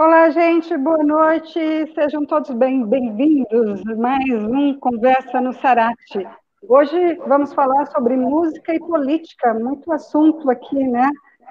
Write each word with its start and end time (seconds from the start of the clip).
Olá, 0.00 0.30
gente, 0.30 0.76
boa 0.76 1.02
noite. 1.02 1.58
Sejam 1.92 2.24
todos 2.24 2.50
bem-vindos 2.52 3.82
a 3.84 3.96
mais 3.96 4.30
um 4.30 4.78
Conversa 4.78 5.40
no 5.40 5.52
Sarate. 5.52 6.24
Hoje 6.68 7.16
vamos 7.26 7.52
falar 7.52 7.84
sobre 7.86 8.16
música 8.16 8.72
e 8.72 8.78
política, 8.78 9.54
muito 9.54 9.92
assunto 9.92 10.48
aqui, 10.48 10.86
né? 10.86 11.10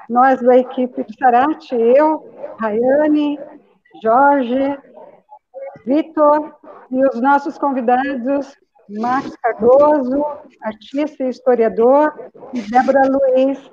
Nós 0.10 0.42
da 0.42 0.58
equipe 0.58 1.04
do 1.04 1.14
Sarate, 1.20 1.76
eu, 1.76 2.26
Rayane, 2.58 3.38
Jorge, 4.02 4.80
Vitor 5.86 6.56
e 6.90 7.06
os 7.06 7.20
nossos 7.20 7.58
convidados, 7.58 8.56
Marcos 8.98 9.36
Cardoso, 9.44 10.26
artista 10.62 11.26
e 11.26 11.30
historiador, 11.32 12.14
e 12.54 12.62
Débora 12.62 13.02
Luiz, 13.10 13.70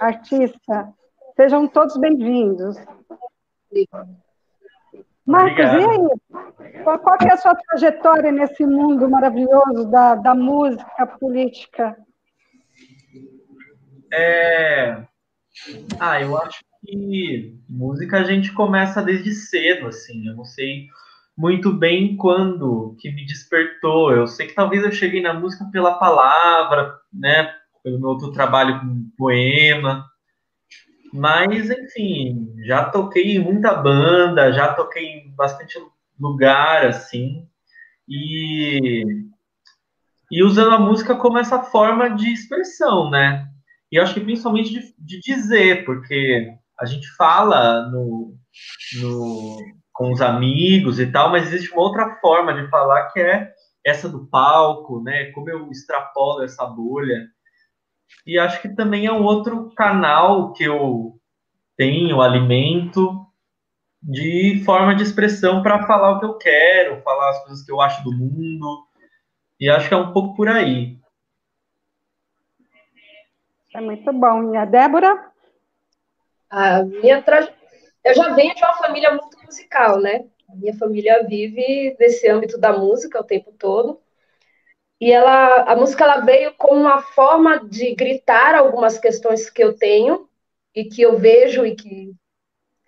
artista. 0.00 0.88
Sejam 1.36 1.66
todos 1.66 1.98
bem-vindos. 1.98 2.76
Marcos, 5.26 5.64
Obrigado. 5.64 5.80
e 5.80 5.84
aí? 5.84 6.82
Qual, 6.82 6.98
qual 6.98 7.16
é 7.22 7.32
a 7.32 7.36
sua 7.36 7.54
trajetória 7.54 8.30
nesse 8.30 8.66
mundo 8.66 9.08
maravilhoso 9.08 9.90
da, 9.90 10.14
da 10.14 10.34
música 10.34 11.06
política? 11.06 11.96
É... 14.12 15.02
Ah, 15.98 16.20
eu 16.20 16.36
acho 16.36 16.60
que 16.84 17.58
música 17.68 18.18
a 18.18 18.24
gente 18.24 18.52
começa 18.52 19.02
desde 19.02 19.32
cedo, 19.32 19.86
assim. 19.86 20.26
Eu 20.26 20.36
não 20.36 20.44
sei 20.44 20.88
muito 21.36 21.72
bem 21.72 22.16
quando 22.16 22.94
que 23.00 23.10
me 23.10 23.24
despertou. 23.24 24.12
Eu 24.12 24.26
sei 24.26 24.46
que 24.46 24.54
talvez 24.54 24.84
eu 24.84 24.92
cheguei 24.92 25.22
na 25.22 25.32
música 25.32 25.64
pela 25.72 25.98
palavra, 25.98 26.98
né? 27.12 27.52
Pelo 27.82 27.98
meu 27.98 28.10
outro 28.10 28.30
trabalho 28.30 28.80
com 28.80 29.10
poema. 29.16 30.06
Mas, 31.16 31.70
enfim, 31.70 32.52
já 32.66 32.86
toquei 32.86 33.36
em 33.36 33.38
muita 33.38 33.72
banda, 33.72 34.52
já 34.52 34.74
toquei 34.74 35.04
em 35.04 35.30
bastante 35.36 35.78
lugar, 36.18 36.86
assim, 36.86 37.48
e, 38.08 39.04
e 40.28 40.42
usando 40.42 40.74
a 40.74 40.78
música 40.80 41.14
como 41.14 41.38
essa 41.38 41.62
forma 41.62 42.10
de 42.10 42.32
expressão, 42.32 43.10
né? 43.10 43.48
E 43.92 44.00
acho 44.00 44.12
que 44.12 44.20
principalmente 44.20 44.72
de, 44.72 44.92
de 44.98 45.20
dizer, 45.20 45.84
porque 45.84 46.52
a 46.80 46.84
gente 46.84 47.06
fala 47.12 47.88
no, 47.92 48.36
no, 49.00 49.58
com 49.92 50.10
os 50.10 50.20
amigos 50.20 50.98
e 50.98 51.06
tal, 51.06 51.30
mas 51.30 51.46
existe 51.46 51.72
uma 51.72 51.82
outra 51.82 52.16
forma 52.20 52.52
de 52.54 52.68
falar 52.68 53.10
que 53.12 53.20
é 53.20 53.52
essa 53.86 54.08
do 54.08 54.26
palco, 54.26 55.00
né? 55.00 55.30
Como 55.30 55.48
eu 55.48 55.70
extrapolo 55.70 56.42
essa 56.42 56.66
bolha. 56.66 57.28
E 58.26 58.38
acho 58.38 58.60
que 58.62 58.68
também 58.68 59.06
é 59.06 59.12
um 59.12 59.22
outro 59.22 59.70
canal 59.74 60.52
que 60.52 60.64
eu 60.64 61.18
tenho, 61.76 62.22
alimento, 62.22 63.26
de 64.02 64.62
forma 64.64 64.94
de 64.94 65.02
expressão 65.02 65.62
para 65.62 65.86
falar 65.86 66.12
o 66.12 66.20
que 66.20 66.26
eu 66.26 66.38
quero, 66.38 67.02
falar 67.02 67.30
as 67.30 67.44
coisas 67.44 67.64
que 67.64 67.72
eu 67.72 67.80
acho 67.80 68.02
do 68.04 68.12
mundo. 68.12 68.86
E 69.58 69.68
acho 69.68 69.88
que 69.88 69.94
é 69.94 69.96
um 69.96 70.12
pouco 70.12 70.34
por 70.36 70.48
aí. 70.48 70.98
É 73.74 73.80
muito 73.80 74.12
bom. 74.12 74.54
E 74.54 74.56
a 74.56 74.64
Débora? 74.64 75.32
A 76.50 76.82
minha 76.84 77.22
tra... 77.22 77.48
Eu 78.04 78.14
já 78.14 78.34
venho 78.34 78.54
de 78.54 78.62
uma 78.62 78.74
família 78.74 79.10
muito 79.10 79.38
musical, 79.42 79.98
né? 79.98 80.26
A 80.48 80.54
minha 80.54 80.76
família 80.76 81.26
vive 81.26 81.96
nesse 81.98 82.28
âmbito 82.28 82.58
da 82.58 82.72
música 82.72 83.20
o 83.20 83.24
tempo 83.24 83.52
todo. 83.58 84.00
E 85.04 85.12
ela, 85.12 85.64
a 85.70 85.76
música 85.76 86.02
ela 86.02 86.20
veio 86.20 86.54
como 86.56 86.80
uma 86.80 87.02
forma 87.02 87.58
de 87.68 87.94
gritar 87.94 88.54
algumas 88.54 88.98
questões 88.98 89.50
que 89.50 89.62
eu 89.62 89.76
tenho 89.76 90.26
e 90.74 90.86
que 90.86 91.02
eu 91.02 91.18
vejo 91.18 91.66
e 91.66 91.76
que 91.76 92.14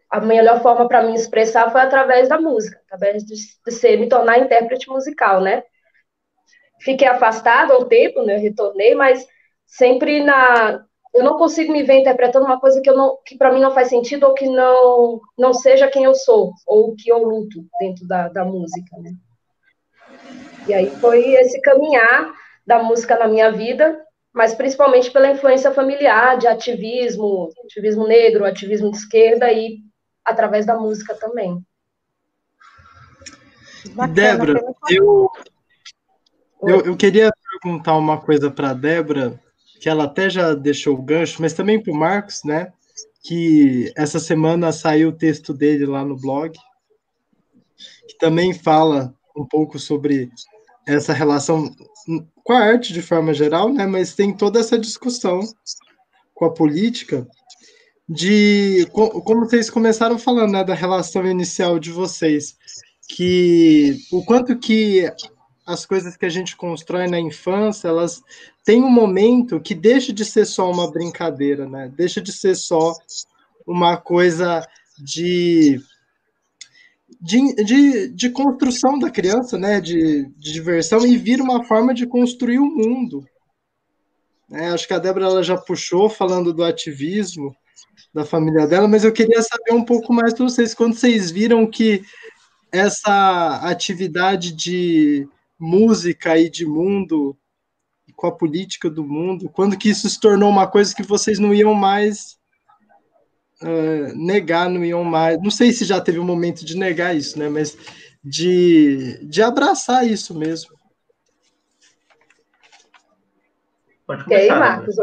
a 0.09 0.19
melhor 0.19 0.63
forma 0.63 0.89
para 0.89 1.03
me 1.03 1.15
expressar 1.15 1.71
foi 1.71 1.83
através 1.83 2.27
da 2.31 2.41
música, 2.41 2.81
através 2.87 3.23
de, 3.23 3.35
de 3.35 3.71
ser, 3.71 3.99
me 3.99 4.09
tornar 4.09 4.39
intérprete 4.39 4.89
musical, 4.89 5.43
né? 5.43 5.63
Fiquei 6.81 7.07
afastada 7.07 7.79
um 7.79 7.85
tempo, 7.87 8.23
né? 8.23 8.39
Retornei, 8.39 8.95
mas 8.95 9.27
sempre 9.67 10.25
na 10.25 10.83
eu 11.15 11.23
não 11.23 11.37
consigo 11.37 11.71
me 11.71 11.83
ver 11.83 12.01
interpretando 12.01 12.47
uma 12.47 12.59
coisa 12.59 12.81
que 12.81 12.89
eu 12.89 12.97
não 12.97 13.19
que 13.27 13.37
para 13.37 13.53
mim 13.53 13.61
não 13.61 13.75
faz 13.75 13.89
sentido 13.89 14.25
ou 14.25 14.33
que 14.33 14.49
não 14.49 15.21
não 15.37 15.53
seja 15.53 15.87
quem 15.89 16.05
eu 16.05 16.15
sou 16.15 16.55
ou 16.67 16.97
que 16.97 17.11
eu 17.13 17.19
luto 17.19 17.63
dentro 17.79 18.09
da, 18.09 18.29
da 18.31 18.43
música, 18.43 18.97
né? 19.03 19.11
E 20.69 20.75
aí 20.75 20.91
foi 20.97 21.35
esse 21.35 21.61
caminhar 21.61 22.35
da 22.67 22.83
música 22.83 23.17
na 23.17 23.29
minha 23.29 23.53
vida, 23.53 24.05
mas 24.33 24.55
principalmente 24.55 25.11
pela 25.11 25.31
influência 25.31 25.71
familiar 25.71 26.37
de 26.37 26.47
ativismo, 26.47 27.49
ativismo 27.65 28.07
negro, 28.07 28.45
ativismo 28.45 28.91
de 28.91 28.97
esquerda 28.97 29.51
e 29.53 29.79
através 30.25 30.67
da 30.67 30.77
música 30.77 31.15
também. 31.15 31.65
Débora, 34.13 34.61
eu, 34.91 35.31
eu, 36.63 36.81
eu, 36.81 36.97
queria 36.97 37.33
perguntar 37.63 37.97
uma 37.97 38.21
coisa 38.21 38.51
para 38.51 38.71
a 38.71 38.75
Débora, 38.75 39.41
que 39.81 39.89
ela 39.89 40.05
até 40.05 40.29
já 40.29 40.53
deixou 40.55 40.95
o 40.95 41.03
gancho, 41.03 41.41
mas 41.41 41.53
também 41.53 41.81
para 41.81 41.93
o 41.93 41.97
Marcos, 41.97 42.43
né? 42.45 42.73
Que 43.23 43.93
essa 43.97 44.19
semana 44.19 44.73
saiu 44.73 45.11
o 45.11 45.17
texto 45.17 45.55
dele 45.55 45.87
lá 45.87 46.05
no 46.05 46.17
blog, 46.17 46.59
que 48.09 48.19
também 48.19 48.53
fala 48.53 49.15
um 49.37 49.47
pouco 49.47 49.79
sobre 49.79 50.31
essa 50.87 51.13
relação 51.13 51.75
com 52.45 52.53
a 52.53 52.61
arte 52.61 52.93
de 52.93 53.03
forma 53.03 53.35
geral, 53.35 53.73
né? 53.73 53.87
Mas 53.87 54.15
tem 54.15 54.35
toda 54.35 54.61
essa 54.61 54.79
discussão 54.79 55.41
com 56.35 56.45
a 56.45 56.53
política 56.53 57.27
de 58.09 58.87
como 58.93 59.41
vocês 59.41 59.69
começaram 59.69 60.17
falando, 60.19 60.53
né, 60.53 60.63
da 60.63 60.75
relação 60.75 61.27
inicial 61.27 61.79
de 61.79 61.91
vocês, 61.91 62.57
que 63.09 63.99
o 64.13 64.25
quanto 64.25 64.57
que 64.57 65.11
as 65.67 65.85
coisas 65.85 66.17
que 66.17 66.25
a 66.25 66.31
gente 66.31 66.57
constrói 66.57 67.09
na 67.09 67.19
infância, 67.19 67.89
elas 67.89 68.23
têm 68.65 68.85
um 68.85 68.91
momento 68.91 69.61
que 69.61 69.75
deixa 69.75 70.13
de 70.13 70.25
ser 70.25 70.45
só 70.45 70.71
uma 70.71 70.89
brincadeira, 70.91 71.69
né? 71.69 71.91
Deixa 71.97 72.21
de 72.21 72.33
ser 72.33 72.55
só 72.55 72.95
uma 73.67 73.97
coisa 73.97 74.65
de 74.97 75.81
de, 77.21 77.55
de, 77.65 78.09
de 78.09 78.31
construção 78.31 78.99
da 78.99 79.11
criança, 79.11 79.59
né? 79.59 79.81
De, 79.81 80.27
de 80.37 80.53
diversão 80.53 81.07
e 81.07 81.17
vira 81.17 81.43
uma 81.43 81.65
forma 81.65 81.95
de 81.95 82.07
construir 82.07 82.59
o 82.59 82.67
mundo. 82.67 83.25
É, 84.53 84.69
acho 84.69 84.87
que 84.87 84.95
a 84.95 84.99
Débora 84.99 85.27
ela 85.27 85.43
já 85.43 85.57
puxou 85.57 86.09
falando 86.09 86.53
do 86.53 86.63
ativismo 86.63 87.55
da 88.15 88.25
família 88.25 88.67
dela, 88.67 88.87
mas 88.87 89.05
eu 89.05 89.13
queria 89.13 89.43
saber 89.43 89.73
um 89.73 89.85
pouco 89.85 90.13
mais 90.13 90.33
de 90.33 90.41
vocês. 90.41 90.75
Quando 90.75 90.95
vocês 90.95 91.31
viram 91.31 91.67
que 91.67 92.03
essa 92.71 93.61
atividade 93.63 94.53
de 94.53 95.29
música 95.59 96.39
e 96.39 96.49
de 96.49 96.67
mundo, 96.67 97.37
com 98.15 98.27
a 98.27 98.33
política 98.33 98.89
do 98.89 99.05
mundo, 99.05 99.49
quando 99.51 99.77
que 99.77 99.89
isso 99.89 100.09
se 100.09 100.19
tornou 100.21 100.49
uma 100.49 100.67
coisa 100.67 100.95
que 100.95 101.03
vocês 101.03 101.39
não 101.39 101.53
iam 101.53 101.75
mais 101.75 102.39
uh, 103.63 104.17
negar, 104.17 104.69
não 104.69 104.85
iam 104.85 105.05
mais. 105.05 105.41
Não 105.41 105.51
sei 105.51 105.73
se 105.73 105.85
já 105.85 106.01
teve 106.01 106.19
um 106.19 106.25
momento 106.25 106.65
de 106.65 106.77
negar 106.77 107.15
isso, 107.15 107.39
né? 107.39 107.49
Mas 107.49 107.77
de, 108.23 109.19
de 109.25 109.43
abraçar 109.43 110.07
isso 110.07 110.37
mesmo. 110.37 110.77
Pode 114.07 114.25
começar. 114.25 114.45
E 114.45 114.51
aí, 114.51 114.59
Marcos? 114.59 114.97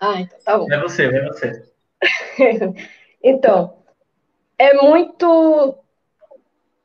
Ah, 0.00 0.20
então 0.20 0.38
tá 0.44 0.58
bom. 0.58 0.72
É 0.72 0.80
você, 0.80 1.04
é 1.04 1.24
você. 1.24 1.62
então, 3.22 3.82
é 4.58 4.74
muito 4.74 5.78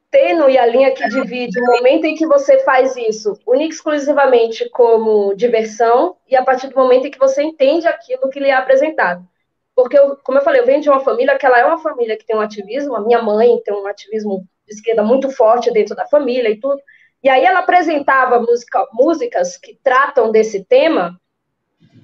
tênue 0.10 0.58
a 0.58 0.66
linha 0.66 0.94
que 0.94 1.08
divide 1.10 1.60
o 1.60 1.66
momento 1.66 2.06
em 2.06 2.16
que 2.16 2.26
você 2.26 2.60
faz 2.64 2.96
isso 2.96 3.40
única 3.46 3.74
exclusivamente 3.74 4.70
como 4.70 5.34
diversão 5.36 6.16
e 6.28 6.36
a 6.36 6.44
partir 6.44 6.68
do 6.70 6.76
momento 6.76 7.08
em 7.08 7.12
que 7.12 7.20
você 7.20 7.44
entende 7.44 7.88
aquilo 7.88 8.30
que 8.30 8.40
lhe 8.40 8.50
é 8.50 8.54
apresentado. 8.54 9.28
Porque, 9.78 9.98
eu, 9.98 10.18
como 10.24 10.40
eu 10.40 10.44
falei, 10.44 10.60
eu 10.60 10.66
venho 10.66 10.82
de 10.82 10.90
uma 10.90 11.00
família 11.00 11.38
que 11.38 11.46
ela 11.46 11.60
é 11.60 11.66
uma 11.66 11.78
família 11.78 12.18
que 12.18 12.26
tem 12.26 12.36
um 12.36 12.42
ativismo, 12.42 12.96
a 12.96 13.02
minha 13.02 13.22
mãe 13.22 13.62
tem 13.64 13.74
um 13.74 13.88
ativismo 13.88 14.44
de 14.68 14.74
esquerda 14.74 15.04
muito 15.04 15.30
forte 15.30 15.72
dentro 15.72 15.96
da 15.96 16.06
família 16.08 16.50
e 16.50 16.60
tudo. 16.60 16.82
E 17.24 17.30
aí 17.30 17.46
ela 17.46 17.60
apresentava 17.60 18.40
música, 18.40 18.86
músicas 18.92 19.56
que 19.56 19.80
tratam 19.84 20.32
desse 20.32 20.66
tema 20.66 21.18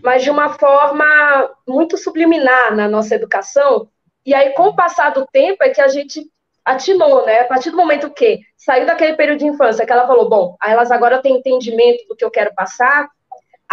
mas 0.04 0.22
de 0.22 0.30
uma 0.30 0.50
forma 0.50 1.50
muito 1.66 1.98
subliminar 1.98 2.76
na 2.76 2.90
nossa 2.90 3.16
educação. 3.16 3.88
E 4.26 4.34
aí, 4.34 4.52
com 4.54 4.68
o 4.68 4.76
passar 4.76 5.12
do 5.12 5.26
tempo, 5.26 5.64
é 5.64 5.70
que 5.70 5.80
a 5.80 5.88
gente 5.88 6.30
atinou, 6.66 7.26
né? 7.26 7.40
A 7.40 7.46
partir 7.46 7.72
do 7.72 7.78
momento 7.78 8.10
que 8.10 8.42
saiu 8.58 8.86
daquele 8.86 9.16
período 9.16 9.40
de 9.40 9.48
infância, 9.48 9.86
que 9.86 9.92
ela 9.92 10.06
falou, 10.06 10.28
bom, 10.30 10.58
elas 10.62 10.92
agora 10.92 11.22
têm 11.22 11.38
entendimento 11.38 12.06
do 12.08 12.16
que 12.18 12.24
eu 12.24 12.30
quero 12.30 12.54
passar, 12.54 13.08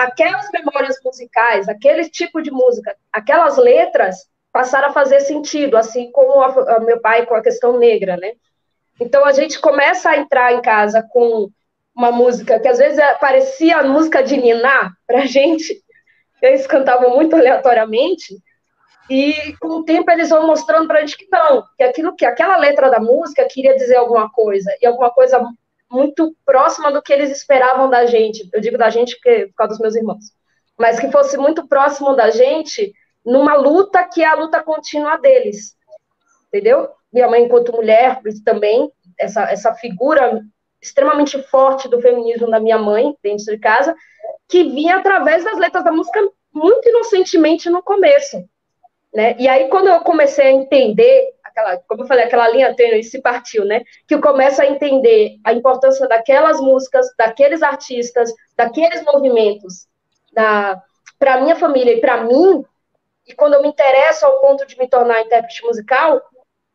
aquelas 0.00 0.50
memórias 0.50 0.96
musicais, 1.04 1.68
aquele 1.68 2.08
tipo 2.08 2.40
de 2.40 2.50
música, 2.50 2.96
aquelas 3.12 3.58
letras 3.58 4.16
passaram 4.50 4.88
a 4.88 4.92
fazer 4.92 5.20
sentido, 5.20 5.76
assim 5.76 6.10
como 6.10 6.40
a, 6.40 6.76
a 6.76 6.80
meu 6.80 6.98
pai 7.00 7.26
com 7.26 7.34
a 7.34 7.42
questão 7.42 7.78
negra, 7.78 8.16
né? 8.16 8.32
Então 8.98 9.24
a 9.26 9.32
gente 9.32 9.60
começa 9.60 10.10
a 10.10 10.16
entrar 10.16 10.54
em 10.54 10.62
casa 10.62 11.06
com 11.10 11.50
uma 11.94 12.10
música 12.10 12.58
que 12.58 12.68
às 12.68 12.78
vezes 12.78 12.98
é, 12.98 13.14
parecia 13.16 13.76
a 13.76 13.82
música 13.84 14.22
de 14.22 14.38
Niná 14.38 14.90
para 15.06 15.26
gente, 15.28 15.82
eles 16.40 16.66
cantavam 16.66 17.14
muito 17.14 17.36
aleatoriamente, 17.36 18.34
E 19.10 19.54
com 19.60 19.80
o 19.80 19.84
tempo 19.84 20.10
eles 20.10 20.30
vão 20.30 20.46
mostrando 20.46 20.86
para 20.86 20.98
a 20.98 21.00
gente 21.00 21.18
que 21.18 21.28
não, 21.30 21.62
que 21.76 21.82
aquilo 21.82 22.16
que 22.16 22.24
aquela 22.24 22.56
letra 22.56 22.88
da 22.88 23.00
música 23.00 23.46
queria 23.50 23.76
dizer 23.76 23.96
alguma 23.96 24.30
coisa, 24.30 24.70
e 24.80 24.86
alguma 24.86 25.10
coisa 25.10 25.42
muito 25.90 26.34
próxima 26.44 26.92
do 26.92 27.02
que 27.02 27.12
eles 27.12 27.30
esperavam 27.30 27.90
da 27.90 28.06
gente. 28.06 28.48
Eu 28.52 28.60
digo 28.60 28.78
da 28.78 28.90
gente 28.90 29.14
porque, 29.16 29.46
por 29.46 29.54
causa 29.54 29.72
dos 29.72 29.80
meus 29.80 29.96
irmãos. 29.96 30.32
Mas 30.78 30.98
que 30.98 31.10
fosse 31.10 31.36
muito 31.36 31.66
próximo 31.66 32.14
da 32.14 32.30
gente 32.30 32.92
numa 33.24 33.54
luta 33.54 34.04
que 34.04 34.22
é 34.22 34.26
a 34.26 34.34
luta 34.34 34.62
contínua 34.62 35.16
deles. 35.16 35.76
Entendeu? 36.48 36.88
Minha 37.12 37.28
mãe, 37.28 37.44
enquanto 37.44 37.72
mulher, 37.72 38.20
também, 38.44 38.90
essa, 39.18 39.42
essa 39.50 39.74
figura 39.74 40.42
extremamente 40.80 41.42
forte 41.42 41.88
do 41.88 42.00
feminismo 42.00 42.50
da 42.50 42.58
minha 42.58 42.78
mãe, 42.78 43.14
dentro 43.22 43.44
de 43.44 43.58
casa, 43.58 43.94
que 44.48 44.64
vinha 44.64 44.96
através 44.96 45.44
das 45.44 45.58
letras 45.58 45.84
da 45.84 45.92
música 45.92 46.20
muito 46.52 46.88
inocentemente 46.88 47.68
no 47.68 47.82
começo. 47.82 48.42
Né? 49.14 49.36
E 49.38 49.48
aí, 49.48 49.68
quando 49.68 49.88
eu 49.88 50.00
comecei 50.00 50.46
a 50.46 50.52
entender, 50.52 51.34
aquela, 51.50 51.76
como 51.88 52.02
eu 52.02 52.06
falei, 52.06 52.24
aquela 52.24 52.48
linha 52.48 52.74
tênue 52.74 53.02
se 53.02 53.20
partiu, 53.20 53.64
né? 53.64 53.82
Que 54.06 54.14
eu 54.14 54.20
começo 54.20 54.62
a 54.62 54.66
entender 54.66 55.36
a 55.44 55.52
importância 55.52 56.08
daquelas 56.08 56.60
músicas, 56.60 57.06
daqueles 57.18 57.62
artistas, 57.62 58.32
daqueles 58.56 59.04
movimentos, 59.04 59.86
da, 60.32 60.80
para 61.18 61.40
minha 61.40 61.56
família 61.56 61.92
e 61.92 62.00
para 62.00 62.24
mim, 62.24 62.64
e 63.26 63.34
quando 63.34 63.54
eu 63.54 63.62
me 63.62 63.68
interesso 63.68 64.24
ao 64.24 64.40
ponto 64.40 64.66
de 64.66 64.78
me 64.78 64.88
tornar 64.88 65.20
intérprete 65.20 65.64
musical, 65.64 66.20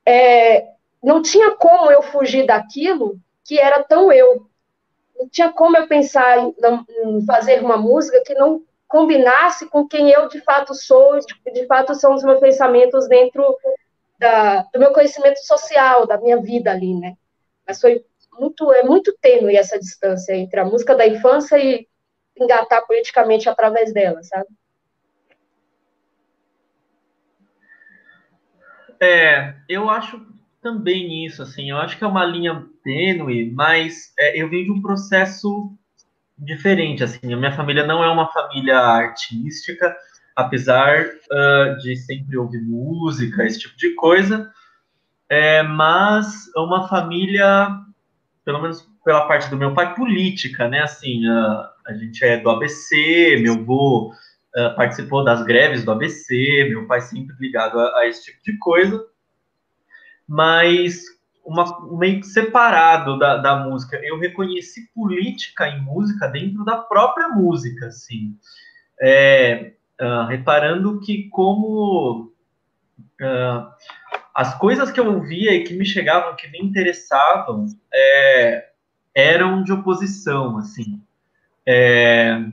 é, 0.06 0.68
não 1.02 1.22
tinha 1.22 1.52
como 1.52 1.92
eu 1.92 2.02
fugir 2.02 2.46
daquilo 2.46 3.18
que 3.44 3.60
era 3.60 3.84
tão 3.84 4.12
eu. 4.12 4.48
Não 5.18 5.30
tinha 5.30 5.52
como 5.52 5.78
eu 5.78 5.88
pensar 5.88 6.40
em, 6.40 6.54
em 7.06 7.26
fazer 7.26 7.64
uma 7.64 7.78
música 7.78 8.22
que 8.26 8.34
não 8.34 8.62
combinasse 8.88 9.68
com 9.68 9.88
quem 9.88 10.10
eu 10.10 10.28
de 10.28 10.40
fato 10.42 10.74
sou, 10.74 11.20
de, 11.20 11.52
de 11.52 11.66
fato 11.66 11.96
são 11.96 12.14
os 12.14 12.24
meus 12.24 12.40
pensamentos 12.40 13.08
dentro 13.08 13.44
da, 14.18 14.64
do 14.74 14.80
meu 14.80 14.92
conhecimento 14.92 15.38
social, 15.46 16.08
da 16.08 16.18
minha 16.18 16.42
vida 16.42 16.72
ali, 16.72 16.94
né? 16.94 17.16
Mas 17.68 17.82
foi 17.82 18.04
muito, 18.40 18.72
é 18.72 18.84
muito 18.84 19.16
tênue 19.22 19.56
essa 19.56 19.80
distância 19.80 20.36
entre 20.36 20.60
a 20.60 20.66
música 20.66 20.96
da 20.96 21.08
infância 21.08 21.58
e 21.58 21.88
engatar 22.38 22.86
politicamente 22.86 23.50
através 23.50 23.94
dela, 23.94 24.22
sabe? 24.24 24.48
É, 29.00 29.56
eu 29.68 29.90
acho 29.90 30.26
também 30.62 31.26
isso, 31.26 31.44
assim, 31.44 31.70
eu 31.70 31.78
acho 31.78 31.98
que 31.98 32.04
é 32.04 32.08
uma 32.08 32.26
linha 32.26 32.66
tênue, 32.84 33.52
mas 33.52 34.14
é, 34.18 34.42
eu 34.42 34.50
venho 34.50 34.66
de 34.66 34.72
um 34.72 34.82
processo 34.82 35.72
diferente, 36.38 37.04
assim, 37.04 37.34
a 37.34 37.38
minha 37.38 37.52
família 37.52 37.86
não 37.86 38.04
é 38.04 38.10
uma 38.10 38.32
família 38.32 38.78
artística, 38.78 39.96
apesar 40.36 41.06
uh, 41.06 41.78
de 41.78 41.96
sempre 41.96 42.38
ouvir 42.38 42.62
música, 42.62 43.46
esse 43.46 43.60
tipo 43.60 43.78
de 43.78 43.96
coisa, 43.96 44.52
é, 45.30 45.64
mas 45.64 46.52
é 46.56 46.60
uma 46.60 46.88
família, 46.88 47.70
pelo 48.44 48.62
menos 48.62 48.88
pela 49.04 49.28
parte 49.28 49.50
do 49.50 49.58
meu 49.58 49.74
pai, 49.74 49.96
política, 49.96 50.68
né, 50.68 50.82
assim, 50.82 51.28
uh, 51.28 51.66
a 51.88 51.94
gente 51.94 52.24
é 52.24 52.38
do 52.38 52.50
ABC, 52.50 53.38
meu 53.42 53.54
avô 53.54 54.12
uh, 54.58 54.76
participou 54.76 55.24
das 55.24 55.44
greves 55.44 55.86
do 55.86 55.92
ABC, 55.92 56.68
meu 56.70 56.86
pai 56.88 57.02
sempre 57.02 57.36
ligado 57.40 57.80
a, 57.80 58.00
a 58.00 58.08
esse 58.08 58.26
tipo 58.26 58.44
de 58.44 58.58
coisa, 58.58 59.04
mas 60.28 61.06
uma, 61.46 61.98
meio 61.98 62.20
que 62.20 62.26
separado 62.26 63.20
da, 63.20 63.38
da 63.38 63.56
música. 63.58 63.98
Eu 64.04 64.18
reconheci 64.18 64.90
política 64.94 65.68
em 65.68 65.80
música 65.82 66.28
dentro 66.28 66.66
da 66.66 66.78
própria 66.78 67.30
música, 67.30 67.88
assim. 67.88 68.36
É, 69.00 69.74
uh, 70.02 70.28
reparando 70.28 71.00
que 71.00 71.30
como 71.30 72.32
uh, 73.22 73.68
as 74.34 74.58
coisas 74.58 74.92
que 74.92 75.00
eu 75.00 75.14
ouvia 75.14 75.54
e 75.54 75.64
que 75.64 75.74
me 75.74 75.86
chegavam, 75.86 76.36
que 76.36 76.50
me 76.50 76.60
interessavam, 76.60 77.66
é, 77.94 78.70
eram 79.16 79.64
de 79.64 79.72
oposição, 79.72 80.58
assim. 80.58 81.02
É, 81.66 82.44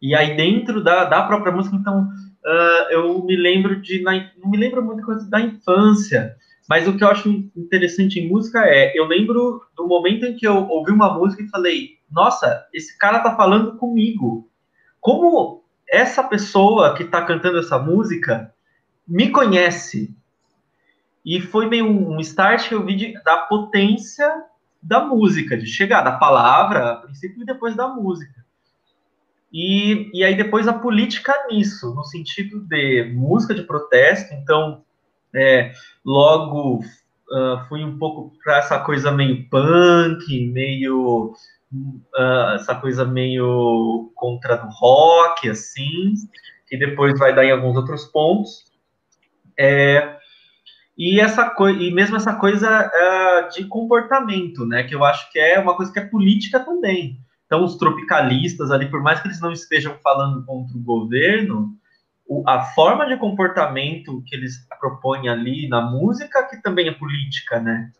e 0.00 0.14
aí 0.14 0.36
dentro 0.36 0.84
da, 0.84 1.04
da 1.04 1.22
própria 1.22 1.50
música, 1.50 1.76
então, 1.76 2.02
uh, 2.02 2.90
eu 2.90 3.24
me 3.24 3.36
lembro 3.36 3.80
de, 3.80 4.02
na, 4.02 4.12
não 4.36 4.50
me 4.50 4.58
lembro 4.58 4.84
muita 4.84 5.02
coisa 5.02 5.28
da 5.30 5.40
infância, 5.40 6.36
mas 6.68 6.86
o 6.86 6.96
que 6.96 7.02
eu 7.02 7.08
acho 7.08 7.28
interessante 7.56 8.20
em 8.20 8.28
música 8.28 8.62
é, 8.66 8.92
eu 8.94 9.06
lembro 9.06 9.62
do 9.74 9.86
momento 9.86 10.26
em 10.26 10.36
que 10.36 10.46
eu 10.46 10.68
ouvi 10.68 10.92
uma 10.92 11.12
música 11.14 11.42
e 11.42 11.48
falei, 11.48 11.98
nossa, 12.10 12.66
esse 12.72 12.98
cara 12.98 13.20
tá 13.20 13.34
falando 13.34 13.76
comigo. 13.76 14.48
Como 15.00 15.63
essa 15.88 16.22
pessoa 16.22 16.94
que 16.94 17.02
está 17.02 17.22
cantando 17.22 17.58
essa 17.58 17.78
música 17.78 18.52
me 19.06 19.30
conhece? 19.30 20.14
E 21.24 21.40
foi 21.40 21.66
meio 21.66 21.86
um 21.86 22.20
start 22.20 22.68
que 22.68 22.74
eu 22.74 22.84
vi 22.84 22.96
de, 22.96 23.22
da 23.22 23.38
potência 23.38 24.28
da 24.82 25.04
música, 25.04 25.56
de 25.56 25.66
chegar 25.66 26.02
da 26.02 26.12
palavra, 26.12 26.92
a 26.92 26.96
princípio, 26.96 27.42
e 27.42 27.46
depois 27.46 27.74
da 27.74 27.88
música. 27.88 28.44
E, 29.50 30.10
e 30.12 30.24
aí 30.24 30.36
depois 30.36 30.68
a 30.68 30.72
política 30.72 31.32
nisso, 31.48 31.94
no 31.94 32.04
sentido 32.04 32.60
de 32.60 33.04
música 33.14 33.54
de 33.54 33.62
protesto, 33.62 34.34
então 34.34 34.82
é, 35.32 35.72
logo 36.04 36.80
uh, 36.80 37.68
fui 37.68 37.84
um 37.84 37.96
pouco 37.96 38.36
para 38.42 38.58
essa 38.58 38.78
coisa 38.80 39.10
meio 39.10 39.48
punk, 39.48 40.50
meio 40.50 41.32
uh, 42.16 42.54
essa 42.54 42.74
coisa 42.74 43.04
meio 43.04 44.12
contra 44.14 44.56
do 44.56 44.68
rock, 44.68 45.48
assim, 45.48 46.14
que 46.68 46.76
depois 46.76 47.18
vai 47.18 47.34
dar 47.34 47.44
em 47.44 47.52
alguns 47.52 47.76
outros 47.76 48.04
pontos. 48.06 48.64
É, 49.58 50.16
e 50.96 51.20
essa 51.20 51.50
coisa 51.50 51.80
e 51.80 51.92
mesmo 51.92 52.16
essa 52.16 52.34
coisa 52.34 52.88
uh, 52.88 53.48
de 53.54 53.64
comportamento, 53.66 54.64
né, 54.66 54.84
que 54.84 54.94
eu 54.94 55.04
acho 55.04 55.30
que 55.32 55.38
é 55.38 55.58
uma 55.58 55.76
coisa 55.76 55.92
que 55.92 55.98
é 55.98 56.06
política 56.06 56.60
também. 56.60 57.18
Então, 57.46 57.64
os 57.64 57.76
tropicalistas 57.76 58.70
ali, 58.70 58.90
por 58.90 59.02
mais 59.02 59.20
que 59.20 59.28
eles 59.28 59.40
não 59.40 59.52
estejam 59.52 59.96
falando 60.02 60.44
contra 60.44 60.76
o 60.76 60.82
governo, 60.82 61.76
o, 62.26 62.42
a 62.48 62.62
forma 62.62 63.06
de 63.06 63.16
comportamento 63.16 64.22
que 64.26 64.34
eles 64.34 64.66
propõem 64.80 65.28
ali 65.28 65.68
na 65.68 65.82
música, 65.82 66.46
que 66.48 66.62
também 66.62 66.88
é 66.88 66.92
política, 66.92 67.60
né? 67.60 67.90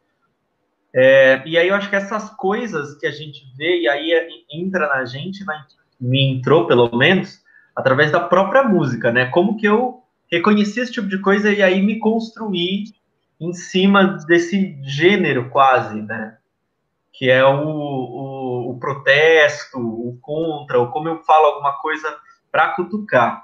É, 0.94 1.42
e 1.44 1.58
aí 1.58 1.68
eu 1.68 1.74
acho 1.74 1.90
que 1.90 1.96
essas 1.96 2.30
coisas 2.30 2.96
que 2.98 3.06
a 3.06 3.10
gente 3.10 3.44
vê, 3.56 3.80
e 3.80 3.88
aí 3.88 4.12
é, 4.12 4.28
entra 4.52 4.86
na 4.86 5.04
gente, 5.04 5.44
na, 5.44 5.66
me 6.00 6.36
entrou 6.36 6.68
pelo 6.68 6.96
menos, 6.96 7.42
através 7.74 8.12
da 8.12 8.20
própria 8.20 8.62
música, 8.62 9.10
né? 9.10 9.26
Como 9.26 9.56
que 9.56 9.66
eu 9.66 10.04
reconheci 10.30 10.80
esse 10.80 10.92
tipo 10.92 11.08
de 11.08 11.20
coisa 11.20 11.52
e 11.52 11.62
aí 11.62 11.82
me 11.82 11.98
construí 11.98 12.84
em 13.40 13.52
cima 13.52 14.18
desse 14.26 14.78
gênero 14.82 15.50
quase, 15.50 16.00
né? 16.00 16.38
Que 17.12 17.28
é 17.28 17.44
o, 17.44 17.64
o, 17.64 18.70
o 18.70 18.78
protesto, 18.78 19.78
o 19.78 20.16
contra, 20.20 20.78
ou 20.78 20.88
como 20.90 21.08
eu 21.08 21.22
falo 21.24 21.46
alguma 21.46 21.72
coisa 21.78 22.16
para 22.52 22.68
cutucar. 22.74 23.42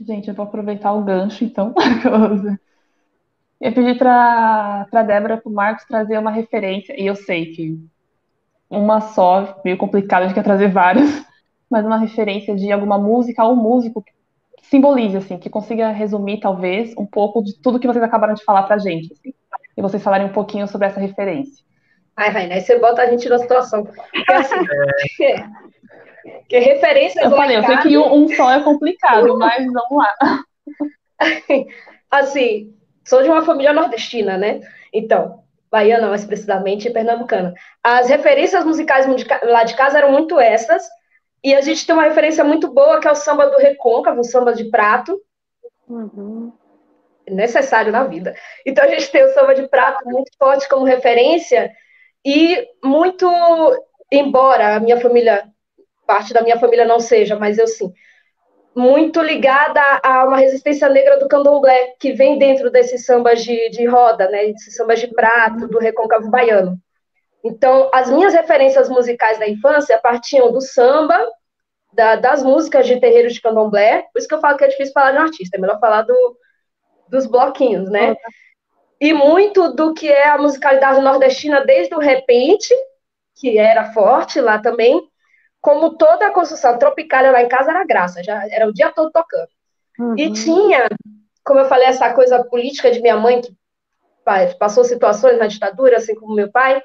Gente, 0.00 0.28
eu 0.28 0.34
vou 0.34 0.46
aproveitar 0.46 0.92
o 0.92 1.02
gancho, 1.02 1.44
então. 1.44 1.74
eu 3.60 3.72
pedi 3.72 3.94
para 3.96 4.86
a 4.90 5.02
Débora, 5.02 5.36
para 5.36 5.50
o 5.50 5.52
Marcos, 5.52 5.84
trazer 5.84 6.18
uma 6.18 6.30
referência, 6.30 7.00
e 7.00 7.06
eu 7.06 7.14
sei 7.14 7.52
que 7.52 7.78
uma 8.68 9.00
só, 9.00 9.60
meio 9.64 9.76
complicado, 9.76 10.22
a 10.22 10.26
gente 10.26 10.34
quer 10.34 10.44
trazer 10.44 10.68
várias, 10.68 11.24
mas 11.70 11.84
uma 11.84 11.98
referência 11.98 12.54
de 12.54 12.70
alguma 12.72 12.98
música 12.98 13.44
ou 13.44 13.54
músico 13.54 14.02
que 14.02 14.12
simbolize, 14.62 15.16
assim, 15.16 15.38
que 15.38 15.50
consiga 15.50 15.90
resumir, 15.90 16.40
talvez, 16.40 16.94
um 16.96 17.06
pouco 17.06 17.42
de 17.42 17.60
tudo 17.60 17.78
que 17.78 17.86
vocês 17.86 18.02
acabaram 18.02 18.34
de 18.34 18.44
falar 18.44 18.64
para 18.64 18.76
a 18.76 18.78
gente, 18.78 19.12
assim, 19.12 19.34
e 19.76 19.82
vocês 19.82 20.02
falarem 20.02 20.26
um 20.26 20.32
pouquinho 20.32 20.66
sobre 20.66 20.86
essa 20.86 21.00
referência. 21.00 21.64
Ai, 22.16 22.30
Raina, 22.30 22.54
aí 22.54 22.60
você 22.60 22.78
bota 22.78 23.02
a 23.02 23.06
gente 23.06 23.28
na 23.28 23.38
situação. 23.38 23.84
Porque, 23.84 24.32
assim, 24.32 24.56
é. 25.22 25.44
Que 26.48 26.58
referências 26.58 27.24
Eu 27.24 27.30
falei, 27.36 27.56
eu 27.56 27.64
sei 27.64 27.76
que 27.78 27.98
um, 27.98 28.28
só 28.34 28.52
é 28.52 28.62
complicado, 28.62 29.36
mas 29.38 29.64
vamos 29.64 29.90
lá. 29.90 30.44
Assim, 32.10 32.74
sou 33.04 33.22
de 33.22 33.28
uma 33.28 33.44
família 33.44 33.72
nordestina, 33.72 34.36
né? 34.36 34.60
Então, 34.92 35.42
baiana 35.70 36.08
mais 36.08 36.24
precisamente, 36.24 36.90
pernambucana. 36.90 37.54
As 37.82 38.08
referências 38.08 38.64
musicais 38.64 39.06
lá 39.42 39.64
de 39.64 39.74
casa 39.74 39.98
eram 39.98 40.12
muito 40.12 40.38
essas, 40.40 40.88
e 41.42 41.54
a 41.54 41.60
gente 41.60 41.86
tem 41.86 41.94
uma 41.94 42.04
referência 42.04 42.44
muito 42.44 42.72
boa, 42.72 43.00
que 43.00 43.08
é 43.08 43.12
o 43.12 43.16
samba 43.16 43.46
do 43.46 43.58
recôncavo, 43.58 44.20
o 44.20 44.24
samba 44.24 44.52
de 44.52 44.64
prato. 44.64 45.18
Uhum. 45.88 46.52
Necessário 47.28 47.92
na 47.92 48.04
vida. 48.04 48.34
Então 48.66 48.84
a 48.84 48.88
gente 48.88 49.10
tem 49.10 49.24
o 49.24 49.32
samba 49.32 49.54
de 49.54 49.68
prato 49.68 50.04
muito 50.04 50.30
forte 50.38 50.68
como 50.68 50.84
referência, 50.84 51.70
e 52.24 52.66
muito, 52.84 53.26
embora 54.12 54.76
a 54.76 54.80
minha 54.80 55.00
família 55.00 55.49
parte 56.10 56.34
da 56.34 56.42
minha 56.42 56.58
família 56.58 56.84
não 56.84 56.98
seja, 56.98 57.38
mas 57.38 57.56
eu 57.56 57.68
sim, 57.68 57.92
muito 58.74 59.22
ligada 59.22 59.80
a 60.02 60.24
uma 60.26 60.38
resistência 60.38 60.88
negra 60.88 61.20
do 61.20 61.28
candomblé, 61.28 61.94
que 62.00 62.12
vem 62.12 62.36
dentro 62.36 62.68
desses 62.68 63.06
sambas 63.06 63.44
de, 63.44 63.70
de 63.70 63.86
roda, 63.86 64.28
né, 64.28 64.46
desses 64.46 64.74
sambas 64.74 64.98
de 64.98 65.06
prato, 65.06 65.68
do 65.68 65.78
recôncavo 65.78 66.28
baiano. 66.28 66.76
Então, 67.44 67.88
as 67.94 68.10
minhas 68.10 68.34
referências 68.34 68.88
musicais 68.88 69.38
da 69.38 69.48
infância 69.48 70.00
partiam 70.02 70.50
do 70.50 70.60
samba 70.60 71.16
da, 71.92 72.16
das 72.16 72.42
músicas 72.42 72.88
de 72.88 72.98
terreiro 72.98 73.30
de 73.30 73.40
candomblé, 73.40 74.02
por 74.12 74.18
isso 74.18 74.26
que 74.26 74.34
eu 74.34 74.40
falo 74.40 74.58
que 74.58 74.64
é 74.64 74.68
difícil 74.68 74.92
falar 74.92 75.12
de 75.12 75.18
um 75.18 75.22
artista, 75.22 75.56
é 75.56 75.60
melhor 75.60 75.78
falar 75.78 76.02
do, 76.02 76.36
dos 77.08 77.24
bloquinhos, 77.26 77.88
né? 77.88 78.16
E 79.00 79.12
muito 79.12 79.74
do 79.74 79.94
que 79.94 80.08
é 80.08 80.28
a 80.28 80.38
musicalidade 80.38 81.00
nordestina 81.00 81.64
desde 81.64 81.94
o 81.94 82.00
repente, 82.00 82.74
que 83.36 83.58
era 83.58 83.92
forte 83.92 84.40
lá 84.40 84.58
também, 84.58 85.08
como 85.60 85.96
toda 85.96 86.26
a 86.26 86.32
construção 86.32 86.78
tropicália 86.78 87.30
lá 87.30 87.42
em 87.42 87.48
casa 87.48 87.70
era 87.70 87.84
graça, 87.84 88.22
já 88.22 88.46
era 88.48 88.66
o 88.66 88.72
dia 88.72 88.90
todo 88.92 89.10
tocando. 89.10 89.48
Uhum. 89.98 90.14
E 90.16 90.32
tinha, 90.32 90.88
como 91.44 91.60
eu 91.60 91.66
falei, 91.66 91.86
essa 91.86 92.12
coisa 92.12 92.42
política 92.44 92.90
de 92.90 93.00
minha 93.00 93.16
mãe, 93.16 93.40
que 93.40 93.54
passou 94.58 94.84
situações 94.84 95.38
na 95.38 95.46
ditadura, 95.46 95.96
assim 95.96 96.14
como 96.14 96.34
meu 96.34 96.50
pai, 96.50 96.80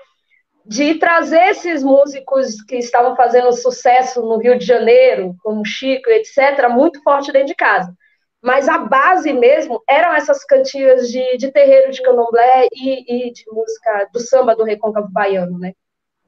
de 0.66 0.96
trazer 0.96 1.50
esses 1.50 1.84
músicos 1.84 2.62
que 2.64 2.78
estavam 2.78 3.16
fazendo 3.16 3.52
sucesso 3.54 4.22
no 4.22 4.38
Rio 4.38 4.58
de 4.58 4.66
Janeiro, 4.66 5.36
como 5.44 5.66
Chico, 5.66 6.10
etc., 6.10 6.68
muito 6.70 7.02
forte 7.04 7.32
dentro 7.32 7.50
de 7.50 7.56
casa. 7.56 7.94
Mas 8.42 8.68
a 8.68 8.80
base 8.80 9.32
mesmo 9.32 9.82
eram 9.88 10.14
essas 10.14 10.44
cantigas 10.44 11.10
de, 11.10 11.38
de 11.38 11.52
terreiro 11.52 11.92
de 11.92 12.02
candomblé 12.02 12.68
e, 12.72 13.28
e 13.28 13.32
de 13.32 13.44
música 13.52 14.10
do 14.12 14.20
samba 14.20 14.56
do 14.56 14.64
recôncavo 14.64 15.08
baiano, 15.10 15.58
né? 15.58 15.74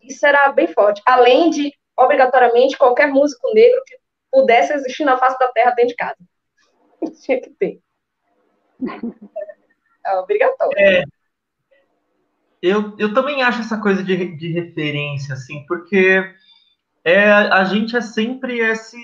Isso 0.02 0.26
era 0.26 0.52
bem 0.52 0.68
forte. 0.68 1.02
Além 1.06 1.50
de, 1.50 1.74
obrigatoriamente, 1.98 2.78
qualquer 2.78 3.08
músico 3.08 3.54
negro 3.54 3.82
que 3.86 3.98
pudesse 4.32 4.74
existir 4.74 5.04
na 5.04 5.18
face 5.18 5.38
da 5.40 5.48
terra 5.48 5.72
dentro 5.72 5.90
de 5.90 5.96
casa. 5.96 6.18
Tinha 7.24 7.42
que 7.42 7.50
ter. 7.52 7.80
É 10.06 10.16
obrigatório. 10.20 10.78
É, 10.78 11.04
eu, 12.62 12.96
eu 12.98 13.14
também 13.14 13.42
acho 13.42 13.62
essa 13.62 13.80
coisa 13.80 14.04
de, 14.04 14.36
de 14.36 14.52
referência, 14.52 15.34
assim, 15.34 15.66
porque 15.68 16.24
é, 17.04 17.30
a 17.30 17.64
gente 17.64 17.96
é 17.96 18.02
sempre 18.02 18.60
esse 18.60 18.98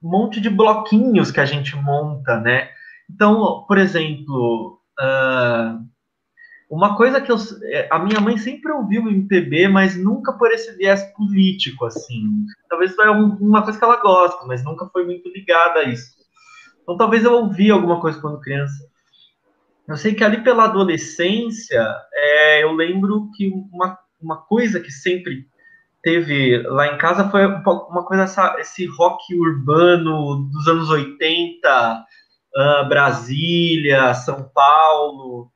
monte 0.00 0.40
de 0.40 0.50
bloquinhos 0.50 1.30
que 1.30 1.40
a 1.40 1.44
gente 1.44 1.74
monta, 1.76 2.38
né? 2.40 2.70
Então, 3.10 3.64
por 3.66 3.78
exemplo, 3.78 4.80
uh, 5.00 5.93
uma 6.70 6.96
coisa 6.96 7.20
que 7.20 7.30
eu, 7.30 7.36
é, 7.64 7.88
a 7.90 7.98
minha 7.98 8.20
mãe 8.20 8.36
sempre 8.38 8.72
ouviu 8.72 9.08
MPB, 9.08 9.68
mas 9.68 9.96
nunca 9.96 10.32
por 10.32 10.50
esse 10.50 10.72
viés 10.76 11.02
político, 11.16 11.84
assim. 11.86 12.46
Talvez 12.68 12.94
foi 12.94 13.08
uma 13.08 13.62
coisa 13.62 13.78
que 13.78 13.84
ela 13.84 14.00
gosta, 14.00 14.44
mas 14.46 14.64
nunca 14.64 14.86
foi 14.86 15.04
muito 15.04 15.28
ligada 15.28 15.80
a 15.80 15.84
isso. 15.84 16.14
Então, 16.82 16.96
talvez 16.96 17.24
eu 17.24 17.32
ouvi 17.32 17.70
alguma 17.70 18.00
coisa 18.00 18.20
quando 18.20 18.40
criança. 18.40 18.74
Eu 19.86 19.96
sei 19.96 20.14
que 20.14 20.24
ali 20.24 20.42
pela 20.42 20.64
adolescência, 20.64 21.86
é, 22.12 22.64
eu 22.64 22.72
lembro 22.72 23.30
que 23.36 23.48
uma, 23.72 23.98
uma 24.20 24.36
coisa 24.38 24.80
que 24.80 24.90
sempre 24.90 25.46
teve 26.02 26.62
lá 26.68 26.86
em 26.88 26.98
casa 26.98 27.30
foi 27.30 27.46
uma 27.46 28.04
coisa, 28.04 28.24
essa, 28.24 28.56
esse 28.58 28.86
rock 28.86 29.34
urbano 29.34 30.48
dos 30.50 30.68
anos 30.68 30.90
80, 30.90 31.66
uh, 31.66 32.60
ah, 32.60 32.84
Brasília, 32.84 34.14
São 34.14 34.50
Paulo. 34.54 35.50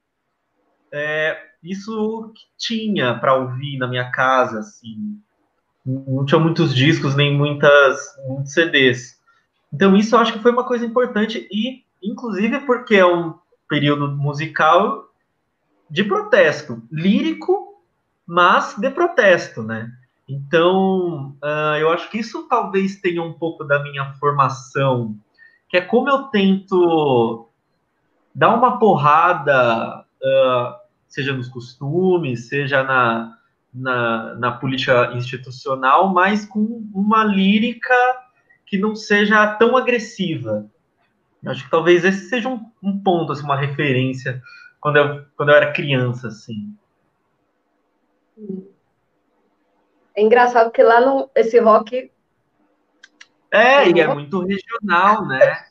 É, 0.92 1.37
isso 1.62 2.33
que 2.35 2.42
tinha 2.57 3.14
para 3.18 3.35
ouvir 3.35 3.78
na 3.78 3.87
minha 3.87 4.11
casa, 4.11 4.61
assim. 4.61 5.21
Não 5.85 6.25
tinha 6.25 6.38
muitos 6.38 6.75
discos, 6.75 7.14
nem 7.14 7.37
muitas, 7.37 7.99
muitos 8.26 8.52
CDs. 8.52 9.18
Então, 9.73 9.97
isso 9.97 10.14
eu 10.14 10.21
acho 10.21 10.33
que 10.33 10.38
foi 10.38 10.52
uma 10.52 10.64
coisa 10.64 10.85
importante, 10.85 11.47
e 11.50 11.83
inclusive 12.02 12.61
porque 12.61 12.97
é 12.97 13.07
um 13.07 13.35
período 13.68 14.09
musical 14.09 15.09
de 15.90 16.04
protesto, 16.04 16.83
lírico, 16.90 17.83
mas 18.26 18.75
de 18.76 18.90
protesto, 18.90 19.62
né? 19.62 19.90
Então, 20.28 21.35
uh, 21.42 21.76
eu 21.78 21.90
acho 21.90 22.11
que 22.11 22.18
isso 22.18 22.47
talvez 22.49 23.00
tenha 23.00 23.23
um 23.23 23.33
pouco 23.33 23.64
da 23.64 23.83
minha 23.83 24.12
formação, 24.14 25.16
que 25.68 25.76
é 25.76 25.80
como 25.80 26.09
eu 26.11 26.25
tento 26.25 27.49
dar 28.35 28.54
uma 28.54 28.78
porrada, 28.78 30.04
uh, 30.23 30.77
seja 31.09 31.33
nos 31.33 31.49
costumes, 31.49 32.49
seja 32.49 32.83
na, 32.83 33.38
na, 33.73 34.35
na, 34.35 34.53
política 34.53 35.12
institucional, 35.15 36.12
mas 36.12 36.45
com 36.45 36.88
uma 36.95 37.25
lírica 37.25 37.95
que 38.67 38.79
não 38.79 38.95
seja 38.95 39.47
tão 39.55 39.77
agressiva. 39.77 40.71
Acho 41.47 41.65
que 41.65 41.71
talvez 41.71 42.05
esse 42.05 42.29
seja 42.29 42.49
um, 42.49 42.71
um 42.83 43.03
ponto, 43.03 43.33
assim, 43.33 43.45
uma 43.45 43.57
referência 43.57 44.43
quando 44.81 44.97
eu, 44.97 45.25
quando 45.37 45.49
eu 45.49 45.55
era 45.55 45.73
criança, 45.73 46.29
assim. 46.29 46.75
É 50.15 50.23
engraçado 50.23 50.71
que 50.71 50.83
lá 50.83 51.00
no 51.00 51.31
esse 51.35 51.59
rock 51.59 52.11
é, 53.50 53.88
e 53.88 54.00
é 54.00 54.07
muito 54.07 54.45
regional, 54.45 55.27
né? 55.27 55.65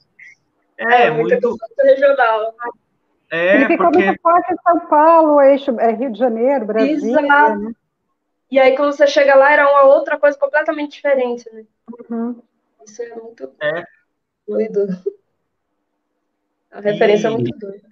É, 0.78 1.04
é 1.04 1.12
muito, 1.12 1.50
muito 1.50 1.82
regional. 1.84 2.56
É, 3.32 3.56
Ele 3.56 3.68
ficou 3.68 3.92
porque... 3.92 4.06
muito 4.06 4.22
forte 4.22 4.54
em 4.54 4.58
São 4.64 4.80
Paulo, 4.88 5.42
eixo, 5.42 5.80
é 5.80 5.92
Rio 5.92 6.12
de 6.12 6.20
Janeiro, 6.20 6.66
Brasil. 6.66 7.20
Exato. 7.20 7.60
Né? 7.60 7.72
E 8.50 8.60
aí, 8.60 8.76
quando 8.78 8.94
você 8.94 9.06
chega 9.08 9.36
lá, 9.36 9.52
era 9.52 9.70
uma 9.70 9.84
outra 9.94 10.18
coisa 10.18 10.38
completamente 10.38 10.94
diferente, 10.94 11.46
né? 11.52 11.66
Uhum. 12.10 12.42
Isso 12.86 13.02
é 13.02 13.16
muito 13.16 13.52
é. 13.62 13.84
doido. 14.48 14.88
A 16.72 16.80
referência 16.80 17.28
e, 17.28 17.34
é 17.34 17.38
muito 17.38 17.58
doida. 17.58 17.88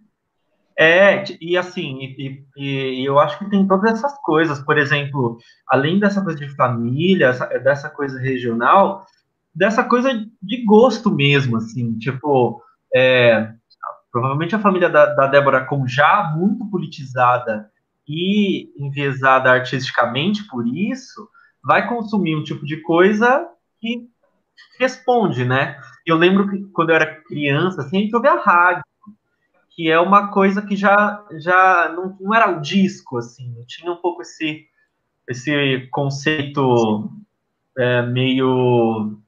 É, 0.78 1.24
e 1.42 1.58
assim, 1.58 2.00
e, 2.02 2.46
e, 2.58 3.02
e, 3.02 3.06
eu 3.06 3.20
acho 3.20 3.40
que 3.40 3.50
tem 3.50 3.68
todas 3.68 3.94
essas 3.94 4.18
coisas, 4.22 4.60
por 4.60 4.78
exemplo, 4.78 5.38
além 5.68 6.00
dessa 6.00 6.22
coisa 6.22 6.40
de 6.40 6.54
família, 6.56 7.32
dessa 7.64 7.90
coisa 7.90 8.20
regional, 8.20 9.06
dessa 9.54 9.84
coisa 9.84 10.12
de 10.42 10.66
gosto 10.66 11.10
mesmo, 11.10 11.58
assim, 11.58 11.98
tipo, 11.98 12.62
é, 12.94 13.54
provavelmente 14.16 14.56
a 14.56 14.60
família 14.60 14.90
da, 14.90 15.08
da 15.08 15.28
Débora, 15.28 15.66
como 15.66 15.90
já 15.90 16.34
muito 16.38 16.66
politizada 16.68 17.70
e 18.08 18.72
enviesada 18.78 19.52
artisticamente 19.52 20.48
por 20.48 20.66
isso, 20.66 21.28
vai 21.62 21.90
consumir 21.90 22.34
um 22.34 22.44
tipo 22.44 22.66
de 22.66 22.78
coisa 22.78 23.46
que 23.78 24.08
responde, 24.80 25.44
né? 25.44 25.78
Eu 26.06 26.16
lembro 26.16 26.50
que 26.50 26.64
quando 26.72 26.92
eu 26.92 26.96
era 26.96 27.22
criança, 27.24 27.82
assim, 27.82 27.98
a 27.98 28.02
gente 28.04 28.16
ouvia 28.16 28.40
rádio, 28.40 28.86
que 29.72 29.92
é 29.92 30.00
uma 30.00 30.30
coisa 30.30 30.62
que 30.62 30.78
já, 30.78 31.22
já 31.34 31.92
não, 31.94 32.16
não 32.18 32.34
era 32.34 32.58
o 32.58 32.62
disco, 32.62 33.18
assim, 33.18 33.54
tinha 33.68 33.92
um 33.92 33.98
pouco 33.98 34.22
esse, 34.22 34.66
esse 35.28 35.90
conceito 35.92 37.12
é, 37.78 38.02
meio 38.04 39.20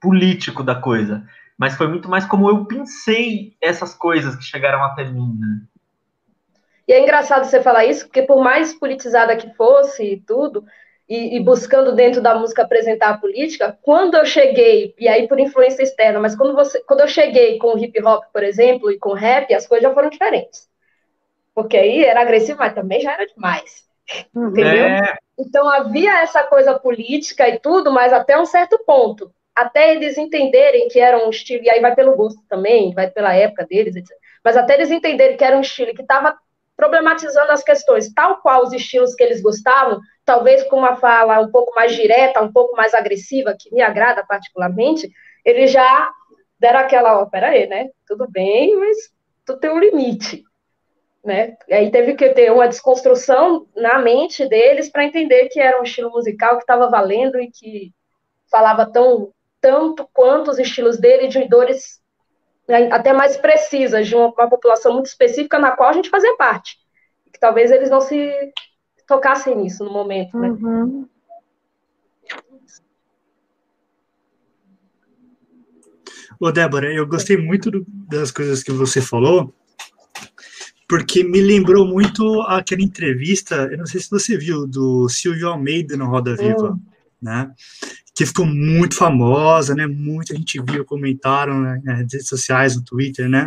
político 0.00 0.64
da 0.64 0.74
coisa. 0.74 1.24
Mas 1.56 1.76
foi 1.76 1.86
muito 1.86 2.08
mais 2.08 2.24
como 2.26 2.48
eu 2.48 2.64
pensei 2.64 3.56
essas 3.60 3.94
coisas 3.94 4.34
que 4.36 4.42
chegaram 4.42 4.82
até 4.82 5.04
mim, 5.04 5.36
né? 5.38 5.60
E 6.86 6.92
é 6.92 7.00
engraçado 7.00 7.44
você 7.44 7.62
falar 7.62 7.86
isso, 7.86 8.06
porque 8.06 8.22
por 8.22 8.42
mais 8.42 8.74
politizada 8.74 9.36
que 9.36 9.54
fosse 9.54 10.04
e 10.04 10.20
tudo, 10.20 10.64
e, 11.08 11.36
e, 11.36 11.40
buscando 11.40 11.94
dentro 11.94 12.20
da 12.20 12.34
música 12.34 12.62
apresentar 12.62 13.10
a 13.10 13.18
política, 13.18 13.78
quando 13.82 14.16
eu 14.16 14.24
cheguei, 14.24 14.94
e 14.98 15.06
aí 15.06 15.28
por 15.28 15.38
influência 15.38 15.82
externa, 15.82 16.18
mas 16.18 16.34
quando, 16.34 16.54
você, 16.54 16.82
quando 16.82 17.00
eu 17.00 17.08
cheguei 17.08 17.58
com 17.58 17.74
o 17.74 17.78
hip 17.78 18.02
hop, 18.02 18.24
por 18.32 18.42
exemplo, 18.42 18.90
e 18.90 18.98
com 18.98 19.10
o 19.10 19.14
rap, 19.14 19.52
as 19.52 19.66
coisas 19.66 19.88
já 19.88 19.94
foram 19.94 20.08
diferentes. 20.08 20.68
Porque 21.54 21.76
aí 21.76 22.04
era 22.04 22.22
agressivo, 22.22 22.58
mas 22.58 22.74
também 22.74 23.00
já 23.00 23.12
era 23.12 23.26
demais. 23.26 23.84
Uhum. 24.34 24.48
Entendeu? 24.48 24.86
É. 24.86 25.16
Então 25.38 25.68
havia 25.68 26.22
essa 26.22 26.42
coisa 26.44 26.78
política 26.78 27.48
e 27.48 27.58
tudo, 27.58 27.92
mas 27.92 28.12
até 28.12 28.38
um 28.38 28.46
certo 28.46 28.78
ponto. 28.84 29.32
Até 29.54 29.94
eles 29.94 30.18
entenderem 30.18 30.88
que 30.88 30.98
era 30.98 31.24
um 31.24 31.30
estilo, 31.30 31.62
e 31.64 31.70
aí 31.70 31.80
vai 31.80 31.94
pelo 31.94 32.16
gosto 32.16 32.42
também, 32.48 32.92
vai 32.92 33.10
pela 33.10 33.34
época 33.34 33.64
deles, 33.64 33.94
etc. 33.94 34.10
Mas 34.42 34.56
até 34.56 34.74
eles 34.74 34.90
entenderem 34.90 35.36
que 35.36 35.44
era 35.44 35.56
um 35.56 35.60
estilo 35.60 35.94
que 35.94 36.02
estava 36.02 36.36
problematizando 36.76 37.52
as 37.52 37.62
questões, 37.62 38.12
tal 38.12 38.40
qual 38.40 38.62
os 38.64 38.72
estilos 38.72 39.14
que 39.14 39.22
eles 39.22 39.40
gostavam, 39.40 40.00
talvez 40.24 40.64
com 40.64 40.76
uma 40.76 40.96
fala 40.96 41.40
um 41.40 41.50
pouco 41.50 41.74
mais 41.74 41.94
direta, 41.94 42.42
um 42.42 42.52
pouco 42.52 42.76
mais 42.76 42.94
agressiva, 42.94 43.54
que 43.58 43.72
me 43.72 43.80
agrada 43.80 44.24
particularmente, 44.26 45.08
eles 45.44 45.70
já 45.70 46.10
deram 46.58 46.80
aquela, 46.80 47.20
ó, 47.20 47.22
oh, 47.22 47.30
peraí, 47.30 47.66
né? 47.66 47.90
Tudo 48.06 48.28
bem, 48.28 48.76
mas 48.76 49.12
tu 49.44 49.56
tem 49.56 49.70
um 49.70 49.78
limite, 49.78 50.42
né? 51.22 51.56
E 51.68 51.74
aí 51.74 51.90
teve 51.90 52.14
que 52.14 52.30
ter 52.30 52.50
uma 52.50 52.66
desconstrução 52.66 53.66
na 53.76 53.98
mente 53.98 54.48
deles 54.48 54.90
para 54.90 55.04
entender 55.04 55.48
que 55.48 55.60
era 55.60 55.80
um 55.80 55.84
estilo 55.84 56.10
musical 56.10 56.56
que 56.56 56.62
estava 56.62 56.88
valendo 56.88 57.40
e 57.40 57.50
que 57.50 57.92
falava 58.50 58.90
tão 58.90 59.32
tanto 59.64 60.06
quanto 60.12 60.50
os 60.50 60.58
estilos 60.58 60.98
dele 60.98 61.26
de 61.26 61.48
dores 61.48 61.98
né, 62.68 62.92
até 62.92 63.14
mais 63.14 63.34
precisas 63.38 64.06
de 64.06 64.14
uma, 64.14 64.26
uma 64.26 64.50
população 64.50 64.92
muito 64.92 65.06
específica 65.06 65.58
na 65.58 65.70
qual 65.70 65.88
a 65.88 65.92
gente 65.94 66.10
fazia 66.10 66.36
parte. 66.36 66.76
Que 67.32 67.40
talvez 67.40 67.70
eles 67.70 67.88
não 67.88 68.02
se 68.02 68.30
tocassem 69.08 69.56
nisso 69.56 69.82
no 69.82 69.90
momento, 69.90 70.38
né? 70.38 70.50
Uhum. 70.50 71.08
Ô, 76.38 76.52
Débora, 76.52 76.92
eu 76.92 77.06
gostei 77.06 77.38
muito 77.38 77.70
do, 77.70 77.86
das 77.88 78.30
coisas 78.30 78.62
que 78.62 78.70
você 78.70 79.00
falou, 79.00 79.54
porque 80.86 81.24
me 81.24 81.40
lembrou 81.40 81.86
muito 81.86 82.42
aquela 82.42 82.82
entrevista, 82.82 83.66
eu 83.72 83.78
não 83.78 83.86
sei 83.86 84.00
se 84.00 84.10
você 84.10 84.36
viu, 84.36 84.66
do 84.66 85.08
Silvio 85.08 85.48
Almeida 85.48 85.96
no 85.96 86.06
Roda 86.06 86.36
Viva, 86.36 86.72
uhum. 86.72 86.80
né? 87.22 87.50
Que 88.14 88.24
ficou 88.24 88.46
muito 88.46 88.94
famosa, 88.94 89.74
né? 89.74 89.86
Muita 89.86 90.34
gente 90.34 90.62
viu, 90.62 90.84
comentaram 90.84 91.60
né, 91.60 91.80
nas 91.84 91.98
redes 91.98 92.28
sociais, 92.28 92.76
no 92.76 92.84
Twitter, 92.84 93.28
né? 93.28 93.46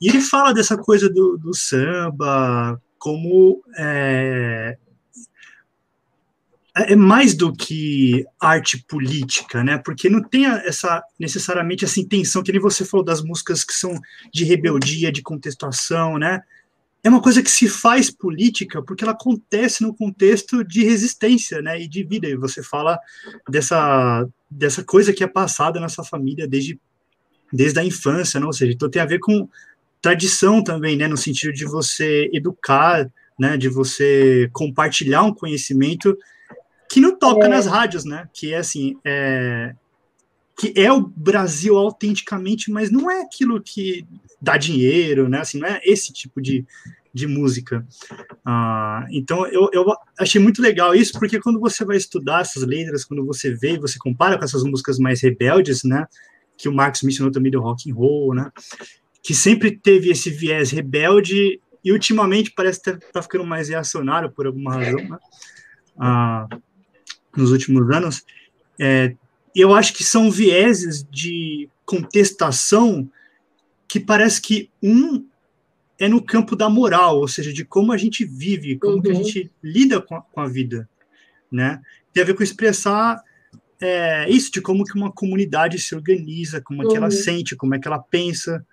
E 0.00 0.08
ele 0.08 0.20
fala 0.20 0.52
dessa 0.52 0.76
coisa 0.76 1.08
do, 1.08 1.38
do 1.38 1.54
samba 1.54 2.80
como 2.98 3.62
é, 3.78 4.76
é 6.74 6.96
mais 6.96 7.34
do 7.34 7.50
que 7.52 8.26
arte 8.38 8.84
política, 8.86 9.64
né? 9.64 9.78
Porque 9.78 10.10
não 10.10 10.22
tem 10.22 10.44
essa 10.44 11.02
necessariamente 11.18 11.84
essa 11.84 11.98
intenção 11.98 12.42
que 12.42 12.52
nem 12.52 12.60
você 12.60 12.84
falou 12.84 13.04
das 13.04 13.22
músicas 13.22 13.64
que 13.64 13.72
são 13.72 13.98
de 14.32 14.44
rebeldia, 14.44 15.10
de 15.10 15.22
contestação, 15.22 16.18
né? 16.18 16.42
É 17.06 17.08
uma 17.08 17.22
coisa 17.22 17.40
que 17.40 17.50
se 17.52 17.68
faz 17.68 18.10
política 18.10 18.82
porque 18.82 19.04
ela 19.04 19.12
acontece 19.12 19.80
no 19.80 19.94
contexto 19.94 20.64
de 20.64 20.82
resistência, 20.82 21.62
né? 21.62 21.80
E 21.80 21.86
de 21.86 22.02
vida. 22.02 22.26
E 22.26 22.34
você 22.34 22.64
fala 22.64 22.98
dessa 23.48 24.26
dessa 24.50 24.82
coisa 24.82 25.12
que 25.12 25.22
é 25.22 25.26
passada 25.28 25.78
na 25.78 25.88
sua 25.88 26.02
família 26.02 26.48
desde 26.48 26.80
desde 27.52 27.78
a 27.78 27.84
infância, 27.84 28.40
não? 28.40 28.48
Ou 28.48 28.52
seja, 28.52 28.72
então 28.72 28.90
tem 28.90 29.00
a 29.00 29.06
ver 29.06 29.20
com 29.20 29.48
tradição 30.02 30.64
também, 30.64 30.96
né? 30.96 31.06
No 31.06 31.16
sentido 31.16 31.52
de 31.52 31.64
você 31.64 32.28
educar, 32.32 33.08
né? 33.38 33.56
De 33.56 33.68
você 33.68 34.50
compartilhar 34.52 35.22
um 35.22 35.32
conhecimento 35.32 36.18
que 36.90 36.98
não 36.98 37.16
toca 37.16 37.46
é. 37.46 37.48
nas 37.48 37.66
rádios, 37.66 38.04
né? 38.04 38.28
Que 38.34 38.52
é 38.52 38.58
assim, 38.58 38.96
é, 39.04 39.76
que 40.58 40.72
é 40.74 40.90
o 40.90 41.02
Brasil 41.02 41.76
autenticamente, 41.76 42.68
mas 42.68 42.90
não 42.90 43.08
é 43.08 43.22
aquilo 43.22 43.62
que 43.62 44.04
dá 44.40 44.56
dinheiro, 44.56 45.28
né? 45.28 45.40
Assim, 45.40 45.58
não 45.58 45.68
é 45.68 45.80
esse 45.84 46.12
tipo 46.12 46.40
de, 46.40 46.64
de 47.12 47.26
música. 47.26 47.86
Ah, 48.44 49.04
então, 49.10 49.46
eu, 49.46 49.68
eu 49.72 49.84
achei 50.18 50.40
muito 50.40 50.60
legal 50.60 50.94
isso, 50.94 51.18
porque 51.18 51.40
quando 51.40 51.58
você 51.58 51.84
vai 51.84 51.96
estudar 51.96 52.42
essas 52.42 52.62
letras, 52.62 53.04
quando 53.04 53.24
você 53.24 53.54
vê 53.54 53.72
e 53.72 53.78
você 53.78 53.98
compara 53.98 54.38
com 54.38 54.44
essas 54.44 54.62
músicas 54.62 54.98
mais 54.98 55.20
rebeldes, 55.22 55.82
né? 55.84 56.06
Que 56.56 56.68
o 56.68 56.74
Marcos 56.74 57.02
mencionou 57.02 57.32
também 57.32 57.50
do 57.50 57.60
rock 57.60 57.90
and 57.90 57.94
roll, 57.94 58.34
né? 58.34 58.50
Que 59.22 59.34
sempre 59.34 59.76
teve 59.76 60.10
esse 60.10 60.30
viés 60.30 60.70
rebelde 60.70 61.60
e 61.84 61.92
ultimamente 61.92 62.52
parece 62.52 62.78
estar 62.78 62.98
tá 63.12 63.22
ficando 63.22 63.44
mais 63.44 63.68
reacionário 63.68 64.30
por 64.30 64.46
alguma 64.46 64.74
razão, 64.74 65.08
né? 65.08 65.18
Ah, 65.98 66.46
nos 67.36 67.50
últimos 67.52 67.88
anos, 67.90 68.24
é, 68.78 69.14
eu 69.54 69.74
acho 69.74 69.94
que 69.94 70.04
são 70.04 70.30
vieses 70.30 71.02
de 71.10 71.68
contestação 71.84 73.08
que 73.88 74.00
parece 74.00 74.40
que 74.40 74.70
um 74.82 75.26
é 75.98 76.08
no 76.08 76.22
campo 76.22 76.54
da 76.54 76.68
moral, 76.68 77.18
ou 77.18 77.28
seja, 77.28 77.52
de 77.52 77.64
como 77.64 77.92
a 77.92 77.96
gente 77.96 78.24
vive, 78.24 78.78
como 78.78 78.96
uhum. 78.96 79.02
que 79.02 79.10
a 79.10 79.14
uhum. 79.14 79.24
gente 79.24 79.52
lida 79.62 80.00
com 80.00 80.16
a, 80.16 80.22
com 80.22 80.40
a, 80.40 80.46
vida, 80.46 80.88
né? 81.50 81.80
Tem 82.12 82.22
a 82.22 82.26
ver 82.26 82.34
com 82.34 82.42
expressar 82.42 83.22
é, 83.80 84.28
isso, 84.28 84.52
de 84.52 84.60
como 84.60 84.84
que 84.84 84.94
uma 84.94 85.10
comunidade 85.10 85.78
se 85.78 85.94
organiza, 85.94 86.60
como 86.60 86.82
é 86.82 86.86
que 86.86 86.96
ela 86.96 87.06
uhum. 87.06 87.10
sente, 87.10 87.56
como 87.56 87.74
é 87.74 87.78
que 87.78 87.88
ela 87.88 87.98
pensa. 87.98 88.64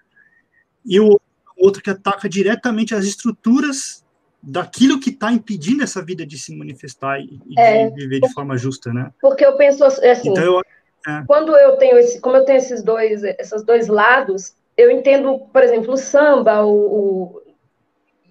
E 0.86 1.00
o 1.00 1.20
outro 1.58 1.82
que 1.82 1.90
ataca 1.90 2.28
diretamente 2.28 2.94
as 2.94 3.06
estruturas 3.06 4.04
daquilo 4.42 5.00
que 5.00 5.10
está 5.10 5.32
impedindo 5.32 5.84
essa 5.84 6.04
vida 6.04 6.26
de 6.26 6.38
se 6.38 6.54
manifestar 6.54 7.22
e, 7.22 7.40
é, 7.58 7.90
de 7.90 7.96
viver 7.96 8.20
de 8.20 8.34
forma 8.34 8.58
justa, 8.58 8.92
né? 8.92 9.12
Porque 9.22 9.46
eu 9.46 9.56
penso 9.56 9.86
assim, 9.86 10.30
então, 10.30 10.44
eu, 10.44 10.62
é. 11.08 11.24
quando 11.26 11.56
eu 11.56 11.78
tenho 11.78 11.98
esse, 11.98 12.20
como 12.20 12.36
eu 12.36 12.44
tenho 12.44 12.58
esses 12.58 12.84
dois, 12.84 13.24
esses 13.24 13.64
dois 13.64 13.88
lados, 13.88 14.54
eu 14.78 14.92
entendo, 14.92 15.40
por 15.52 15.64
exemplo, 15.64 15.94
o 15.94 15.98
samba, 15.98 16.66
o, 16.66 16.74
o 16.74 17.44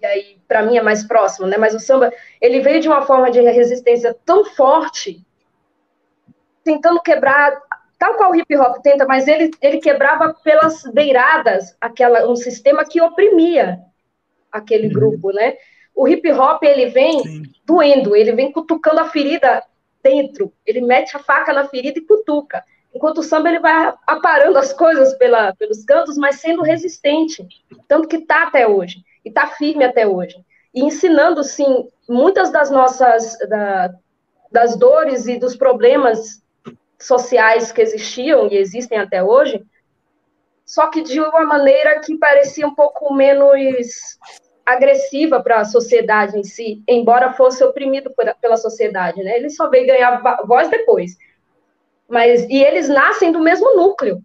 e 0.01 0.07
aí 0.07 0.37
para 0.49 0.63
mim 0.63 0.77
é 0.77 0.83
mais 0.83 1.05
próximo, 1.05 1.47
né? 1.47 1.57
Mas 1.57 1.75
o 1.75 1.81
samba, 1.81 2.13
ele 2.41 2.61
veio 2.61 2.81
de 2.81 2.89
uma 2.89 3.03
forma 3.03 3.31
de 3.31 3.41
resistência 3.41 4.15
tão 4.25 4.45
forte, 4.45 5.25
tentando 6.65 7.01
quebrar, 7.01 7.59
tal 7.99 8.15
qual 8.15 8.33
o 8.33 8.37
hip 8.37 8.57
hop 8.57 8.83
tenta, 8.83 9.07
mas 9.07 9.29
ele 9.29 9.51
ele 9.61 9.79
quebrava 9.79 10.35
pelas 10.35 10.83
beiradas 10.93 11.77
aquela 11.81 12.29
um 12.29 12.37
sistema 12.37 12.85
que 12.85 13.01
oprimia 13.01 13.81
aquele 14.51 14.89
uhum. 14.89 14.93
grupo, 14.93 15.33
né? 15.33 15.57
O 15.95 16.09
hip 16.09 16.31
hop 16.33 16.63
ele 16.65 16.87
vem 16.87 17.23
Sim. 17.23 17.43
doendo, 17.65 18.17
ele 18.17 18.33
vem 18.33 18.51
cutucando 18.51 19.01
a 19.01 19.09
ferida 19.09 19.63
dentro, 20.03 20.53
ele 20.67 20.81
mete 20.81 21.17
a 21.17 21.21
faca 21.21 21.53
na 21.53 21.69
ferida 21.69 21.99
e 21.99 22.05
cutuca. 22.05 22.65
Enquanto 22.95 23.19
o 23.19 23.23
samba 23.23 23.49
ele 23.49 23.61
vai 23.61 23.95
aparando 24.07 24.59
as 24.59 24.73
coisas 24.73 25.15
pela, 25.15 25.55
pelos 25.55 25.85
cantos, 25.85 26.17
mas 26.19 26.41
sendo 26.41 26.63
resistente, 26.63 27.47
tanto 27.89 28.09
que 28.09 28.17
está 28.17 28.45
até 28.45 28.67
hoje 28.67 29.03
e 29.25 29.29
está 29.29 29.47
firme 29.47 29.85
até 29.85 30.07
hoje 30.07 30.37
e 30.75 30.83
ensinando 30.83 31.45
sim 31.45 31.89
muitas 32.09 32.51
das 32.51 32.71
nossas 32.71 33.37
da, 33.49 33.95
das 34.51 34.77
dores 34.77 35.27
e 35.27 35.39
dos 35.39 35.57
problemas 35.57 36.43
sociais 36.99 37.73
que 37.73 37.83
existiam 37.83 38.49
e 38.49 38.57
existem 38.57 38.99
até 38.99 39.23
hoje, 39.23 39.65
só 40.65 40.89
que 40.89 41.03
de 41.03 41.21
uma 41.21 41.45
maneira 41.45 42.01
que 42.01 42.17
parecia 42.17 42.67
um 42.67 42.75
pouco 42.75 43.13
menos 43.13 44.19
agressiva 44.65 45.43
para 45.43 45.61
a 45.61 45.65
sociedade 45.65 46.39
em 46.39 46.45
si, 46.45 46.83
embora 46.89 47.33
fosse 47.33 47.63
oprimido 47.65 48.15
pela 48.41 48.57
sociedade, 48.57 49.23
né? 49.23 49.37
Ele 49.37 49.51
só 49.51 49.69
veio 49.69 49.89
ganhar 49.89 50.23
voz 50.47 50.71
depois. 50.71 51.17
Mas 52.13 52.43
e 52.43 52.63
eles 52.63 52.91
nascem 52.91 53.33
do 53.33 53.41
mesmo 53.41 53.75
núcleo, 53.75 54.23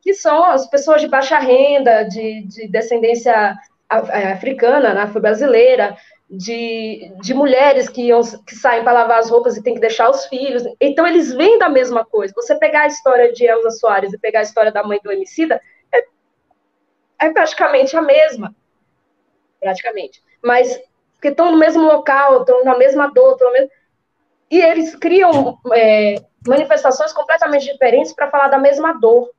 que 0.00 0.14
são 0.14 0.42
as 0.44 0.66
pessoas 0.66 1.02
de 1.02 1.08
baixa 1.08 1.38
renda, 1.38 2.04
de, 2.04 2.42
de 2.46 2.68
descendência 2.68 3.54
é, 3.90 4.32
africana, 4.32 4.94
né, 4.94 5.02
afro-brasileira, 5.02 5.94
de, 6.30 7.12
de 7.20 7.34
mulheres 7.34 7.86
que, 7.86 8.06
iam, 8.06 8.22
que 8.46 8.54
saem 8.54 8.82
para 8.82 8.94
lavar 8.94 9.18
as 9.18 9.28
roupas 9.28 9.58
e 9.58 9.62
tem 9.62 9.74
que 9.74 9.80
deixar 9.80 10.08
os 10.08 10.24
filhos. 10.24 10.62
Então, 10.80 11.06
eles 11.06 11.34
vêm 11.34 11.58
da 11.58 11.68
mesma 11.68 12.02
coisa. 12.02 12.32
Você 12.34 12.54
pegar 12.54 12.84
a 12.84 12.86
história 12.86 13.30
de 13.30 13.44
Elza 13.44 13.72
Soares 13.72 14.14
e 14.14 14.18
pegar 14.18 14.38
a 14.38 14.44
história 14.44 14.72
da 14.72 14.82
mãe 14.82 14.98
do 15.04 15.10
homicida, 15.10 15.60
é, 15.92 16.02
é 17.26 17.30
praticamente 17.30 17.94
a 17.94 18.00
mesma 18.00 18.56
praticamente. 19.60 20.22
Mas 20.42 20.80
que 21.20 21.28
estão 21.28 21.52
no 21.52 21.58
mesmo 21.58 21.82
local, 21.82 22.40
estão 22.40 22.64
na 22.64 22.78
mesma 22.78 23.08
dor, 23.08 23.32
estão 23.32 23.52
mesmo... 23.52 23.70
e 24.50 24.60
eles 24.60 24.96
criam 24.96 25.58
é, 25.72 26.16
manifestações 26.46 27.12
completamente 27.12 27.70
diferentes 27.70 28.12
para 28.12 28.30
falar 28.30 28.48
da 28.48 28.58
mesma 28.58 28.92
dor, 28.92 29.30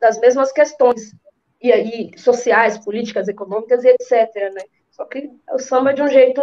das 0.00 0.18
mesmas 0.18 0.50
questões, 0.52 1.14
e 1.62 1.72
aí 1.72 2.10
sociais, 2.16 2.78
políticas, 2.78 3.28
econômicas 3.28 3.84
e 3.84 3.88
etc. 3.88 4.52
Né? 4.54 4.62
Só 4.90 5.04
que 5.04 5.30
o 5.52 5.58
samba 5.58 5.92
de 5.92 6.02
um 6.02 6.08
jeito, 6.08 6.40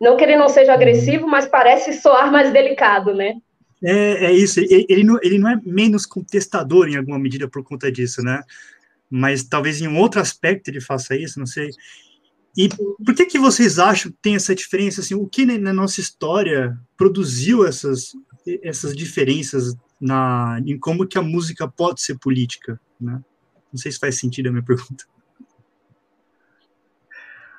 não 0.00 0.16
que 0.16 0.24
ele 0.24 0.36
não 0.36 0.48
seja 0.48 0.74
agressivo, 0.74 1.26
mas 1.26 1.46
parece 1.46 1.92
soar 1.92 2.30
mais 2.30 2.52
delicado, 2.52 3.14
né? 3.14 3.34
É, 3.82 4.26
é 4.26 4.32
isso, 4.32 4.58
ele, 4.60 4.86
ele, 4.88 5.04
não, 5.04 5.18
ele 5.22 5.38
não 5.38 5.48
é 5.48 5.60
menos 5.64 6.04
contestador 6.04 6.88
em 6.88 6.96
alguma 6.96 7.18
medida 7.18 7.48
por 7.48 7.62
conta 7.62 7.90
disso, 7.90 8.22
né? 8.22 8.42
Mas 9.08 9.44
talvez 9.44 9.80
em 9.80 9.88
um 9.88 9.98
outro 9.98 10.20
aspecto 10.20 10.68
ele 10.68 10.80
faça 10.80 11.14
isso, 11.16 11.38
não 11.38 11.46
sei. 11.46 11.70
E 12.58 12.68
por 12.68 13.14
que 13.14 13.24
que 13.24 13.38
vocês 13.38 13.78
acham 13.78 14.10
que 14.10 14.18
tem 14.20 14.34
essa 14.34 14.52
diferença? 14.52 15.00
Assim, 15.00 15.14
o 15.14 15.28
que 15.28 15.46
na 15.46 15.72
nossa 15.72 16.00
história 16.00 16.76
produziu 16.96 17.64
essas, 17.64 18.16
essas 18.64 18.96
diferenças 18.96 19.76
na, 20.00 20.60
em 20.66 20.76
como 20.76 21.06
que 21.06 21.16
a 21.16 21.22
música 21.22 21.68
pode 21.68 22.02
ser 22.02 22.18
política? 22.18 22.80
Né? 23.00 23.22
Não 23.72 23.78
sei 23.78 23.92
se 23.92 24.00
faz 24.00 24.18
sentido 24.18 24.48
a 24.48 24.50
minha 24.50 24.64
pergunta. 24.64 25.04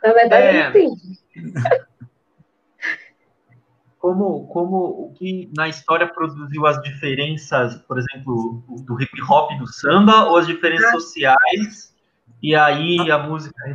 Na 0.03 0.11
verdade, 0.11 0.47
é... 0.47 0.65
eu 0.65 0.69
entendi. 0.69 1.19
Como, 3.99 4.47
como 4.47 4.77
o 4.77 5.13
que 5.13 5.51
na 5.53 5.67
história 5.67 6.07
produziu 6.07 6.65
as 6.65 6.81
diferenças, 6.81 7.75
por 7.79 7.99
exemplo, 7.99 8.63
do 8.85 9.01
hip 9.01 9.11
hop 9.29 9.51
e 9.51 9.59
do 9.59 9.67
samba, 9.67 10.23
ou 10.23 10.37
as 10.37 10.47
diferenças 10.47 10.87
ah. 10.87 10.91
sociais, 10.93 11.93
e 12.41 12.55
aí 12.55 13.11
a 13.11 13.17
música 13.17 13.69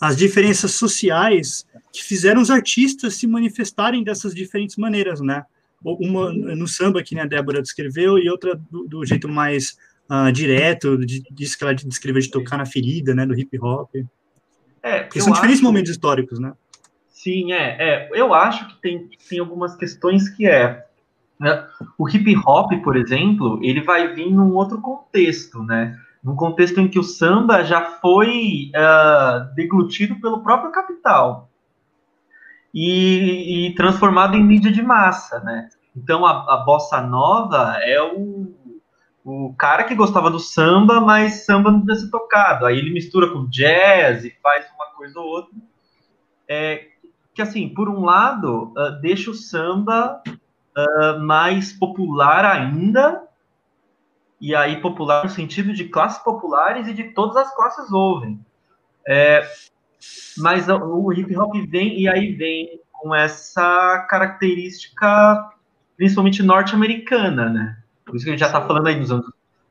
as 0.00 0.16
diferenças 0.16 0.72
sociais 0.72 1.66
que 1.92 2.02
fizeram 2.02 2.40
os 2.40 2.50
artistas 2.50 3.14
se 3.14 3.26
manifestarem 3.26 4.04
dessas 4.04 4.34
diferentes 4.34 4.76
maneiras, 4.76 5.20
né? 5.20 5.44
Uma 5.82 6.32
no 6.32 6.66
samba, 6.66 7.02
que 7.02 7.18
a 7.18 7.26
Débora 7.26 7.62
descreveu, 7.62 8.18
e 8.18 8.28
outra 8.28 8.54
do, 8.70 8.86
do 8.86 9.04
jeito 9.04 9.28
mais 9.28 9.76
uh, 10.10 10.30
direto, 10.32 10.98
de, 10.98 11.22
disso 11.30 11.56
que 11.56 11.64
ela 11.64 11.74
descreveu 11.74 12.20
de 12.20 12.30
tocar 12.30 12.56
na 12.56 12.66
ferida, 12.66 13.14
né? 13.14 13.24
Do 13.24 13.38
hip 13.38 13.58
hop. 13.60 13.90
É, 14.82 15.02
Porque 15.02 15.20
são 15.20 15.32
diferentes 15.32 15.60
acho... 15.60 15.66
momentos 15.66 15.90
históricos, 15.90 16.38
né? 16.38 16.52
Sim, 17.08 17.52
é, 17.52 17.76
é. 17.78 18.08
Eu 18.12 18.32
acho 18.34 18.68
que 18.68 18.80
tem, 18.80 19.08
tem 19.28 19.38
algumas 19.38 19.74
questões 19.74 20.28
que 20.28 20.46
é. 20.46 20.84
Né? 21.40 21.66
O 21.98 22.08
hip 22.08 22.34
hop, 22.46 22.72
por 22.82 22.96
exemplo, 22.96 23.58
ele 23.62 23.80
vai 23.80 24.14
vir 24.14 24.30
num 24.30 24.54
outro 24.54 24.80
contexto, 24.80 25.62
né? 25.62 25.98
Num 26.26 26.34
contexto 26.34 26.80
em 26.80 26.88
que 26.88 26.98
o 26.98 27.04
samba 27.04 27.62
já 27.62 27.80
foi 28.00 28.72
uh, 28.74 29.54
deglutido 29.54 30.20
pelo 30.20 30.42
próprio 30.42 30.72
capital 30.72 31.48
e, 32.74 33.68
e, 33.68 33.74
transformado 33.76 34.36
em 34.36 34.42
mídia 34.42 34.72
de 34.72 34.82
massa, 34.82 35.38
né? 35.38 35.68
Então 35.96 36.26
a, 36.26 36.54
a 36.54 36.56
bossa 36.66 37.00
nova 37.00 37.78
é 37.80 38.02
o, 38.02 38.52
o 39.24 39.54
cara 39.56 39.84
que 39.84 39.94
gostava 39.94 40.28
do 40.28 40.40
samba, 40.40 41.00
mas 41.00 41.46
samba 41.46 41.70
não 41.70 41.78
devia 41.78 41.94
ser 41.94 42.10
tocado. 42.10 42.66
Aí 42.66 42.76
ele 42.76 42.92
mistura 42.92 43.30
com 43.30 43.48
jazz 43.48 44.24
e 44.24 44.36
faz 44.42 44.66
uma 44.74 44.86
coisa 44.96 45.20
ou 45.20 45.26
outra. 45.26 45.54
É, 46.48 46.88
que 47.32 47.40
assim, 47.40 47.68
por 47.68 47.88
um 47.88 48.04
lado, 48.04 48.72
uh, 48.76 49.00
deixa 49.00 49.30
o 49.30 49.34
samba 49.34 50.20
uh, 50.26 51.20
mais 51.20 51.72
popular 51.72 52.44
ainda, 52.44 53.22
e 54.40 54.54
aí 54.54 54.80
popular 54.80 55.24
no 55.24 55.30
sentido 55.30 55.72
de 55.72 55.84
classes 55.84 56.22
populares 56.22 56.86
e 56.88 56.94
de 56.94 57.04
todas 57.04 57.36
as 57.36 57.54
classes 57.54 57.90
ouvem. 57.92 58.38
É, 59.06 59.48
mas 60.38 60.68
o 60.68 61.12
hip 61.12 61.36
hop 61.36 61.54
vem, 61.68 62.00
e 62.00 62.08
aí 62.08 62.32
vem 62.32 62.80
com 62.92 63.14
essa 63.14 64.06
característica 64.08 65.52
principalmente 65.96 66.42
norte-americana, 66.42 67.48
né? 67.48 67.78
Por 68.04 68.16
isso 68.16 68.24
que 68.24 68.30
a 68.30 68.32
gente 68.34 68.40
já 68.40 68.46
está 68.46 68.60
falando 68.60 68.86
aí 68.86 68.98
nos 68.98 69.10
anos, 69.10 69.26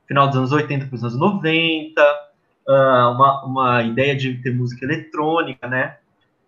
final 0.07 0.27
dos 0.27 0.37
anos 0.37 0.51
80 0.51 0.87
para 0.87 0.95
os 0.95 1.03
anos 1.03 1.17
90, 1.17 2.01
uh, 2.01 2.71
ah, 2.71 3.11
uma, 3.11 3.45
uma 3.45 3.83
ideia 3.83 4.15
de 4.15 4.33
ter 4.41 4.53
música 4.53 4.85
eletrônica, 4.85 5.67
né? 5.67 5.97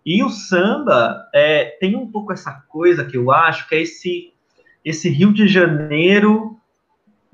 E 0.04 0.22
o 0.22 0.30
samba 0.30 1.28
é, 1.34 1.76
tem 1.80 1.94
um 1.94 2.10
pouco 2.10 2.32
essa 2.32 2.52
coisa 2.68 3.04
que 3.04 3.16
eu 3.16 3.30
acho 3.30 3.68
que 3.68 3.74
é 3.74 3.82
esse, 3.82 4.32
esse 4.84 5.08
Rio 5.08 5.32
de 5.32 5.46
Janeiro 5.46 6.57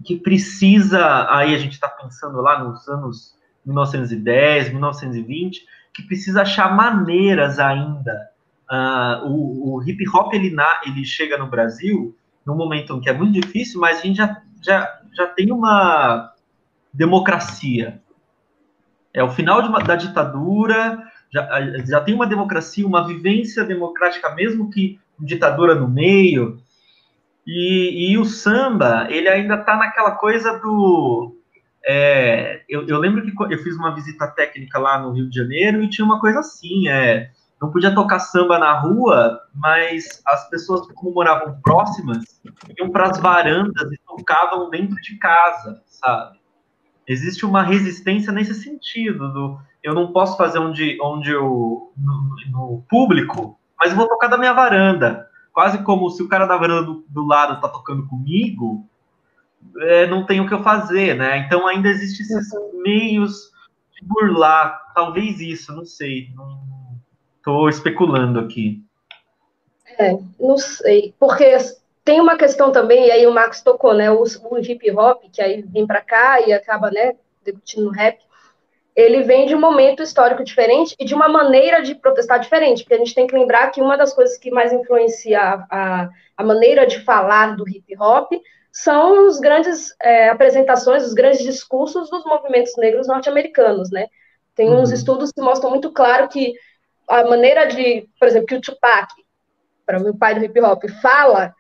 que 0.03 0.17
precisa, 0.17 1.27
aí 1.31 1.55
a 1.55 1.59
gente 1.59 1.73
está 1.73 1.89
pensando 1.89 2.41
lá 2.41 2.63
nos 2.63 2.89
anos 2.89 3.35
1910, 3.65 4.71
1920, 4.71 5.65
que 5.93 6.03
precisa 6.03 6.43
achar 6.43 6.75
maneiras 6.75 7.59
ainda. 7.59 8.31
Uh, 8.71 9.27
o, 9.27 9.75
o, 9.75 9.83
hip 9.83 10.03
hop 10.09 10.33
ele, 10.33 10.51
na, 10.51 10.81
ele 10.87 11.05
chega 11.05 11.37
no 11.37 11.47
Brasil 11.47 12.17
num 12.45 12.57
momento 12.57 13.01
que 13.01 13.09
é 13.09 13.13
muito 13.13 13.41
difícil, 13.41 13.81
mas 13.81 13.99
a 13.99 14.03
gente 14.03 14.17
já, 14.17 14.43
já, 14.63 15.01
já 15.13 15.27
tem 15.29 15.53
uma 15.53 16.33
democracia. 16.93 18.01
É 19.13 19.23
o 19.23 19.31
final 19.31 19.61
uma, 19.61 19.81
da 19.81 19.97
ditadura, 19.97 20.99
já, 21.33 21.49
já 21.85 22.01
tem 22.01 22.15
uma 22.15 22.27
democracia, 22.27 22.87
uma 22.87 23.07
vivência 23.07 23.65
democrática, 23.65 24.35
mesmo 24.35 24.71
que 24.71 24.99
ditadura 25.19 25.75
no 25.75 25.89
meio. 25.89 26.61
E, 27.47 28.13
e 28.13 28.19
o 28.19 28.25
samba, 28.25 29.07
ele 29.11 29.29
ainda 29.29 29.55
está 29.57 29.77
naquela 29.77 30.13
coisa 30.13 30.59
do. 30.59 31.37
É, 31.87 32.63
eu, 32.69 32.87
eu, 32.87 32.99
lembro 32.99 33.23
que 33.23 33.55
eu 33.55 33.63
fiz 33.63 33.77
uma 33.77 33.95
visita 33.95 34.27
técnica 34.29 34.79
lá 34.79 34.99
no 34.99 35.13
Rio 35.13 35.29
de 35.29 35.37
Janeiro 35.37 35.83
e 35.83 35.91
tinha 35.91 36.05
uma 36.05 36.21
coisa 36.21 36.41
assim: 36.41 36.89
é, 36.89 37.31
não 37.61 37.71
podia 37.71 37.95
tocar 37.95 38.19
samba 38.19 38.59
na 38.59 38.79
rua, 38.81 39.41
mas 39.55 40.23
as 40.27 40.49
pessoas, 40.49 40.87
como 40.95 41.13
moravam 41.13 41.61
próximas, 41.63 42.25
iam 42.79 42.91
para 42.91 43.11
as 43.11 43.21
varandas 43.21 43.93
e 43.93 43.99
tocavam 44.07 44.71
dentro 44.71 44.97
de 44.97 45.19
casa, 45.19 45.83
sabe? 45.87 46.39
Existe 47.07 47.45
uma 47.45 47.63
resistência 47.63 48.33
nesse 48.33 48.55
sentido, 48.55 49.31
do 49.31 49.59
eu 49.83 49.93
não 49.93 50.13
posso 50.13 50.39
fazer 50.39 50.59
onde, 50.59 50.99
onde 51.03 51.31
eu, 51.31 51.93
no, 51.95 52.37
no 52.51 52.85
público, 52.89 53.59
mas 53.79 53.91
eu 53.91 53.97
vou 53.99 54.09
tocar 54.09 54.29
da 54.29 54.39
minha 54.39 54.55
varanda 54.55 55.29
quase 55.55 55.83
como 55.85 56.11
se 56.11 56.23
o 56.23 56.29
cara 56.29 56.47
da 56.47 56.57
varanda 56.57 56.83
do, 56.83 57.05
do 57.09 57.25
lado 57.25 57.61
tá 57.61 57.69
tocando 57.69 58.07
comigo, 58.09 58.85
é, 59.79 60.07
não 60.07 60.27
tem 60.27 60.41
o 60.41 60.49
que 60.49 60.53
eu 60.53 60.63
fazer, 60.63 61.15
né? 61.15 61.39
Então 61.39 61.67
ainda 61.67 61.89
existe 61.89 62.23
esses 62.23 62.53
uhum. 62.53 62.83
meios 62.83 63.53
de 63.93 64.05
burlar, 64.05 64.93
talvez 64.95 65.41
isso, 65.41 65.73
não 65.73 65.87
sei, 65.87 66.29
tô 67.43 67.69
especulando 67.69 68.41
aqui. 68.41 68.83
É, 69.99 70.19
não 70.41 70.59
sei, 70.59 71.15
porque 71.19 71.57
tem 72.05 72.21
uma 72.21 72.37
questão 72.37 72.73
também, 72.73 73.07
e 73.07 73.11
aí 73.13 73.27
o 73.27 73.33
Marcos 73.33 73.63
tocou, 73.63 73.95
né? 73.95 74.11
O, 74.11 74.25
o 74.25 74.59
hip 74.59 74.91
hop, 74.91 75.23
que 75.33 75.41
aí 75.41 75.63
vem 75.63 75.87
para 75.87 76.01
cá 76.01 76.41
e 76.41 76.53
acaba, 76.53 76.91
né, 76.91 77.15
no 77.77 77.91
rap 77.91 78.19
ele 78.95 79.23
vem 79.23 79.47
de 79.47 79.55
um 79.55 79.61
momento 79.61 80.03
histórico 80.03 80.45
diferente 80.45 80.95
e 80.99 81.05
de 81.05 81.15
uma 81.15 81.29
maneira 81.29 81.83
de 81.83 81.95
protestar 81.95 82.39
diferente, 82.39 82.83
porque 82.83 82.95
a 82.95 82.99
gente 82.99 83.15
tem 83.15 83.27
que 83.27 83.37
lembrar 83.37 83.71
que 83.71 83.81
uma 83.81 83.97
das 83.97 84.15
coisas 84.15 84.39
que 84.39 84.51
mais 84.51 84.73
influencia 84.73 85.41
a, 85.69 86.09
a 86.37 86.45
maneira 86.45 86.87
de 86.87 87.01
falar 87.01 87.57
do 87.57 87.69
hip 87.69 87.97
hop 87.99 88.33
são 88.71 89.27
as 89.27 89.39
grandes 89.41 89.95
é, 90.01 90.29
apresentações, 90.29 91.05
os 91.05 91.15
grandes 91.15 91.43
discursos 91.43 92.09
dos 92.09 92.25
movimentos 92.25 92.77
negros 92.77 93.07
norte-americanos, 93.07 93.91
né? 93.91 94.07
Tem 94.55 94.71
uns 94.73 94.91
uhum. 94.91 94.95
estudos 94.95 95.33
que 95.33 95.41
mostram 95.41 95.71
muito 95.71 95.93
claro 95.93 96.29
que 96.29 96.55
a 97.09 97.25
maneira 97.25 97.67
de, 97.67 98.09
por 98.19 98.29
exemplo, 98.29 98.47
que 98.47 98.55
o 98.55 98.61
Tupac, 98.61 99.13
para 99.85 99.99
o 99.99 100.03
meu 100.03 100.17
pai 100.17 100.35
do 100.35 100.45
hip 100.45 100.61
hop, 100.61 100.85
fala 101.03 101.55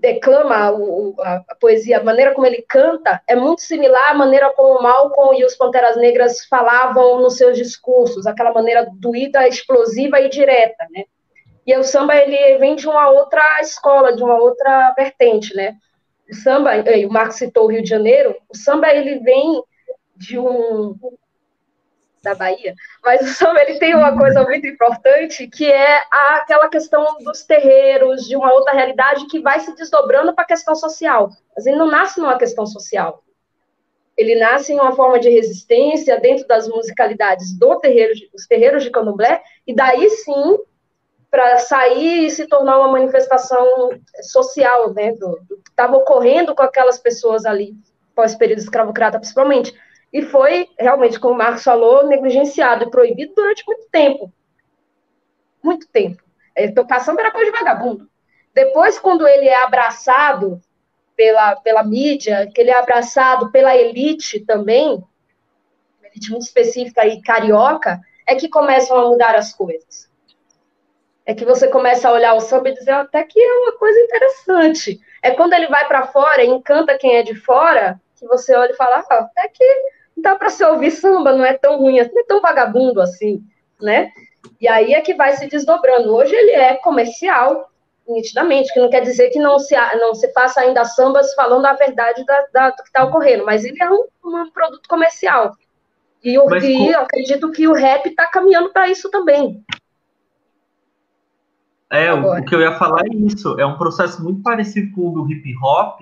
declama 0.00 0.70
o, 0.72 1.14
a, 1.20 1.44
a, 1.48 1.54
poesia, 1.54 1.98
a 1.98 2.04
maneira 2.04 2.34
como 2.34 2.46
ele 2.46 2.64
canta, 2.68 3.20
é 3.26 3.34
muito 3.34 3.62
similar 3.62 4.10
à 4.10 4.14
maneira 4.14 4.50
como 4.50 4.82
Malcolm 4.82 5.38
e 5.38 5.44
os 5.44 5.54
Panteras 5.54 5.96
Negras 5.96 6.44
falavam 6.46 7.20
nos 7.20 7.36
seus 7.36 7.56
discursos, 7.56 8.26
aquela 8.26 8.52
maneira 8.52 8.88
doída, 8.94 9.46
explosiva 9.46 10.20
e 10.20 10.28
direta, 10.28 10.86
né? 10.90 11.04
E 11.66 11.76
o 11.76 11.84
samba, 11.84 12.16
ele 12.16 12.58
vem 12.58 12.76
de 12.76 12.88
uma 12.88 13.10
outra 13.10 13.60
escola, 13.60 14.16
de 14.16 14.22
uma 14.22 14.36
outra 14.36 14.94
vertente, 14.96 15.54
né? 15.54 15.76
O 16.30 16.34
samba, 16.34 16.70
o 16.76 17.12
Marcos 17.12 17.36
citou 17.36 17.64
o 17.64 17.70
Rio 17.70 17.82
de 17.82 17.88
Janeiro, 17.88 18.34
o 18.48 18.56
samba, 18.56 18.88
ele 18.88 19.18
vem 19.18 19.62
de 20.16 20.38
um, 20.38 20.94
da 22.28 22.34
Bahia, 22.34 22.74
mas 23.02 23.20
o 23.22 23.34
samba 23.34 23.62
ele 23.62 23.78
tem 23.78 23.94
uma 23.94 24.16
coisa 24.16 24.42
muito 24.42 24.66
importante 24.66 25.46
que 25.48 25.70
é 25.70 26.02
aquela 26.10 26.68
questão 26.68 27.18
dos 27.20 27.44
terreiros, 27.44 28.26
de 28.26 28.36
uma 28.36 28.52
outra 28.52 28.72
realidade 28.72 29.26
que 29.26 29.40
vai 29.40 29.60
se 29.60 29.74
desdobrando 29.74 30.34
para 30.34 30.44
a 30.44 30.48
questão 30.48 30.74
social. 30.74 31.30
Mas 31.56 31.66
ele 31.66 31.76
não 31.76 31.90
nasce 31.90 32.20
numa 32.20 32.38
questão 32.38 32.66
social. 32.66 33.22
Ele 34.16 34.34
nasce 34.34 34.72
em 34.72 34.80
uma 34.80 34.92
forma 34.92 35.18
de 35.18 35.30
resistência 35.30 36.20
dentro 36.20 36.46
das 36.46 36.68
musicalidades 36.68 37.56
do 37.56 37.78
terreiro, 37.78 38.12
dos 38.32 38.46
terreiros 38.46 38.82
de 38.82 38.90
Candomblé, 38.90 39.42
e 39.66 39.74
daí 39.74 40.10
sim 40.10 40.58
para 41.30 41.58
sair 41.58 42.26
e 42.26 42.30
se 42.30 42.46
tornar 42.46 42.78
uma 42.78 42.92
manifestação 42.92 43.90
social, 44.22 44.92
né, 44.92 45.12
do, 45.12 45.38
do 45.48 45.56
que 45.58 45.70
estava 45.70 45.96
ocorrendo 45.96 46.54
com 46.54 46.62
aquelas 46.62 46.98
pessoas 46.98 47.44
ali 47.44 47.74
pós-período 48.14 48.58
escravocrata, 48.58 49.18
principalmente 49.18 49.72
e 50.12 50.22
foi, 50.22 50.68
realmente, 50.78 51.20
como 51.20 51.34
o 51.34 51.38
Marcos 51.38 51.62
falou, 51.62 52.06
negligenciado 52.06 52.84
e 52.84 52.90
proibido 52.90 53.34
durante 53.34 53.64
muito 53.66 53.86
tempo. 53.90 54.32
Muito 55.62 55.86
tempo. 55.88 56.22
Estou 56.56 56.86
passando 56.86 57.20
era 57.20 57.30
coisa 57.30 57.50
de 57.50 57.58
vagabundo. 57.58 58.08
Depois, 58.54 58.98
quando 58.98 59.26
ele 59.26 59.46
é 59.46 59.62
abraçado 59.62 60.60
pela, 61.14 61.56
pela 61.56 61.84
mídia, 61.84 62.50
que 62.52 62.60
ele 62.60 62.70
é 62.70 62.78
abraçado 62.78 63.52
pela 63.52 63.76
elite 63.76 64.40
também, 64.40 65.02
elite 66.02 66.30
muito 66.30 66.44
específica 66.44 67.06
e 67.06 67.20
carioca, 67.20 68.00
é 68.26 68.34
que 68.34 68.48
começam 68.48 68.96
a 68.96 69.08
mudar 69.10 69.34
as 69.34 69.52
coisas. 69.52 70.08
É 71.26 71.34
que 71.34 71.44
você 71.44 71.68
começa 71.68 72.08
a 72.08 72.12
olhar 72.12 72.34
o 72.34 72.40
samba 72.40 72.70
e 72.70 72.74
dizer 72.74 72.92
até 72.92 73.22
que 73.22 73.38
é 73.38 73.52
uma 73.58 73.78
coisa 73.78 74.00
interessante. 74.00 74.98
É 75.22 75.32
quando 75.32 75.52
ele 75.52 75.66
vai 75.66 75.86
para 75.86 76.06
fora 76.06 76.42
e 76.42 76.48
encanta 76.48 76.96
quem 76.96 77.16
é 77.16 77.22
de 77.22 77.34
fora, 77.34 78.00
que 78.16 78.26
você 78.26 78.54
olha 78.56 78.72
e 78.72 78.76
fala, 78.76 79.04
ah, 79.10 79.14
até 79.14 79.48
que 79.48 79.97
dá 80.20 80.34
para 80.34 80.50
se 80.50 80.64
ouvir 80.64 80.90
samba, 80.90 81.32
não 81.32 81.44
é 81.44 81.54
tão 81.54 81.78
ruim, 81.78 81.98
não 81.98 82.20
é 82.20 82.24
tão 82.24 82.40
vagabundo 82.40 83.00
assim, 83.00 83.42
né? 83.80 84.10
E 84.60 84.68
aí 84.68 84.92
é 84.92 85.00
que 85.00 85.14
vai 85.14 85.32
se 85.34 85.48
desdobrando. 85.48 86.14
Hoje 86.14 86.34
ele 86.34 86.52
é 86.52 86.74
comercial, 86.74 87.70
nitidamente, 88.08 88.72
que 88.72 88.80
não 88.80 88.90
quer 88.90 89.02
dizer 89.02 89.30
que 89.30 89.38
não 89.38 89.58
se, 89.58 89.74
não 89.96 90.14
se 90.14 90.32
faça 90.32 90.60
ainda 90.60 90.84
sambas 90.84 91.34
falando 91.34 91.66
a 91.66 91.74
verdade 91.74 92.24
da, 92.24 92.46
da, 92.52 92.70
do 92.70 92.76
que 92.76 92.88
está 92.88 93.04
ocorrendo, 93.04 93.44
mas 93.44 93.64
ele 93.64 93.82
é 93.82 93.90
um, 93.90 94.06
um 94.24 94.50
produto 94.50 94.88
comercial. 94.88 95.52
E 96.24 96.34
eu, 96.34 96.44
e 96.60 96.92
eu 96.92 97.00
acredito 97.00 97.52
que 97.52 97.68
o 97.68 97.74
rap 97.74 98.06
está 98.06 98.26
caminhando 98.26 98.70
para 98.70 98.88
isso 98.88 99.10
também. 99.10 99.62
É, 101.90 102.12
o, 102.12 102.38
o, 102.38 102.44
que 102.44 102.54
eu 102.54 102.60
ia 102.60 102.76
falar 102.76 103.02
é 103.06 103.16
isso. 103.16 103.58
É 103.58 103.64
um 103.64 103.78
processo 103.78 104.22
muito 104.22 104.42
parecido 104.42 104.94
com 104.94 105.08
o 105.08 105.12
do 105.12 105.30
hip 105.30 105.54
hop 105.62 106.00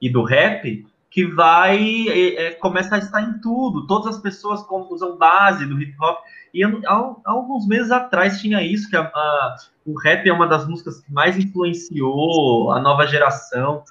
e 0.00 0.10
do 0.10 0.22
rap, 0.22 0.86
que 1.18 1.26
vai 1.26 2.08
é, 2.08 2.46
é, 2.46 2.50
começa 2.52 2.94
a 2.94 2.98
estar 2.98 3.20
em 3.20 3.40
tudo. 3.40 3.88
Todas 3.88 4.14
as 4.14 4.22
pessoas 4.22 4.64
usam 4.88 5.18
base 5.18 5.66
do 5.66 5.82
hip 5.82 5.92
hop. 6.00 6.16
E 6.54 6.62
há, 6.62 6.68
há 6.86 7.32
alguns 7.32 7.66
meses 7.66 7.90
atrás 7.90 8.40
tinha 8.40 8.62
isso, 8.62 8.88
que 8.88 8.96
a, 8.96 9.00
a, 9.02 9.56
o 9.84 9.98
rap 9.98 10.28
é 10.28 10.32
uma 10.32 10.46
das 10.46 10.68
músicas 10.68 11.00
que 11.00 11.12
mais 11.12 11.36
influenciou 11.36 12.70
a 12.70 12.78
nova 12.80 13.04
geração. 13.04 13.82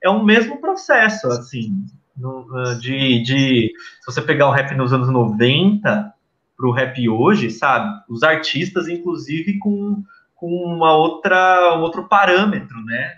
É 0.00 0.08
o 0.08 0.22
mesmo 0.22 0.60
processo, 0.60 1.26
assim, 1.26 1.84
no, 2.16 2.46
ah, 2.56 2.74
de, 2.74 3.20
de 3.24 3.72
se 4.02 4.06
você 4.06 4.22
pegar 4.22 4.46
o 4.46 4.52
rap 4.52 4.72
nos 4.76 4.92
anos 4.92 5.08
90 5.08 6.14
para 6.56 6.68
o 6.68 6.70
rap 6.70 7.08
hoje, 7.08 7.50
sabe? 7.50 8.00
Os 8.08 8.22
artistas, 8.22 8.86
inclusive, 8.86 9.58
com, 9.58 10.04
com 10.36 10.46
uma 10.46 10.96
outra, 10.96 11.76
um 11.76 11.80
outro 11.80 12.06
parâmetro, 12.06 12.80
né? 12.84 13.16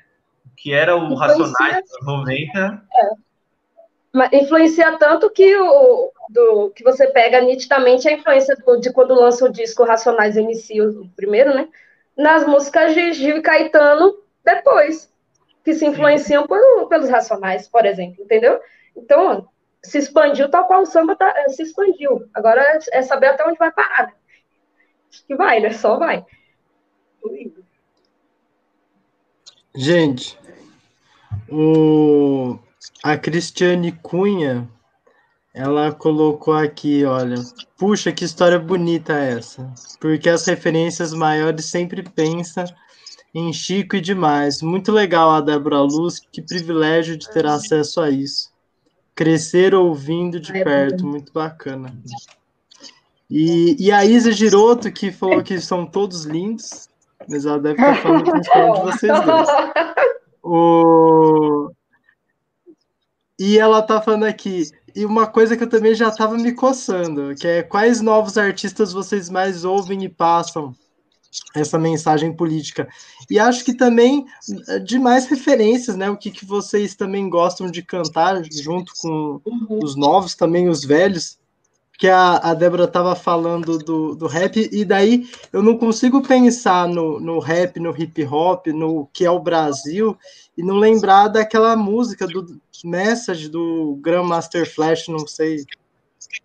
Que 0.57 0.73
era 0.73 0.97
o 0.97 1.15
Racionais 1.15 1.85
dos 1.85 2.07
90. 2.07 2.83
É 2.97 3.28
influencia 4.33 4.97
tanto 4.99 5.31
que 5.31 5.57
o 5.57 6.13
do, 6.29 6.71
que 6.71 6.85
você 6.85 7.07
pega 7.09 7.41
nitidamente 7.41 8.09
a 8.09 8.13
influência 8.13 8.55
do, 8.57 8.79
de 8.79 8.93
quando 8.93 9.15
lança 9.15 9.45
o 9.45 9.53
disco 9.53 9.85
Racionais 9.85 10.37
MC, 10.37 10.81
o 10.81 11.09
primeiro, 11.17 11.55
né? 11.55 11.69
Nas 12.17 12.47
músicas 12.47 12.95
de 12.95 13.13
Gil 13.13 13.39
e 13.39 13.43
Caetano 13.43 14.19
depois, 14.45 15.13
que 15.65 15.75
se 15.75 15.87
influenciam 15.87 16.47
por, 16.47 16.89
pelos 16.89 17.09
Racionais, 17.09 17.69
por 17.69 17.87
exemplo, 17.87 18.23
entendeu? 18.23 18.61
Então, 18.97 19.49
se 19.83 19.99
expandiu 19.99 20.51
tal 20.51 20.67
qual 20.67 20.83
o 20.83 20.87
samba 20.87 21.15
tá, 21.17 21.33
se 21.49 21.63
expandiu. 21.63 22.29
Agora 22.35 22.81
é 22.93 23.03
saber 23.03 23.29
até 23.29 23.47
onde 23.47 23.59
vai 23.59 23.71
parar. 23.71 24.09
Né? 24.09 24.13
Acho 25.11 25.27
que 25.27 25.35
vai, 25.35 25.61
né? 25.61 25.73
Só 25.73 25.97
vai. 25.97 26.25
Gente, 29.75 30.39
O, 31.51 32.59
a 33.03 33.17
Cristiane 33.17 33.93
Cunha, 33.93 34.69
ela 35.55 35.93
colocou 35.93 36.55
aqui, 36.55 37.05
olha, 37.05 37.37
puxa, 37.77 38.13
que 38.13 38.25
história 38.25 38.59
bonita 38.59 39.15
essa. 39.15 39.73
Porque 40.01 40.29
as 40.29 40.47
referências 40.47 41.13
maiores 41.13 41.65
sempre 41.65 42.03
pensam 42.03 42.65
em 43.35 43.53
Chico 43.53 43.97
e 43.97 44.01
demais. 44.01 44.63
Muito 44.63 44.93
legal 44.93 45.31
a 45.31 45.41
Débora 45.41 45.81
Luz, 45.81 46.21
que 46.21 46.43
privilégio 46.43 47.17
de 47.17 47.29
ter 47.31 47.47
acesso 47.47 48.01
a 48.01 48.11
isso. 48.11 48.51
Crescer 49.15 49.75
ouvindo 49.75 50.39
de 50.39 50.53
perto, 50.53 51.05
muito 51.05 51.33
bacana. 51.33 51.93
E, 53.31 53.77
e 53.79 53.93
a 53.93 54.05
Isa 54.05 54.33
Giroto, 54.33 54.91
que 54.91 55.11
falou 55.11 55.43
que 55.43 55.61
são 55.61 55.85
todos 55.85 56.25
lindos, 56.25 56.89
mas 57.29 57.45
ela 57.45 57.59
deve 57.59 57.81
estar 57.81 57.97
falando 57.97 58.31
principalmente 58.31 58.79
de 58.79 58.85
vocês 58.85 59.25
dois. 59.25 59.49
O... 60.51 61.71
E 63.39 63.59
ela 63.59 63.81
tá 63.83 64.03
falando 64.03 64.25
aqui, 64.25 64.69
e 64.95 65.07
uma 65.07 65.27
coisa 65.27 65.57
que 65.57 65.63
eu 65.63 65.69
também 65.69 65.95
já 65.95 66.09
estava 66.09 66.37
me 66.37 66.53
coçando, 66.53 67.35
que 67.37 67.47
é 67.47 67.63
quais 67.63 68.01
novos 68.01 68.37
artistas 68.37 68.93
vocês 68.93 69.31
mais 69.31 69.65
ouvem 69.65 70.03
e 70.05 70.09
passam 70.09 70.75
essa 71.55 71.79
mensagem 71.79 72.35
política. 72.35 72.89
E 73.31 73.39
acho 73.39 73.65
que 73.65 73.75
também 73.75 74.27
eh, 74.69 74.79
de 74.81 74.99
mais 74.99 75.27
referências, 75.27 75.97
né? 75.97 76.11
O 76.11 76.17
que, 76.17 76.31
que 76.31 76.45
vocês 76.45 76.95
também 76.97 77.29
gostam 77.29 77.71
de 77.71 77.83
cantar 77.83 78.43
junto 78.51 78.93
com 79.01 79.41
os 79.83 79.95
novos, 79.95 80.35
também 80.35 80.69
os 80.69 80.85
velhos. 80.85 81.39
Que 81.99 82.09
a, 82.09 82.37
a 82.37 82.55
Débora 82.55 82.85
estava 82.85 83.15
falando 83.15 83.77
do, 83.77 84.15
do 84.15 84.27
rap, 84.27 84.69
e 84.73 84.85
daí 84.85 85.29
eu 85.53 85.63
não 85.63 85.77
consigo 85.77 86.23
pensar 86.23 86.89
no, 86.89 87.19
no 87.21 87.41
rap, 87.41 87.79
no 87.81 87.91
hip 87.91 88.25
hop, 88.25 88.69
no 88.69 89.07
que 89.13 89.25
é 89.25 89.31
o 89.31 89.41
Brasil, 89.41 90.17
e 90.57 90.63
não 90.63 90.77
lembrar 90.77 91.29
daquela 91.29 91.77
música 91.77 92.27
do 92.27 92.59
Message 92.85 93.49
do 93.49 93.99
Grandmaster 94.01 94.73
Flash, 94.73 95.09
não 95.09 95.27
sei 95.27 95.65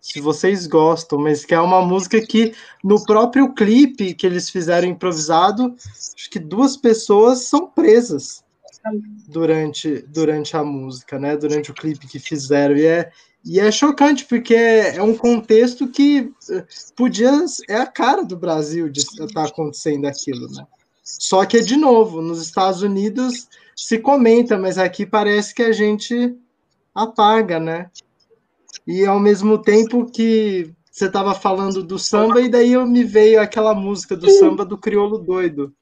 se 0.00 0.20
vocês 0.20 0.66
gostam, 0.66 1.18
mas 1.18 1.44
que 1.44 1.54
é 1.54 1.60
uma 1.60 1.82
música 1.82 2.20
que 2.20 2.54
no 2.82 3.04
próprio 3.04 3.52
clipe 3.54 4.14
que 4.14 4.26
eles 4.26 4.50
fizeram 4.50 4.88
improvisado, 4.88 5.74
acho 6.14 6.30
que 6.30 6.38
duas 6.38 6.76
pessoas 6.76 7.42
são 7.42 7.66
presas 7.66 8.44
durante, 9.28 10.02
durante 10.08 10.56
a 10.56 10.62
música, 10.62 11.18
né? 11.18 11.36
Durante 11.36 11.70
o 11.70 11.74
clipe 11.74 12.06
que 12.06 12.18
fizeram. 12.18 12.76
E 12.76 12.84
é, 12.84 13.10
e 13.44 13.60
é 13.60 13.70
chocante, 13.70 14.24
porque 14.24 14.54
é, 14.54 15.02
um 15.02 15.16
contexto 15.16 15.86
que 15.88 16.32
eh, 16.50 16.64
podia. 16.96 17.44
É 17.68 17.76
a 17.76 17.86
cara 17.86 18.24
do 18.24 18.36
Brasil 18.36 18.88
de 18.88 19.00
estar 19.00 19.26
tá 19.26 19.44
acontecendo 19.44 20.06
aquilo, 20.06 20.50
né? 20.50 20.66
Só 21.02 21.44
que, 21.44 21.60
de 21.60 21.76
novo, 21.76 22.22
nos 22.22 22.40
Estados 22.40 22.82
Unidos 22.82 23.48
se 23.76 23.98
comenta, 23.98 24.56
mas 24.56 24.78
aqui 24.78 25.04
parece 25.04 25.54
que 25.54 25.62
a 25.62 25.72
gente 25.72 26.34
apaga, 26.94 27.60
né? 27.60 27.90
e 28.86 29.04
ao 29.04 29.18
mesmo 29.18 29.58
tempo 29.58 30.10
que 30.10 30.72
você 30.90 31.06
estava 31.06 31.34
falando 31.34 31.82
do 31.82 31.98
samba, 31.98 32.40
e 32.40 32.48
daí 32.48 32.72
eu 32.72 32.86
me 32.86 33.02
veio 33.02 33.40
aquela 33.40 33.74
música 33.74 34.16
do 34.16 34.30
samba 34.30 34.64
do 34.64 34.78
Criolo 34.78 35.18
Doido, 35.18 35.74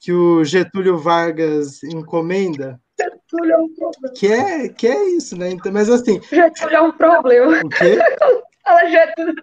que 0.00 0.12
o 0.12 0.42
Getúlio 0.42 0.98
Vargas 0.98 1.82
encomenda. 1.84 2.80
Getúlio 2.98 3.52
é 3.52 3.58
um 3.58 3.74
problema. 3.74 4.14
Que 4.14 4.26
é, 4.32 4.68
que 4.68 4.86
é 4.86 5.04
isso, 5.10 5.36
né? 5.36 5.50
Então, 5.50 5.72
mas 5.72 5.90
assim. 5.90 6.20
Getúlio 6.22 6.76
é 6.76 6.80
um 6.80 6.92
problema. 6.92 7.60
O 7.64 7.68
quê? 7.68 7.98
Fala 8.64 8.86
Getúlio. 8.86 9.34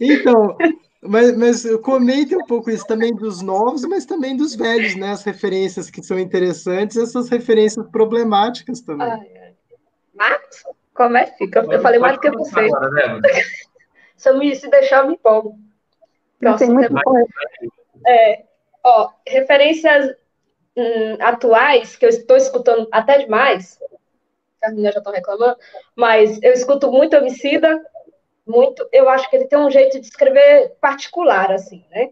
Então, 0.00 0.56
mas, 1.02 1.36
mas 1.36 1.76
comente 1.82 2.36
um 2.36 2.44
pouco 2.46 2.70
isso 2.70 2.86
também 2.86 3.14
dos 3.14 3.42
novos, 3.42 3.84
mas 3.84 4.04
também 4.04 4.36
dos 4.36 4.54
velhos, 4.54 4.94
né? 4.94 5.10
As 5.10 5.24
referências 5.24 5.90
que 5.90 6.02
são 6.02 6.18
interessantes, 6.18 6.96
essas 6.96 7.28
referências 7.28 7.84
problemáticas 7.90 8.80
também. 8.80 9.10
Ai, 9.10 9.32
ai. 9.36 9.54
Marcos, 10.14 10.64
comece. 10.94 11.34
Eu, 11.40 11.80
falei 11.80 11.98
mais 11.98 12.14
do 12.14 12.20
que 12.20 12.30
você. 12.30 12.60
Agora, 12.60 13.20
se, 14.16 14.28
eu 14.28 14.38
me, 14.38 14.54
se 14.54 14.68
deixar, 14.68 14.98
eu 14.98 15.08
me 15.08 15.14
empolgo. 15.14 15.58
Próximo 16.38 16.74
muito 16.74 16.92
é, 18.06 18.44
ó, 18.84 19.10
referências 19.26 20.14
hum, 20.76 21.16
atuais, 21.20 21.96
que 21.96 22.04
eu 22.04 22.08
estou 22.08 22.36
escutando 22.36 22.88
até 22.90 23.18
demais, 23.18 23.78
as 24.62 24.70
meninas 24.70 24.94
já 24.94 24.98
estão 24.98 25.12
reclamando, 25.12 25.56
mas 25.94 26.40
eu 26.42 26.52
escuto 26.52 26.90
muito 26.90 27.16
homicida, 27.16 27.84
muito, 28.46 28.88
eu 28.92 29.08
acho 29.08 29.28
que 29.28 29.36
ele 29.36 29.46
tem 29.46 29.58
um 29.58 29.70
jeito 29.70 30.00
de 30.00 30.06
escrever 30.06 30.76
particular, 30.80 31.50
assim, 31.52 31.84
né? 31.90 32.10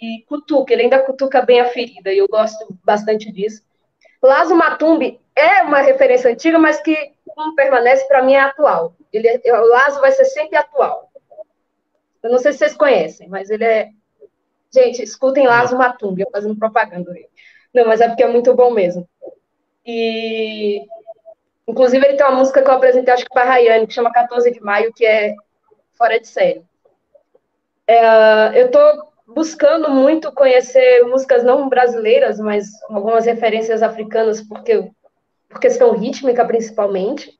E 0.00 0.24
cutuca, 0.28 0.72
ele 0.72 0.82
ainda 0.82 1.02
cutuca 1.02 1.40
bem 1.40 1.60
a 1.60 1.68
ferida, 1.68 2.12
e 2.12 2.18
eu 2.18 2.28
gosto 2.28 2.66
bastante 2.84 3.32
disso. 3.32 3.62
Lazo 4.22 4.54
Matumbi 4.54 5.20
é 5.34 5.62
uma 5.62 5.80
referência 5.80 6.30
antiga, 6.30 6.58
mas 6.58 6.80
que 6.80 7.14
como 7.24 7.54
permanece 7.54 8.06
para 8.08 8.22
mim 8.22 8.34
é 8.34 8.40
atual. 8.40 8.94
Ele, 9.12 9.28
é, 9.28 9.60
o 9.60 9.66
Lazo 9.66 10.00
vai 10.00 10.12
ser 10.12 10.24
sempre 10.24 10.56
atual. 10.56 11.10
Eu 12.22 12.30
não 12.30 12.38
sei 12.38 12.52
se 12.52 12.58
vocês 12.58 12.74
conhecem, 12.74 13.28
mas 13.28 13.50
ele 13.50 13.64
é. 13.64 13.90
Gente, 14.76 15.02
escutem 15.02 15.46
Lazo 15.46 15.74
Matumbi, 15.74 16.20
eu 16.20 16.30
fazendo 16.30 16.54
propaganda 16.54 17.10
dele. 17.10 17.30
Não, 17.72 17.86
mas 17.86 18.02
é 18.02 18.08
porque 18.08 18.22
é 18.22 18.28
muito 18.28 18.54
bom 18.54 18.70
mesmo. 18.70 19.08
E 19.86 20.82
inclusive 21.66 22.04
ele 22.04 22.16
tem 22.16 22.26
uma 22.26 22.36
música 22.36 22.62
que 22.62 22.68
eu 22.68 22.74
apresentei, 22.74 23.14
acho 23.14 23.24
que 23.24 23.32
para 23.32 23.42
a 23.42 23.52
Rayane, 23.52 23.86
que 23.86 23.94
chama 23.94 24.12
14 24.12 24.50
de 24.50 24.60
Maio, 24.60 24.92
que 24.92 25.06
é 25.06 25.34
fora 25.94 26.20
de 26.20 26.28
série. 26.28 26.62
É, 27.86 28.60
eu 28.60 28.66
estou 28.66 29.12
buscando 29.26 29.88
muito 29.90 30.30
conhecer 30.32 31.04
músicas 31.04 31.42
não 31.42 31.70
brasileiras, 31.70 32.38
mas 32.38 32.66
algumas 32.90 33.24
referências 33.24 33.82
africanas, 33.82 34.42
porque 34.42 34.90
por 35.48 35.58
questão 35.58 35.96
rítmica 35.96 36.44
principalmente. 36.44 37.35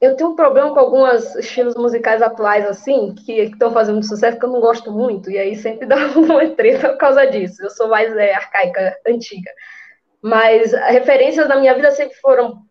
Eu 0.00 0.16
tenho 0.16 0.30
um 0.30 0.36
problema 0.36 0.72
com 0.72 0.80
alguns 0.80 1.34
estilos 1.36 1.74
musicais 1.74 2.22
atuais, 2.22 2.66
assim, 2.66 3.14
que 3.14 3.32
estão 3.42 3.70
fazendo 3.70 4.02
sucesso, 4.02 4.38
que 4.38 4.44
eu 4.44 4.50
não 4.50 4.60
gosto 4.60 4.90
muito, 4.90 5.30
e 5.30 5.38
aí 5.38 5.54
sempre 5.54 5.84
dá 5.86 5.96
uma 6.16 6.48
treta 6.56 6.88
por 6.90 6.98
causa 6.98 7.26
disso. 7.26 7.62
Eu 7.62 7.70
sou 7.70 7.88
mais 7.88 8.16
é, 8.16 8.34
arcaica, 8.34 8.96
antiga. 9.06 9.50
Mas 10.22 10.72
referências 10.72 11.48
da 11.48 11.56
minha 11.56 11.74
vida 11.74 11.90
sempre 11.90 12.14
foram 12.16 12.62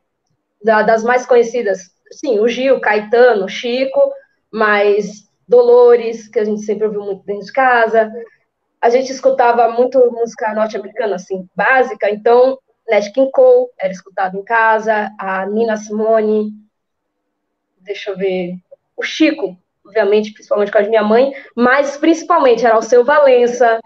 da, 0.64 0.82
das 0.82 1.04
mais 1.04 1.26
conhecidas. 1.26 1.92
Sim, 2.12 2.40
o 2.40 2.48
Gil, 2.48 2.82
Caetano, 2.82 3.48
Chico, 3.48 4.12
mas 4.52 5.30
Dolores, 5.48 6.28
que 6.28 6.40
a 6.40 6.46
gente 6.46 6.62
sempre 6.62 6.86
ouviu 6.86 7.02
muito 7.02 7.24
dentro 7.26 7.46
de 7.46 7.54
casa. 7.54 8.12
A 8.82 8.90
gente 8.90 9.12
escutava 9.12 9.70
muito 9.70 10.00
música 10.12 10.54
norte-americana, 10.54 11.16
assim, 11.16 11.48
básica, 11.56 12.10
então 12.10 12.58
Nat 12.90 13.12
King 13.12 13.30
Cole 13.32 13.68
era 13.80 13.92
escutado 13.92 14.38
em 14.38 14.44
casa, 14.44 15.12
a 15.20 15.46
Nina 15.46 15.78
Simone, 15.78 16.52
deixa 17.90 18.12
eu 18.12 18.18
ver, 18.18 18.56
o 18.96 19.02
Chico, 19.02 19.58
obviamente, 19.84 20.32
principalmente 20.32 20.72
com 20.72 20.78
a 20.78 20.84
minha 20.84 21.02
mãe, 21.02 21.34
mas 21.56 21.98
principalmente 21.98 22.64
era 22.64 22.78
o 22.78 22.84
Seu 22.84 23.04
Valença, 23.04 23.80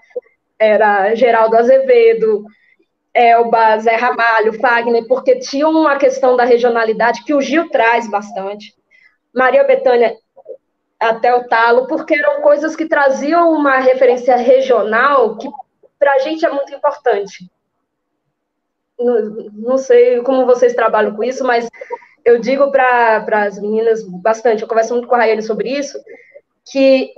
era 0.60 1.16
Geraldo 1.16 1.56
Azevedo, 1.56 2.44
Elba, 3.14 3.80
Zé 3.80 3.96
Ramalho, 3.96 4.60
Fagner, 4.60 5.08
porque 5.08 5.40
tinha 5.40 5.70
uma 5.70 5.96
questão 5.96 6.36
da 6.36 6.44
regionalidade 6.44 7.24
que 7.24 7.34
o 7.34 7.40
Gil 7.42 7.70
traz 7.70 8.10
bastante. 8.10 8.76
Maria 9.34 9.64
Bethânia 9.64 10.14
até 11.00 11.34
o 11.34 11.48
talo, 11.48 11.88
porque 11.88 12.16
eram 12.16 12.42
coisas 12.42 12.76
que 12.76 12.86
traziam 12.86 13.52
uma 13.54 13.80
referência 13.80 14.36
regional 14.36 15.38
que 15.38 15.50
para 15.98 16.16
a 16.16 16.20
gente 16.20 16.46
é 16.46 16.50
muito 16.50 16.74
importante. 16.74 17.50
Não, 19.00 19.50
não, 19.54 19.78
sei 19.78 20.22
como 20.24 20.46
vocês 20.46 20.74
trabalham 20.74 21.16
com 21.16 21.24
isso, 21.24 21.44
mas 21.46 21.70
eu 22.26 22.40
digo 22.40 22.72
para 22.72 23.44
as 23.46 23.60
meninas 23.60 24.04
bastante, 24.04 24.62
eu 24.62 24.68
converso 24.68 24.94
muito 24.94 25.08
com 25.08 25.16
a 25.16 25.20
Rayane 25.20 25.42
sobre 25.42 25.70
isso, 25.70 26.00
que 26.72 27.14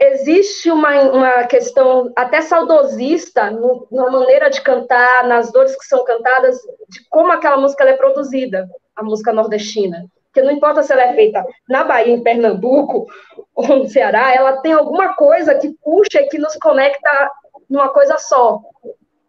existe 0.00 0.70
uma, 0.70 1.00
uma 1.12 1.44
questão 1.44 2.12
até 2.16 2.40
saudosista 2.40 3.50
no, 3.50 3.86
na 3.90 4.10
maneira 4.10 4.50
de 4.50 4.60
cantar, 4.60 5.26
nas 5.28 5.52
dores 5.52 5.76
que 5.76 5.84
são 5.84 6.04
cantadas, 6.04 6.56
de 6.88 7.06
como 7.08 7.32
aquela 7.32 7.56
música 7.56 7.84
é 7.84 7.92
produzida, 7.92 8.68
a 8.96 9.02
música 9.02 9.32
nordestina. 9.32 10.04
Porque 10.26 10.42
não 10.42 10.50
importa 10.50 10.82
se 10.82 10.92
ela 10.92 11.02
é 11.02 11.14
feita 11.14 11.44
na 11.68 11.84
Bahia, 11.84 12.14
em 12.14 12.22
Pernambuco 12.22 13.06
ou 13.54 13.68
no 13.68 13.88
Ceará, 13.88 14.34
ela 14.34 14.60
tem 14.60 14.72
alguma 14.72 15.14
coisa 15.14 15.54
que 15.54 15.74
puxa 15.84 16.20
e 16.20 16.28
que 16.28 16.38
nos 16.38 16.56
conecta 16.56 17.30
numa 17.68 17.90
coisa 17.90 18.18
só. 18.18 18.58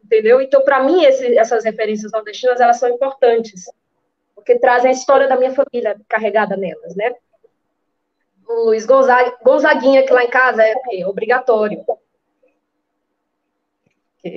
Entendeu? 0.03 0.41
Então, 0.41 0.61
para 0.63 0.81
mim, 0.81 1.03
esse, 1.03 1.37
essas 1.37 1.63
referências 1.63 2.11
nordestinas, 2.11 2.59
elas 2.59 2.77
são 2.77 2.89
importantes. 2.89 3.65
Porque 4.43 4.59
trazem 4.59 4.89
a 4.89 4.93
história 4.93 5.25
da 5.25 5.37
minha 5.37 5.53
família 5.53 5.97
carregada 6.09 6.57
nelas, 6.57 6.93
né? 6.97 7.15
O 8.45 8.65
Luiz 8.65 8.85
Gonzaga, 8.85 9.37
Gonzaguinha, 9.41 10.05
que 10.05 10.11
lá 10.11 10.25
em 10.25 10.29
casa 10.29 10.61
é, 10.61 10.75
é 10.91 11.07
obrigatório. 11.07 11.85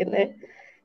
né? 0.06 0.36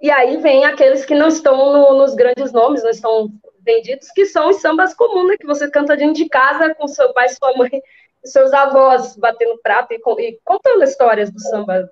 E 0.02 0.10
aí 0.10 0.38
vem 0.38 0.66
aqueles 0.66 1.06
que 1.06 1.14
não 1.14 1.28
estão 1.28 1.56
no, 1.72 2.00
nos 2.00 2.16
grandes 2.16 2.52
nomes, 2.52 2.82
não 2.82 2.90
estão 2.90 3.30
vendidos, 3.60 4.10
que 4.10 4.26
são 4.26 4.50
os 4.50 4.60
sambas 4.60 4.96
comuns, 4.96 5.28
né, 5.28 5.38
que 5.38 5.46
você 5.46 5.70
canta 5.70 5.96
dentro 5.96 6.16
de 6.16 6.28
casa 6.28 6.74
com 6.74 6.88
seu 6.88 7.14
pai, 7.14 7.30
sua 7.30 7.56
mãe, 7.56 7.70
seus 8.26 8.52
avós 8.52 9.16
batendo 9.16 9.60
prato 9.62 9.94
e, 9.94 10.02
e 10.20 10.40
contando 10.44 10.84
histórias 10.84 11.32
do 11.32 11.40
samba, 11.40 11.92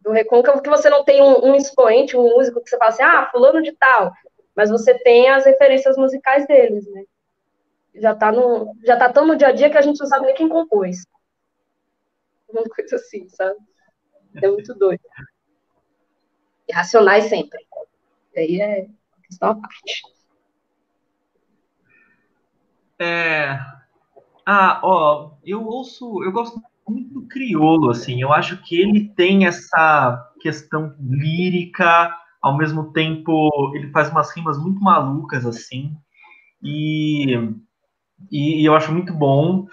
do 0.00 0.12
Recôncavo 0.12 0.62
que 0.62 0.70
você 0.70 0.88
não 0.88 1.02
tem 1.02 1.20
um, 1.20 1.46
um, 1.46 1.54
expoente, 1.56 2.16
um 2.16 2.22
músico 2.22 2.62
que 2.62 2.70
você 2.70 2.78
fala 2.78 2.90
assim, 2.90 3.02
ah, 3.02 3.28
fulano 3.32 3.60
de 3.60 3.72
tal, 3.72 4.12
mas 4.58 4.70
você 4.70 4.92
tem 4.98 5.28
as 5.28 5.44
referências 5.44 5.96
musicais 5.96 6.44
deles, 6.48 6.84
né? 6.90 7.04
Já 7.94 8.12
tá, 8.12 8.32
no, 8.32 8.74
já 8.84 8.96
tá 8.96 9.12
tão 9.12 9.24
no 9.24 9.36
dia 9.36 9.46
a 9.46 9.52
dia 9.52 9.70
que 9.70 9.78
a 9.78 9.80
gente 9.80 10.00
não 10.00 10.06
sabe 10.08 10.26
nem 10.26 10.34
quem 10.34 10.48
compôs. 10.48 11.06
Uma 12.48 12.64
coisa 12.64 12.96
assim, 12.96 13.28
sabe? 13.28 13.56
É 14.42 14.48
muito 14.48 14.74
doido. 14.74 15.00
E 16.66 16.72
racionais 16.72 17.26
sempre. 17.26 17.56
E 18.34 18.40
aí 18.40 18.60
é 18.60 18.88
questão 19.22 19.50
à 19.50 19.54
parte. 19.54 20.02
É... 22.98 23.60
Ah, 24.44 24.80
ó, 24.82 25.36
eu 25.44 25.64
ouço, 25.64 26.24
eu 26.24 26.32
gosto 26.32 26.60
muito 26.88 27.14
do 27.14 27.28
criolo, 27.28 27.90
assim, 27.90 28.20
eu 28.20 28.32
acho 28.32 28.60
que 28.64 28.80
ele 28.80 29.08
tem 29.10 29.46
essa 29.46 30.32
questão 30.40 30.96
lírica, 30.98 32.12
ao 32.40 32.56
mesmo 32.56 32.92
tempo 32.92 33.50
ele 33.74 33.90
faz 33.90 34.10
umas 34.10 34.34
rimas 34.34 34.58
muito 34.58 34.80
malucas, 34.80 35.44
assim, 35.46 35.96
e, 36.62 37.34
e, 38.30 38.62
e 38.62 38.64
eu 38.64 38.74
acho 38.74 38.92
muito 38.92 39.12
bom. 39.12 39.66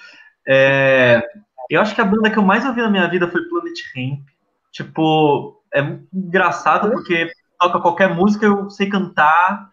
É, 0.47 1.21
eu 1.69 1.82
acho 1.82 1.95
que 1.95 2.01
a 2.01 2.06
banda 2.06 2.30
que 2.30 2.38
eu 2.38 2.43
mais 2.43 2.65
ouvi 2.65 2.82
na 2.82 2.89
minha 2.89 3.10
vida 3.10 3.30
foi 3.30 3.41
Planet 3.47 3.78
Ramp. 3.95 4.25
Tipo, 4.71 5.63
é 5.73 5.82
engraçado 6.13 6.91
porque 6.91 7.32
toca 7.60 7.80
qualquer 7.80 8.13
música, 8.13 8.45
eu 8.45 8.69
sei 8.69 8.89
cantar. 8.89 9.71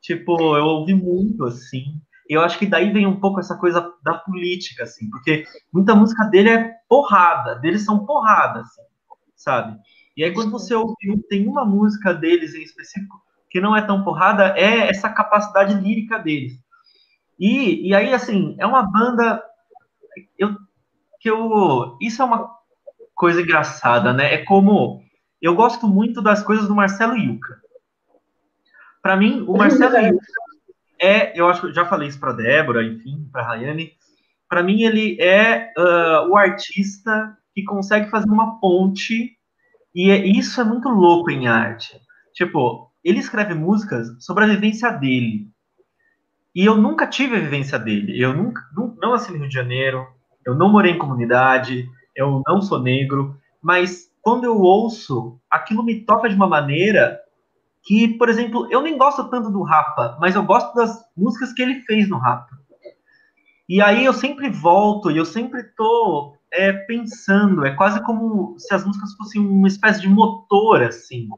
Tipo, 0.00 0.56
eu 0.56 0.64
ouvi 0.64 0.94
muito, 0.94 1.44
assim. 1.44 2.00
Eu 2.28 2.40
acho 2.40 2.58
que 2.58 2.66
daí 2.66 2.92
vem 2.92 3.06
um 3.06 3.20
pouco 3.20 3.40
essa 3.40 3.56
coisa 3.56 3.92
da 4.02 4.14
política, 4.14 4.84
assim, 4.84 5.10
porque 5.10 5.44
muita 5.72 5.94
música 5.94 6.24
dele 6.24 6.48
é 6.50 6.70
porrada, 6.88 7.56
deles 7.56 7.84
são 7.84 8.06
porrada, 8.06 8.60
assim, 8.60 8.82
sabe? 9.36 9.78
E 10.16 10.24
aí 10.24 10.32
quando 10.32 10.50
você 10.50 10.74
ouve, 10.74 10.94
tem 11.28 11.46
uma 11.48 11.64
música 11.64 12.12
deles 12.12 12.54
em 12.54 12.62
específico 12.62 13.22
que 13.50 13.60
não 13.60 13.76
é 13.76 13.82
tão 13.82 14.02
porrada, 14.02 14.54
é 14.56 14.88
essa 14.88 15.08
capacidade 15.08 15.74
lírica 15.74 16.18
deles. 16.18 16.54
E, 17.38 17.88
e 17.88 17.94
aí, 17.94 18.12
assim, 18.12 18.56
é 18.58 18.66
uma 18.66 18.82
banda 18.82 19.42
eu, 20.38 20.56
que 21.20 21.30
eu... 21.30 21.96
Isso 22.00 22.20
é 22.20 22.24
uma 22.24 22.50
coisa 23.14 23.42
engraçada, 23.42 24.12
né? 24.12 24.34
É 24.34 24.44
como... 24.44 25.02
Eu 25.40 25.54
gosto 25.54 25.86
muito 25.86 26.20
das 26.20 26.42
coisas 26.42 26.66
do 26.66 26.74
Marcelo 26.74 27.16
Yuca. 27.16 27.60
Para 29.00 29.16
mim, 29.16 29.44
o 29.46 29.56
Marcelo 29.56 29.98
Yuca 29.98 30.26
é, 31.00 31.38
eu 31.38 31.46
acho 31.48 31.60
que 31.60 31.72
já 31.72 31.84
falei 31.84 32.08
isso 32.08 32.18
para 32.18 32.32
Débora, 32.32 32.82
enfim, 32.82 33.28
para 33.30 33.42
Rayane. 33.42 33.92
Para 34.48 34.62
mim, 34.62 34.82
ele 34.82 35.20
é 35.20 35.72
uh, 35.76 36.30
o 36.30 36.36
artista 36.36 37.36
que 37.54 37.62
consegue 37.62 38.10
fazer 38.10 38.28
uma 38.28 38.58
ponte 38.58 39.36
e 39.94 40.10
é, 40.10 40.26
isso 40.26 40.60
é 40.60 40.64
muito 40.64 40.88
louco 40.88 41.30
em 41.30 41.46
arte. 41.46 42.00
Tipo, 42.34 42.90
ele 43.02 43.18
escreve 43.18 43.54
músicas 43.54 44.08
sobre 44.18 44.44
a 44.44 44.48
vivência 44.48 44.90
dele. 44.90 45.48
E 46.54 46.64
eu 46.64 46.76
nunca 46.76 47.06
tive 47.06 47.36
a 47.36 47.40
vivência 47.40 47.78
dele. 47.78 48.20
Eu 48.20 48.34
nunca 48.34 48.62
não, 48.76 48.96
não 49.00 49.12
nasci 49.12 49.30
no 49.30 49.38
Rio 49.38 49.48
de 49.48 49.54
Janeiro, 49.54 50.06
eu 50.44 50.54
não 50.54 50.70
morei 50.70 50.92
em 50.92 50.98
comunidade, 50.98 51.88
eu 52.14 52.42
não 52.46 52.60
sou 52.60 52.80
negro, 52.80 53.36
mas 53.62 54.10
quando 54.20 54.44
eu 54.44 54.58
ouço, 54.58 55.38
aquilo 55.50 55.82
me 55.82 56.00
toca 56.00 56.28
de 56.28 56.34
uma 56.34 56.46
maneira 56.46 57.20
que, 57.82 58.08
por 58.16 58.28
exemplo, 58.28 58.66
eu 58.70 58.80
nem 58.80 58.96
gosto 58.96 59.28
tanto 59.28 59.50
do 59.50 59.62
Rapa, 59.62 60.16
mas 60.20 60.34
eu 60.34 60.42
gosto 60.42 60.74
das 60.74 61.04
músicas 61.16 61.52
que 61.52 61.60
ele 61.60 61.80
fez 61.82 62.08
no 62.08 62.18
Rapa. 62.18 62.58
E 63.68 63.80
aí 63.80 64.04
eu 64.04 64.12
sempre 64.12 64.48
volto 64.48 65.10
e 65.10 65.16
eu 65.16 65.24
sempre 65.24 65.62
tô 65.76 66.36
é, 66.54 66.72
pensando, 66.72 67.64
é 67.64 67.74
quase 67.74 68.02
como 68.04 68.58
se 68.58 68.72
as 68.74 68.84
músicas 68.84 69.12
fossem 69.14 69.40
uma 69.40 69.68
espécie 69.68 70.00
de 70.00 70.08
motor, 70.08 70.82
assim. 70.82 71.28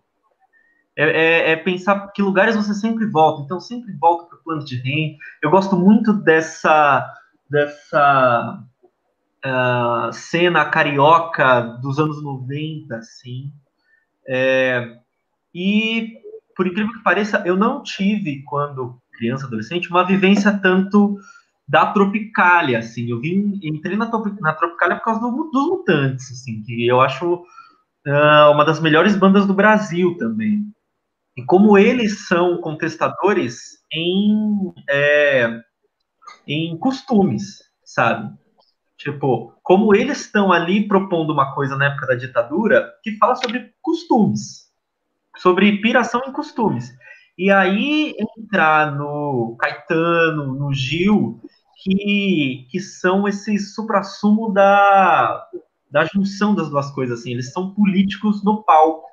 É, 0.94 1.04
é, 1.04 1.50
é 1.52 1.56
pensar 1.56 2.08
que 2.12 2.22
lugares 2.22 2.56
você 2.56 2.74
sempre 2.74 3.06
volta. 3.06 3.42
Então, 3.42 3.58
sempre 3.60 3.92
volto 3.94 4.28
para 4.28 4.38
o 4.38 4.42
plano 4.42 4.64
de 4.64 4.76
Rain. 4.80 5.16
Eu 5.42 5.50
gosto 5.50 5.76
muito 5.76 6.12
dessa, 6.12 7.06
dessa 7.50 8.62
uh, 9.44 10.12
cena 10.12 10.64
carioca 10.66 11.62
dos 11.82 11.98
anos 11.98 12.22
90, 12.22 12.96
assim. 12.96 13.52
É, 14.28 14.98
e 15.54 16.14
por 16.56 16.66
incrível 16.66 16.92
que 16.92 17.02
pareça, 17.02 17.42
eu 17.44 17.56
não 17.56 17.82
tive, 17.82 18.42
quando 18.44 19.00
criança, 19.12 19.46
adolescente, 19.46 19.90
uma 19.90 20.04
vivência 20.04 20.52
tanto 20.58 21.18
da 21.68 21.92
Tropicália, 21.92 22.78
assim. 22.78 23.10
Eu 23.10 23.20
vim, 23.20 23.58
entrei 23.62 23.96
na, 23.96 24.10
na 24.40 24.54
Tropicália 24.54 24.96
por 24.96 25.04
causa 25.04 25.20
do, 25.20 25.50
dos 25.52 25.66
Mutantes, 25.66 26.30
assim, 26.30 26.62
que 26.62 26.86
eu 26.86 27.00
acho 27.00 27.34
uh, 27.34 28.52
uma 28.52 28.64
das 28.64 28.80
melhores 28.80 29.16
bandas 29.16 29.46
do 29.46 29.54
Brasil 29.54 30.16
também. 30.16 30.64
E 31.36 31.42
como 31.44 31.76
eles 31.76 32.26
são 32.26 32.60
contestadores 32.60 33.84
em, 33.92 34.72
é, 34.88 35.60
em 36.46 36.78
costumes, 36.78 37.62
sabe? 37.84 38.34
Tipo, 38.96 39.52
como 39.62 39.94
eles 39.94 40.22
estão 40.22 40.50
ali 40.50 40.88
propondo 40.88 41.32
uma 41.32 41.54
coisa 41.54 41.76
na 41.76 41.86
época 41.86 42.06
da 42.06 42.14
ditadura 42.14 42.90
que 43.02 43.18
fala 43.18 43.36
sobre 43.36 43.74
costumes, 43.82 44.70
sobre 45.36 45.80
piração 45.82 46.22
em 46.26 46.32
costumes. 46.32 46.96
E 47.36 47.50
aí 47.50 48.14
entrar 48.38 48.96
no 48.96 49.56
Caetano, 49.60 50.54
no 50.54 50.72
Gil, 50.72 51.38
que, 51.86 52.66
que 52.70 52.80
são 52.80 53.28
esse 53.28 53.58
suprassumo 53.58 54.52
da, 54.52 55.46
da 55.90 56.04
junção 56.04 56.54
das 56.54 56.68
duas 56.68 56.90
coisas, 56.90 57.20
assim, 57.20 57.32
eles 57.32 57.52
são 57.52 57.72
políticos 57.72 58.42
no 58.42 58.64
palco. 58.64 59.06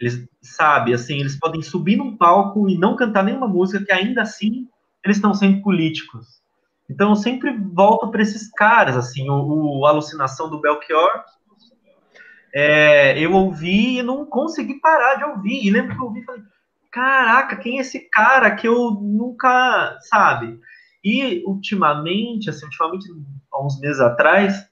Eles, 0.00 0.26
sabe, 0.40 0.94
assim, 0.94 1.20
eles 1.20 1.38
podem 1.38 1.60
subir 1.60 1.96
num 1.96 2.16
palco 2.16 2.68
e 2.70 2.78
não 2.78 2.96
cantar 2.96 3.22
nenhuma 3.22 3.46
música, 3.46 3.84
que 3.84 3.92
ainda 3.92 4.22
assim 4.22 4.66
eles 5.04 5.18
estão 5.18 5.34
sendo 5.34 5.62
políticos. 5.62 6.40
Então 6.88 7.10
eu 7.10 7.16
sempre 7.16 7.54
volto 7.56 8.10
para 8.10 8.22
esses 8.22 8.50
caras, 8.50 8.96
assim, 8.96 9.28
o, 9.28 9.80
o 9.80 9.86
Alucinação 9.86 10.48
do 10.48 10.60
Belchior 10.60 11.24
é, 12.52 13.18
eu 13.18 13.32
ouvi 13.32 13.98
e 13.98 14.02
não 14.02 14.24
consegui 14.24 14.80
parar 14.80 15.16
de 15.16 15.24
ouvir. 15.24 15.66
E 15.66 15.70
lembro 15.70 15.94
que 15.94 16.00
eu 16.00 16.06
ouvi 16.06 16.20
e 16.20 16.24
falei, 16.24 16.42
caraca, 16.90 17.56
quem 17.56 17.78
é 17.78 17.82
esse 17.82 18.08
cara 18.10 18.54
que 18.56 18.66
eu 18.66 18.90
nunca, 18.90 19.98
sabe? 20.08 20.58
E 21.02 21.42
ultimamente, 21.46 22.50
assim, 22.50 22.66
ultimamente, 22.66 23.06
há 23.52 23.64
uns 23.64 23.80
meses 23.80 24.00
atrás, 24.00 24.68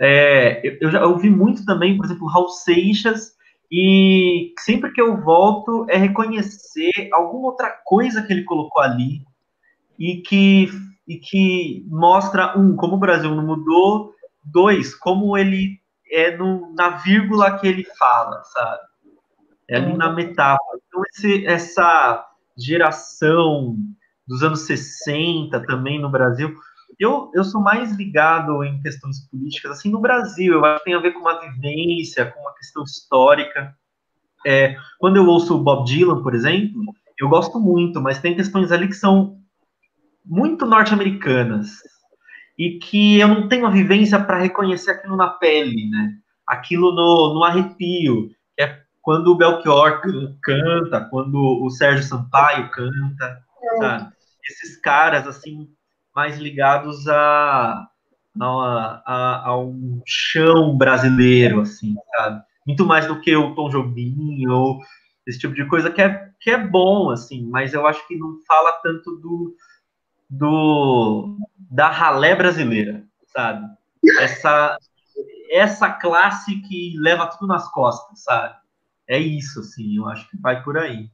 é, 0.00 0.78
eu 0.80 0.90
já 0.90 1.04
ouvi 1.06 1.30
muito 1.30 1.64
também, 1.64 1.96
por 1.96 2.06
exemplo, 2.06 2.26
Raul 2.26 2.48
Seixas, 2.48 3.34
e 3.70 4.52
sempre 4.58 4.92
que 4.92 5.00
eu 5.00 5.20
volto 5.20 5.86
é 5.88 5.96
reconhecer 5.96 7.08
alguma 7.12 7.48
outra 7.48 7.70
coisa 7.84 8.22
que 8.22 8.32
ele 8.32 8.44
colocou 8.44 8.82
ali 8.82 9.22
e 9.98 10.18
que, 10.18 10.68
e 11.08 11.16
que 11.16 11.84
mostra, 11.88 12.58
um, 12.58 12.76
como 12.76 12.94
o 12.94 12.98
Brasil 12.98 13.34
não 13.34 13.44
mudou, 13.44 14.12
dois, 14.44 14.94
como 14.94 15.36
ele 15.36 15.80
é 16.10 16.36
no, 16.36 16.72
na 16.74 16.90
vírgula 16.90 17.58
que 17.58 17.66
ele 17.66 17.84
fala, 17.98 18.42
sabe? 18.44 18.82
É 19.68 19.76
ali 19.76 19.96
na 19.96 20.12
metáfora. 20.12 20.78
Então, 20.86 21.02
esse, 21.10 21.46
essa 21.46 22.24
geração 22.56 23.76
dos 24.26 24.42
anos 24.42 24.60
60 24.60 25.60
também 25.66 26.00
no 26.00 26.10
Brasil, 26.10 26.54
eu, 26.98 27.30
eu 27.34 27.44
sou 27.44 27.60
mais 27.60 27.92
ligado 27.96 28.62
em 28.62 28.80
questões 28.80 29.28
políticas, 29.28 29.72
assim, 29.72 29.90
no 29.90 30.00
Brasil, 30.00 30.54
eu 30.54 30.64
acho 30.64 30.78
que 30.78 30.84
tem 30.84 30.94
a 30.94 31.00
ver 31.00 31.12
com 31.12 31.20
uma 31.20 31.40
vivência, 31.40 32.26
com 32.26 32.40
uma 32.40 32.54
questão 32.54 32.84
histórica. 32.84 33.74
É, 34.46 34.76
quando 34.98 35.16
eu 35.16 35.26
ouço 35.26 35.56
o 35.56 35.62
Bob 35.62 35.84
Dylan, 35.86 36.22
por 36.22 36.34
exemplo, 36.34 36.82
eu 37.18 37.28
gosto 37.28 37.58
muito, 37.58 38.00
mas 38.00 38.20
tem 38.20 38.36
questões 38.36 38.70
ali 38.70 38.86
que 38.86 38.94
são 38.94 39.38
muito 40.24 40.66
norte-americanas, 40.66 41.78
e 42.58 42.78
que 42.78 43.18
eu 43.18 43.28
não 43.28 43.48
tenho 43.48 43.66
a 43.66 43.70
vivência 43.70 44.18
para 44.18 44.38
reconhecer 44.38 44.92
aquilo 44.92 45.16
na 45.16 45.28
pele, 45.28 45.90
né? 45.90 46.14
Aquilo 46.46 46.92
no, 46.92 47.34
no 47.34 47.44
arrepio, 47.44 48.28
que 48.56 48.62
é 48.62 48.80
quando 49.02 49.28
o 49.28 49.36
Belchior 49.36 50.00
canta, 50.42 51.08
quando 51.10 51.36
o 51.36 51.68
Sérgio 51.70 52.04
Sampaio 52.04 52.70
canta, 52.70 53.42
Esses 54.48 54.80
caras, 54.80 55.26
assim, 55.26 55.68
mais 56.14 56.38
ligados 56.38 57.08
a, 57.08 57.88
a, 58.40 59.02
a, 59.06 59.42
a 59.48 59.58
um 59.58 60.02
chão 60.06 60.76
brasileiro, 60.76 61.60
assim, 61.60 61.94
sabe? 62.16 62.42
Muito 62.66 62.84
mais 62.86 63.06
do 63.06 63.20
que 63.20 63.34
o 63.36 63.54
Tom 63.54 63.68
Jobim 63.68 64.46
ou 64.46 64.80
esse 65.26 65.38
tipo 65.38 65.54
de 65.54 65.66
coisa 65.66 65.90
que 65.90 66.02
é, 66.02 66.30
que 66.40 66.50
é 66.50 66.58
bom, 66.58 67.10
assim, 67.10 67.46
mas 67.48 67.72
eu 67.72 67.86
acho 67.86 68.06
que 68.06 68.16
não 68.16 68.38
fala 68.46 68.72
tanto 68.82 69.16
do, 69.16 69.56
do 70.28 71.38
da 71.70 71.88
ralé 71.88 72.34
brasileira, 72.34 73.04
sabe? 73.32 73.66
Essa 74.20 74.78
essa 75.50 75.88
classe 75.90 76.60
que 76.62 76.94
leva 76.98 77.28
tudo 77.28 77.46
nas 77.46 77.70
costas, 77.70 78.24
sabe? 78.24 78.56
É 79.06 79.18
isso, 79.18 79.60
assim, 79.60 79.96
eu 79.96 80.08
acho 80.08 80.28
que 80.28 80.36
vai 80.36 80.62
por 80.62 80.76
aí. 80.76 81.08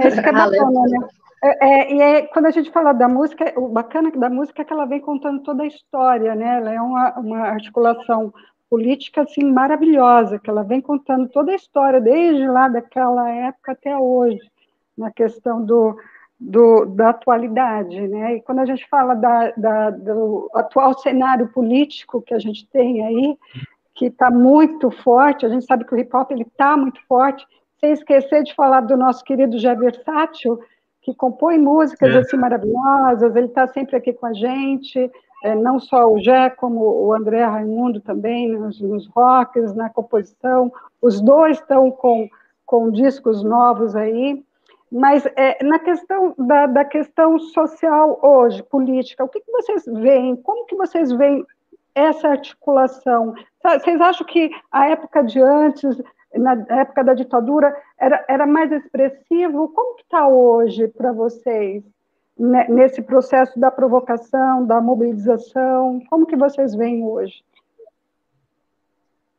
É 0.00 0.08
isso 0.08 0.22
que 0.22 0.28
é 0.28 0.32
bacana, 0.32 0.82
né? 0.88 1.08
É, 1.42 1.66
é, 1.66 1.94
e 1.94 2.00
é, 2.00 2.22
quando 2.26 2.46
a 2.46 2.50
gente 2.50 2.70
fala 2.70 2.92
da 2.92 3.08
música, 3.08 3.52
o 3.56 3.68
bacana 3.68 4.10
da 4.10 4.28
música 4.28 4.60
é 4.60 4.64
que 4.64 4.72
ela 4.72 4.84
vem 4.84 5.00
contando 5.00 5.42
toda 5.42 5.62
a 5.62 5.66
história, 5.66 6.34
né? 6.34 6.56
Ela 6.58 6.74
é 6.74 6.80
uma, 6.80 7.18
uma 7.18 7.38
articulação 7.48 8.32
política 8.68 9.22
assim 9.22 9.44
maravilhosa, 9.44 10.38
que 10.38 10.50
ela 10.50 10.62
vem 10.62 10.80
contando 10.80 11.28
toda 11.28 11.50
a 11.52 11.56
história 11.56 12.00
desde 12.00 12.46
lá 12.46 12.68
daquela 12.68 13.28
época 13.28 13.72
até 13.72 13.96
hoje, 13.96 14.40
na 14.96 15.10
questão 15.10 15.64
do, 15.64 15.96
do 16.38 16.84
da 16.84 17.08
atualidade, 17.08 18.06
né? 18.06 18.36
E 18.36 18.42
quando 18.42 18.60
a 18.60 18.66
gente 18.66 18.86
fala 18.88 19.14
da, 19.14 19.50
da, 19.56 19.90
do 19.90 20.50
atual 20.54 20.96
cenário 20.98 21.48
político 21.48 22.22
que 22.22 22.34
a 22.34 22.38
gente 22.38 22.66
tem 22.68 23.04
aí, 23.04 23.38
que 23.94 24.06
está 24.06 24.30
muito 24.30 24.90
forte, 24.90 25.44
a 25.44 25.48
gente 25.48 25.64
sabe 25.64 25.84
que 25.84 25.94
o 25.94 25.98
hip 25.98 26.14
hop 26.14 26.30
ele 26.30 26.42
está 26.42 26.76
muito 26.76 27.00
forte, 27.06 27.46
sem 27.80 27.92
esquecer 27.92 28.42
de 28.42 28.54
falar 28.54 28.82
do 28.82 28.96
nosso 28.96 29.24
querido 29.24 29.58
Jé 29.58 29.74
Versátil, 29.74 30.60
que 31.02 31.14
compõe 31.14 31.58
músicas 31.58 32.14
é. 32.14 32.18
assim 32.18 32.36
maravilhosas, 32.36 33.34
ele 33.34 33.46
está 33.46 33.66
sempre 33.66 33.96
aqui 33.96 34.12
com 34.12 34.26
a 34.26 34.34
gente, 34.34 35.10
é, 35.42 35.54
não 35.54 35.80
só 35.80 36.06
o 36.12 36.18
Jé, 36.20 36.50
como 36.50 36.80
o 36.80 37.14
André 37.14 37.42
Raimundo 37.44 38.00
também, 38.00 38.48
nos, 38.50 38.80
nos 38.80 39.06
rocks, 39.08 39.74
na 39.74 39.88
composição, 39.88 40.70
os 41.00 41.20
dois 41.20 41.58
estão 41.58 41.90
com, 41.90 42.28
com 42.66 42.90
discos 42.90 43.42
novos 43.42 43.96
aí, 43.96 44.44
mas 44.92 45.24
é, 45.36 45.62
na 45.64 45.78
questão 45.78 46.34
da, 46.36 46.66
da, 46.66 46.84
questão 46.84 47.38
social 47.38 48.18
hoje, 48.22 48.62
política, 48.64 49.24
o 49.24 49.28
que, 49.28 49.40
que 49.40 49.52
vocês 49.52 49.84
veem, 49.86 50.36
como 50.36 50.66
que 50.66 50.76
vocês 50.76 51.12
veem 51.12 51.46
essa 51.94 52.28
articulação? 52.28 53.34
Vocês 53.62 54.00
acham 54.00 54.26
que 54.26 54.50
a 54.70 54.90
época 54.90 55.22
de 55.22 55.40
antes 55.40 55.96
na 56.34 56.52
época 56.68 57.02
da 57.02 57.14
ditadura 57.14 57.74
era, 57.98 58.24
era 58.28 58.46
mais 58.46 58.70
expressivo. 58.70 59.68
Como 59.68 59.96
que 59.96 60.02
está 60.02 60.28
hoje 60.28 60.88
para 60.88 61.12
vocês, 61.12 61.82
né, 62.38 62.66
nesse 62.68 63.02
processo 63.02 63.58
da 63.58 63.70
provocação, 63.70 64.64
da 64.64 64.80
mobilização? 64.80 66.00
Como 66.08 66.26
que 66.26 66.36
vocês 66.36 66.74
veem 66.74 67.04
hoje? 67.04 67.42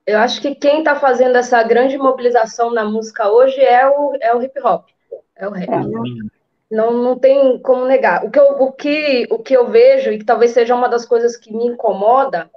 Eu 0.06 0.18
acho 0.20 0.42
que 0.42 0.56
quem 0.56 0.80
está 0.80 0.96
fazendo 0.96 1.38
essa 1.38 1.62
grande 1.64 1.98
mobilização 1.98 2.72
na 2.72 2.84
música 2.84 3.30
hoje 3.30 3.62
é 3.62 3.88
o, 3.88 4.18
é 4.20 4.36
o 4.36 4.42
hip 4.42 4.60
hop, 4.62 4.88
é 5.36 5.48
o 5.48 5.52
rap. 5.52 5.70
É, 5.70 5.78
né? 5.78 6.30
Não, 6.70 6.92
não 6.92 7.20
tem 7.20 7.60
como 7.60 7.86
negar. 7.86 8.26
O 8.26 8.32
que, 8.32 8.40
eu, 8.40 8.46
o, 8.62 8.72
que, 8.72 9.28
o 9.30 9.40
que 9.40 9.54
eu 9.54 9.70
vejo, 9.70 10.12
e 10.12 10.18
que 10.18 10.26
talvez 10.26 10.52
seja 10.52 10.74
uma 10.74 10.90
das 10.90 11.06
coisas 11.06 11.38
que 11.38 11.54
me 11.54 11.66
incomoda, 11.66 12.50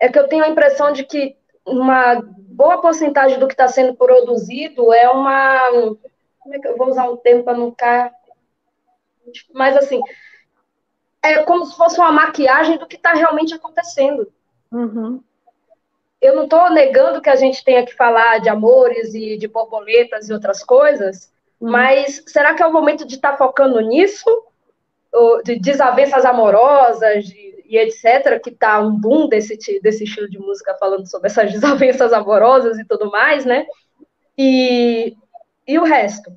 é 0.00 0.08
que 0.08 0.18
eu 0.18 0.26
tenho 0.26 0.44
a 0.44 0.48
impressão 0.48 0.92
de 0.92 1.04
que 1.04 1.36
uma 1.66 2.20
boa 2.54 2.80
porcentagem 2.80 3.38
do 3.38 3.46
que 3.46 3.54
está 3.54 3.68
sendo 3.68 3.94
produzido 3.94 4.92
é 4.92 5.08
uma. 5.08 5.70
Como 6.38 6.54
é 6.54 6.58
que 6.58 6.68
eu 6.68 6.76
vou 6.76 6.88
usar 6.88 7.08
um 7.08 7.16
termo 7.16 7.42
para 7.42 7.56
não 7.56 7.70
ficar. 7.70 8.12
Mas, 9.52 9.76
assim, 9.76 10.00
é 11.22 11.42
como 11.42 11.64
se 11.64 11.76
fosse 11.76 11.98
uma 11.98 12.12
maquiagem 12.12 12.76
do 12.76 12.86
que 12.86 12.96
está 12.96 13.12
realmente 13.14 13.54
acontecendo. 13.54 14.30
Uhum. 14.70 15.22
Eu 16.20 16.36
não 16.36 16.44
estou 16.44 16.70
negando 16.70 17.20
que 17.20 17.30
a 17.30 17.36
gente 17.36 17.64
tenha 17.64 17.84
que 17.84 17.94
falar 17.94 18.40
de 18.40 18.48
amores 18.48 19.14
e 19.14 19.36
de 19.38 19.48
borboletas 19.48 20.28
e 20.28 20.32
outras 20.32 20.62
coisas, 20.62 21.32
uhum. 21.58 21.70
mas 21.70 22.22
será 22.26 22.54
que 22.54 22.62
é 22.62 22.66
o 22.66 22.72
momento 22.72 23.06
de 23.06 23.14
estar 23.16 23.32
tá 23.32 23.38
focando 23.38 23.80
nisso? 23.80 24.24
De 25.44 25.58
desavenças 25.60 26.24
amorosas, 26.24 27.24
de 27.24 27.43
e 27.74 27.78
etc., 27.78 28.40
que 28.40 28.52
tá 28.52 28.78
um 28.78 28.92
boom 28.92 29.28
desse, 29.28 29.56
desse 29.80 30.04
estilo 30.04 30.30
de 30.30 30.38
música 30.38 30.76
falando 30.78 31.08
sobre 31.08 31.26
essas 31.26 31.50
desavenças 31.52 32.12
amorosas 32.12 32.78
e 32.78 32.84
tudo 32.84 33.10
mais, 33.10 33.44
né? 33.44 33.66
E, 34.38 35.16
e 35.66 35.78
o 35.78 35.82
resto? 35.82 36.30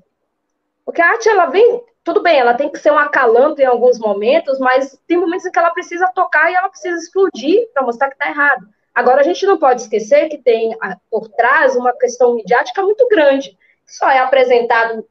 Porque 0.83 1.01
a 1.01 1.09
arte, 1.09 1.29
ela 1.29 1.45
vem, 1.47 1.83
tudo 2.03 2.23
bem, 2.23 2.39
ela 2.39 2.55
tem 2.55 2.71
que 2.71 2.79
ser 2.79 2.91
um 2.91 2.97
acalanto 2.97 3.61
em 3.61 3.65
alguns 3.65 3.99
momentos, 3.99 4.57
mas 4.57 4.99
tem 5.07 5.17
momentos 5.17 5.45
em 5.45 5.51
que 5.51 5.59
ela 5.59 5.71
precisa 5.71 6.11
tocar 6.15 6.51
e 6.51 6.55
ela 6.55 6.69
precisa 6.69 6.97
explodir 6.97 7.67
para 7.73 7.83
mostrar 7.83 8.09
que 8.09 8.17
tá 8.17 8.29
errado. 8.29 8.67
Agora, 8.95 9.21
a 9.21 9.23
gente 9.23 9.45
não 9.45 9.59
pode 9.59 9.81
esquecer 9.81 10.29
que 10.29 10.39
tem 10.39 10.75
por 11.11 11.29
trás 11.29 11.75
uma 11.75 11.93
questão 11.93 12.33
midiática 12.33 12.81
muito 12.81 13.07
grande, 13.09 13.55
só 13.85 14.09
é 14.09 14.19
apresentado 14.19 15.05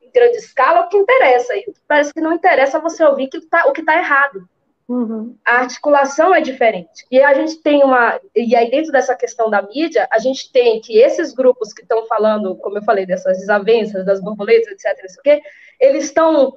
em 0.00 0.10
grande 0.12 0.36
escala 0.36 0.82
o 0.82 0.88
que 0.88 0.96
interessa, 0.96 1.56
e 1.56 1.64
parece 1.88 2.14
que 2.14 2.20
não 2.20 2.32
interessa 2.32 2.78
você 2.78 3.02
ouvir 3.02 3.26
que 3.28 3.40
tá, 3.40 3.66
o 3.66 3.72
que 3.72 3.80
está 3.80 3.96
errado. 3.96 4.48
Uhum. 4.86 5.34
A 5.44 5.60
articulação 5.60 6.34
é 6.34 6.40
diferente. 6.40 7.06
E 7.10 7.20
a 7.20 7.32
gente 7.32 7.56
tem 7.62 7.82
uma. 7.82 8.20
E 8.36 8.54
aí, 8.54 8.70
dentro 8.70 8.92
dessa 8.92 9.14
questão 9.14 9.48
da 9.48 9.62
mídia, 9.62 10.06
a 10.12 10.18
gente 10.18 10.52
tem 10.52 10.80
que 10.80 10.98
esses 10.98 11.32
grupos 11.32 11.72
que 11.72 11.82
estão 11.82 12.06
falando, 12.06 12.54
como 12.56 12.78
eu 12.78 12.82
falei, 12.82 13.06
dessas 13.06 13.38
desavenças, 13.38 14.04
das 14.04 14.20
borboletas, 14.20 14.68
etc., 14.68 15.02
não 15.02 15.08
sei 15.08 15.20
o 15.20 15.22
quê, 15.22 15.42
eles 15.80 16.04
estão 16.04 16.54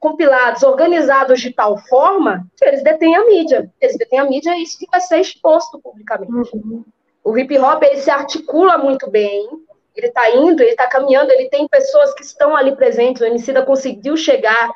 compilados, 0.00 0.62
organizados 0.62 1.40
de 1.40 1.52
tal 1.52 1.76
forma 1.76 2.46
que 2.56 2.64
eles 2.64 2.82
detêm 2.82 3.14
a 3.14 3.24
mídia. 3.26 3.70
Eles 3.80 3.96
detêm 3.96 4.18
a 4.18 4.24
mídia 4.24 4.56
e 4.56 4.62
isso 4.62 4.78
que 4.78 4.86
vai 4.90 5.00
ser 5.00 5.20
exposto 5.20 5.80
publicamente. 5.80 6.32
Uhum. 6.54 6.84
O 7.22 7.36
hip 7.36 7.56
hop 7.58 7.82
ele 7.82 7.98
se 7.98 8.10
articula 8.10 8.78
muito 8.78 9.10
bem, 9.10 9.48
ele 9.94 10.06
está 10.06 10.30
indo, 10.30 10.62
ele 10.62 10.70
está 10.70 10.86
caminhando, 10.86 11.30
ele 11.30 11.48
tem 11.48 11.66
pessoas 11.68 12.14
que 12.14 12.22
estão 12.22 12.56
ali 12.56 12.74
presentes, 12.74 13.20
o 13.20 13.24
Emicida 13.24 13.64
conseguiu 13.64 14.16
chegar 14.16 14.70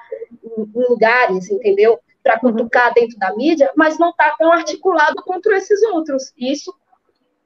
em, 0.45 0.63
em 0.63 0.89
lugares, 0.89 1.51
entendeu? 1.51 1.99
Para 2.23 2.39
cutucar 2.39 2.93
dentro 2.95 3.19
da 3.19 3.35
mídia, 3.35 3.71
mas 3.77 3.99
não 3.99 4.11
está 4.11 4.35
tão 4.39 4.53
articulado 4.53 5.17
contra 5.23 5.57
esses 5.57 5.83
outros. 5.83 6.33
E 6.37 6.53
isso 6.53 6.73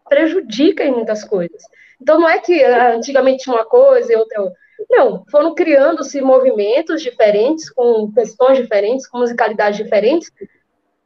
prejudica 0.08 0.84
em 0.84 0.92
muitas 0.92 1.24
coisas. 1.24 1.62
Então, 2.00 2.20
não 2.20 2.28
é 2.28 2.38
que 2.38 2.62
ah, 2.62 2.94
antigamente 2.94 3.44
tinha 3.44 3.56
uma 3.56 3.64
coisa 3.64 4.12
e 4.12 4.16
outra. 4.16 4.52
Não, 4.90 5.24
foram 5.30 5.54
criando-se 5.54 6.20
movimentos 6.20 7.02
diferentes, 7.02 7.70
com 7.70 8.12
questões 8.12 8.58
diferentes, 8.58 9.06
com 9.06 9.18
musicalidades 9.18 9.78
diferentes, 9.78 10.30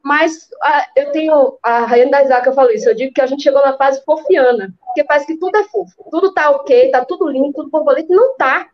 mas 0.03 0.49
ah, 0.63 0.87
eu 0.97 1.13
tenho. 1.13 1.59
A 1.63 1.85
Rayane 1.85 2.11
da 2.11 2.23
Isaac 2.23 2.53
falou 2.55 2.73
isso, 2.73 2.89
eu 2.89 2.95
digo 2.95 3.13
que 3.13 3.21
a 3.21 3.27
gente 3.27 3.43
chegou 3.43 3.63
na 3.63 3.77
fase 3.77 4.03
fofiana, 4.05 4.75
porque 4.85 5.05
parece 5.05 5.27
que 5.27 5.39
tudo 5.39 5.57
é 5.57 5.65
fofo, 5.65 6.05
tudo 6.11 6.33
tá 6.33 6.51
ok, 6.51 6.91
tá 6.91 7.05
tudo 7.05 7.29
lindo, 7.29 7.53
tudo 7.53 7.71
borboleta, 7.71 8.13
não 8.13 8.37
tá. 8.37 8.69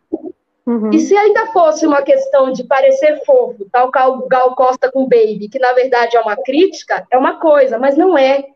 Uhum. 0.67 0.89
E 0.91 0.99
se 0.99 1.15
ainda 1.15 1.47
fosse 1.47 1.87
uma 1.87 2.01
questão 2.01 2.51
de 2.51 2.65
parecer 2.65 3.23
fofo, 3.23 3.65
tal 3.71 3.89
Gal, 3.89 4.27
Gal 4.27 4.53
Costa 4.53 4.91
com 4.91 5.07
Baby, 5.07 5.47
que 5.49 5.57
na 5.57 5.71
verdade 5.71 6.17
é 6.17 6.19
uma 6.19 6.35
crítica, 6.35 7.07
é 7.09 7.17
uma 7.17 7.39
coisa, 7.39 7.79
mas 7.79 7.95
não 7.95 8.17
é. 8.17 8.49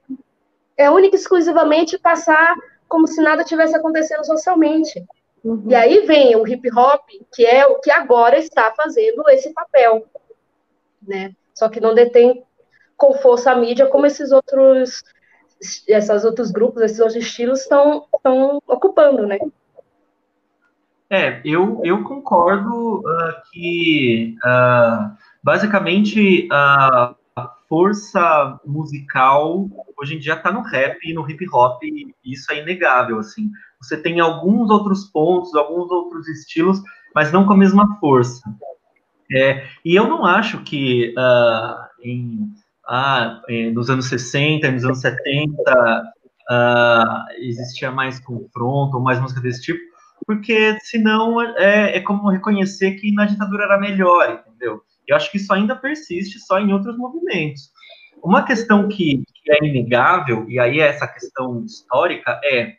É 0.75 0.89
única 0.89 1.15
e 1.15 1.19
exclusivamente 1.19 1.97
passar 1.97 2.53
como 2.89 3.07
se 3.07 3.21
nada 3.21 3.45
tivesse 3.45 3.73
acontecendo 3.77 4.25
socialmente. 4.25 5.01
Uhum. 5.41 5.63
E 5.69 5.73
aí 5.73 6.05
vem 6.05 6.35
o 6.35 6.45
hip 6.45 6.69
hop, 6.77 7.01
que 7.33 7.45
é 7.45 7.65
o 7.65 7.79
que 7.79 7.89
agora 7.89 8.37
está 8.37 8.73
fazendo 8.75 9.23
esse 9.29 9.53
papel, 9.53 10.05
né? 11.01 11.31
Só 11.53 11.69
que 11.69 11.79
não 11.79 11.95
detém 11.95 12.43
com 12.97 13.13
força 13.13 13.51
a 13.51 13.55
mídia 13.55 13.87
como 13.87 14.05
esses 14.05 14.33
outros, 14.33 15.01
esses 15.87 16.25
outros 16.25 16.51
grupos, 16.51 16.81
esses 16.83 16.99
outros 16.99 17.15
estilos 17.15 17.61
estão 17.61 18.05
ocupando, 18.67 19.25
né? 19.25 19.39
É, 21.11 21.41
eu, 21.43 21.81
eu 21.83 22.05
concordo 22.05 22.99
uh, 22.99 23.33
que 23.51 24.33
uh, 24.45 25.11
basicamente 25.43 26.47
uh, 26.47 27.13
a 27.35 27.53
força 27.67 28.57
musical 28.65 29.69
hoje 29.97 30.15
em 30.15 30.19
dia 30.19 30.35
está 30.35 30.53
no 30.53 30.61
rap 30.61 30.97
e 31.03 31.13
no 31.13 31.29
hip 31.29 31.45
hop, 31.51 31.83
e 31.83 32.15
isso 32.23 32.49
é 32.53 32.61
inegável, 32.61 33.19
assim. 33.19 33.51
Você 33.81 33.97
tem 33.97 34.21
alguns 34.21 34.69
outros 34.69 35.03
pontos, 35.03 35.53
alguns 35.53 35.91
outros 35.91 36.29
estilos, 36.29 36.81
mas 37.13 37.29
não 37.29 37.45
com 37.45 37.53
a 37.53 37.57
mesma 37.57 37.97
força. 37.99 38.41
É, 39.33 39.67
e 39.83 39.93
eu 39.93 40.07
não 40.07 40.25
acho 40.25 40.63
que 40.63 41.13
em, 42.01 42.49
ah, 42.87 43.41
nos 43.73 43.89
anos 43.89 44.05
60, 44.05 44.71
nos 44.71 44.85
anos 44.85 45.01
70, 45.01 46.13
existia 47.39 47.91
mais 47.91 48.19
confronto 48.19 48.97
ou 48.97 49.03
mais 49.03 49.19
música 49.21 49.41
desse 49.41 49.61
tipo, 49.61 49.90
porque 50.25 50.77
senão 50.81 51.41
é, 51.57 51.97
é 51.97 51.99
como 52.01 52.29
reconhecer 52.29 52.91
que 52.95 53.11
na 53.13 53.25
ditadura 53.25 53.65
era 53.65 53.79
melhor, 53.79 54.43
entendeu? 54.47 54.81
Eu 55.07 55.15
acho 55.15 55.31
que 55.31 55.37
isso 55.37 55.53
ainda 55.53 55.75
persiste 55.75 56.39
só 56.39 56.59
em 56.59 56.71
outros 56.71 56.97
movimentos. 56.97 57.71
Uma 58.23 58.43
questão 58.43 58.87
que, 58.87 59.23
que 59.33 59.51
é 59.51 59.65
inegável, 59.65 60.45
e 60.47 60.59
aí 60.59 60.79
é 60.79 60.87
essa 60.87 61.07
questão 61.07 61.65
histórica, 61.65 62.39
é 62.43 62.75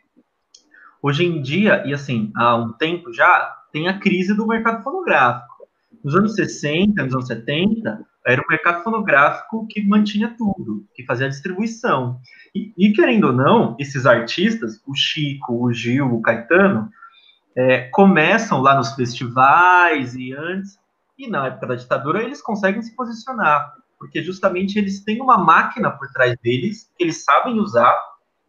hoje 1.01 1.25
em 1.25 1.41
dia, 1.41 1.83
e 1.85 1.93
assim, 1.93 2.31
há 2.35 2.55
um 2.55 2.71
tempo 2.73 3.11
já, 3.11 3.53
tem 3.71 3.87
a 3.89 3.99
crise 3.99 4.33
do 4.33 4.47
mercado 4.47 4.81
fonográfico. 4.83 5.67
Nos 6.03 6.15
anos 6.15 6.35
60, 6.35 7.03
nos 7.03 7.13
anos 7.13 7.27
70, 7.27 8.05
era 8.25 8.41
o 8.41 8.47
mercado 8.49 8.83
fonográfico 8.83 9.67
que 9.67 9.85
mantinha 9.85 10.33
tudo, 10.37 10.85
que 10.95 11.05
fazia 11.05 11.25
a 11.25 11.29
distribuição. 11.29 12.19
E, 12.55 12.73
e 12.77 12.93
querendo 12.93 13.27
ou 13.27 13.33
não, 13.33 13.75
esses 13.79 14.05
artistas, 14.05 14.81
o 14.87 14.95
Chico, 14.95 15.65
o 15.65 15.73
Gil, 15.73 16.13
o 16.13 16.21
Caetano, 16.21 16.89
é, 17.55 17.89
começam 17.89 18.61
lá 18.61 18.75
nos 18.75 18.93
festivais 18.93 20.15
e 20.15 20.33
antes, 20.33 20.79
e 21.17 21.27
na 21.27 21.47
época 21.47 21.67
da 21.67 21.75
ditadura 21.75 22.23
eles 22.23 22.41
conseguem 22.41 22.81
se 22.81 22.95
posicionar, 22.95 23.73
porque 23.99 24.23
justamente 24.23 24.77
eles 24.77 25.03
têm 25.03 25.21
uma 25.21 25.37
máquina 25.37 25.91
por 25.91 26.07
trás 26.11 26.35
deles 26.41 26.91
que 26.97 27.03
eles 27.03 27.23
sabem 27.23 27.59
usar 27.59 27.95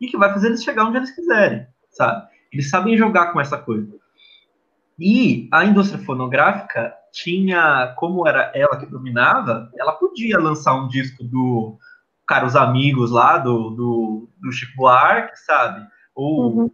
e 0.00 0.06
que 0.06 0.16
vai 0.16 0.32
fazer 0.32 0.48
eles 0.48 0.64
chegar 0.64 0.84
onde 0.84 0.98
eles 0.98 1.14
quiserem, 1.14 1.66
sabe? 1.90 2.26
Eles 2.52 2.70
sabem 2.70 2.96
jogar 2.96 3.32
com 3.32 3.40
essa 3.40 3.58
coisa. 3.58 3.92
E 4.98 5.48
a 5.52 5.64
indústria 5.64 6.02
fonográfica 6.04 6.94
tinha, 7.12 7.94
como 7.96 8.26
era 8.26 8.52
ela 8.54 8.76
que 8.76 8.86
dominava, 8.86 9.70
ela 9.76 9.92
podia 9.92 10.38
lançar 10.38 10.74
um 10.74 10.88
disco 10.88 11.24
do, 11.24 11.78
caros 12.26 12.56
amigos 12.56 13.10
lá 13.10 13.38
do, 13.38 13.70
do, 13.70 14.28
do 14.40 14.52
Chico 14.52 14.76
Buarque, 14.76 15.36
sabe? 15.36 15.86
Ou 16.14 16.50
uhum. 16.50 16.70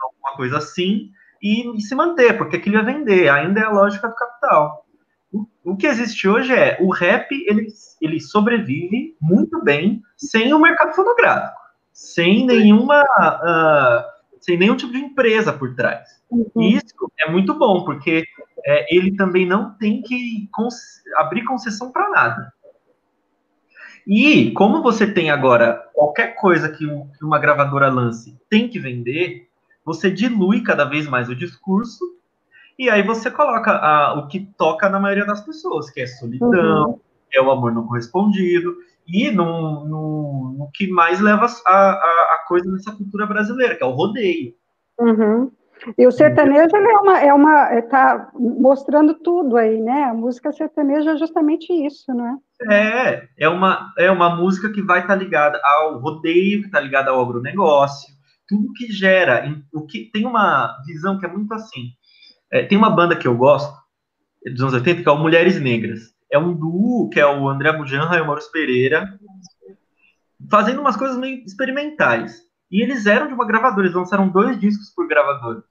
alguma 0.00 0.36
coisa 0.36 0.58
assim, 0.58 1.10
e, 1.42 1.80
se 1.80 1.94
manter, 1.94 2.38
porque 2.38 2.56
aquilo 2.56 2.76
ia 2.76 2.84
vender, 2.84 3.28
ainda 3.28 3.60
é 3.60 3.64
a 3.64 3.70
lógica 3.70 4.08
do 4.08 4.14
capital. 4.14 4.86
O, 5.32 5.46
o 5.64 5.76
que 5.76 5.86
existe 5.86 6.28
hoje 6.28 6.52
é, 6.52 6.78
o 6.80 6.90
rap, 6.90 7.32
ele, 7.32 7.66
ele 8.00 8.20
sobrevive 8.20 9.16
muito 9.20 9.62
bem 9.62 10.02
sem 10.16 10.54
o 10.54 10.60
mercado 10.60 10.94
fonográfico, 10.94 11.60
sem 11.92 12.46
nenhuma... 12.46 13.02
Uh, 13.02 14.12
sem 14.42 14.58
nenhum 14.58 14.76
tipo 14.76 14.92
de 14.92 14.98
empresa 14.98 15.52
por 15.52 15.74
trás. 15.76 16.20
Uhum. 16.28 16.62
Isso 16.62 17.12
é 17.20 17.30
muito 17.30 17.54
bom, 17.54 17.84
porque 17.84 18.24
é, 18.66 18.94
ele 18.94 19.14
também 19.14 19.46
não 19.46 19.72
tem 19.74 20.02
que 20.02 20.48
abrir 21.16 21.44
concessão 21.44 21.92
para 21.92 22.10
nada. 22.10 22.52
E 24.04 24.50
como 24.50 24.82
você 24.82 25.06
tem 25.06 25.30
agora 25.30 25.88
qualquer 25.94 26.34
coisa 26.34 26.68
que, 26.68 26.84
que 26.84 27.24
uma 27.24 27.38
gravadora 27.38 27.88
lance 27.88 28.36
tem 28.50 28.68
que 28.68 28.80
vender, 28.80 29.48
você 29.84 30.10
dilui 30.10 30.62
cada 30.62 30.84
vez 30.84 31.08
mais 31.08 31.28
o 31.28 31.36
discurso 31.36 32.04
e 32.78 32.88
aí 32.88 33.02
você 33.02 33.30
coloca 33.30 33.70
a, 33.70 34.14
o 34.18 34.26
que 34.26 34.40
toca 34.56 34.88
na 34.88 34.98
maioria 34.98 35.26
das 35.26 35.40
pessoas, 35.40 35.90
que 35.90 36.00
é 36.00 36.06
solidão, 36.06 36.90
uhum. 36.90 37.00
é 37.32 37.40
o 37.40 37.50
amor 37.50 37.72
não 37.72 37.86
correspondido, 37.86 38.74
e 39.06 39.30
no, 39.30 39.84
no, 39.84 40.54
no 40.58 40.70
que 40.72 40.88
mais 40.88 41.20
leva 41.20 41.46
a, 41.66 41.70
a, 41.70 42.34
a, 42.34 42.44
coisa 42.46 42.70
nessa 42.70 42.92
cultura 42.92 43.26
brasileira, 43.26 43.76
que 43.76 43.82
é 43.82 43.86
o 43.86 43.90
rodeio. 43.90 44.54
Uhum. 44.98 45.50
E 45.98 46.06
o 46.06 46.12
sertanejo 46.12 46.76
ele 46.76 46.88
é 46.88 46.96
uma, 46.96 47.20
é 47.20 47.34
uma, 47.34 47.74
está 47.74 48.30
é, 48.32 48.38
mostrando 48.38 49.14
tudo 49.14 49.56
aí, 49.56 49.80
né? 49.80 50.04
A 50.04 50.14
música 50.14 50.52
sertaneja 50.52 51.12
é 51.12 51.16
justamente 51.16 51.72
isso, 51.72 52.14
não 52.14 52.26
é? 52.26 52.36
É, 52.72 53.28
é 53.36 53.48
uma, 53.48 53.92
é 53.98 54.10
uma 54.10 54.36
música 54.36 54.70
que 54.70 54.80
vai 54.80 55.00
estar 55.00 55.14
tá 55.14 55.20
ligada 55.20 55.60
ao 55.64 55.98
rodeio, 55.98 56.60
que 56.60 56.66
está 56.66 56.78
ligada 56.78 57.10
ao 57.10 57.20
agronegócio, 57.20 58.14
tudo 58.48 58.72
que 58.74 58.92
gera, 58.92 59.44
o 59.72 59.86
que 59.86 60.10
tem 60.12 60.26
uma 60.26 60.76
visão 60.86 61.18
que 61.18 61.26
é 61.26 61.28
muito 61.28 61.52
assim. 61.54 61.90
É, 62.50 62.64
tem 62.64 62.76
uma 62.76 62.90
banda 62.90 63.16
que 63.16 63.26
eu 63.26 63.36
gosto 63.36 63.74
dos 64.44 64.60
anos 64.60 64.74
80 64.74 65.02
que 65.02 65.08
é 65.08 65.12
o 65.12 65.18
Mulheres 65.18 65.60
Negras. 65.60 66.12
É 66.30 66.38
um 66.38 66.54
duo 66.54 67.08
que 67.10 67.20
é 67.20 67.26
o 67.26 67.48
André 67.48 67.72
Bujanra 67.72 68.16
e 68.16 68.20
o 68.20 68.26
Maurício 68.26 68.50
Pereira, 68.50 69.18
fazendo 70.50 70.80
umas 70.80 70.96
coisas 70.96 71.16
meio 71.16 71.44
experimentais. 71.44 72.42
E 72.70 72.82
eles 72.82 73.06
eram 73.06 73.28
de 73.28 73.34
uma 73.34 73.46
gravadora, 73.46 73.86
eles 73.86 73.96
lançaram 73.96 74.28
dois 74.28 74.58
discos 74.58 74.90
por 74.94 75.06
gravadora. 75.06 75.62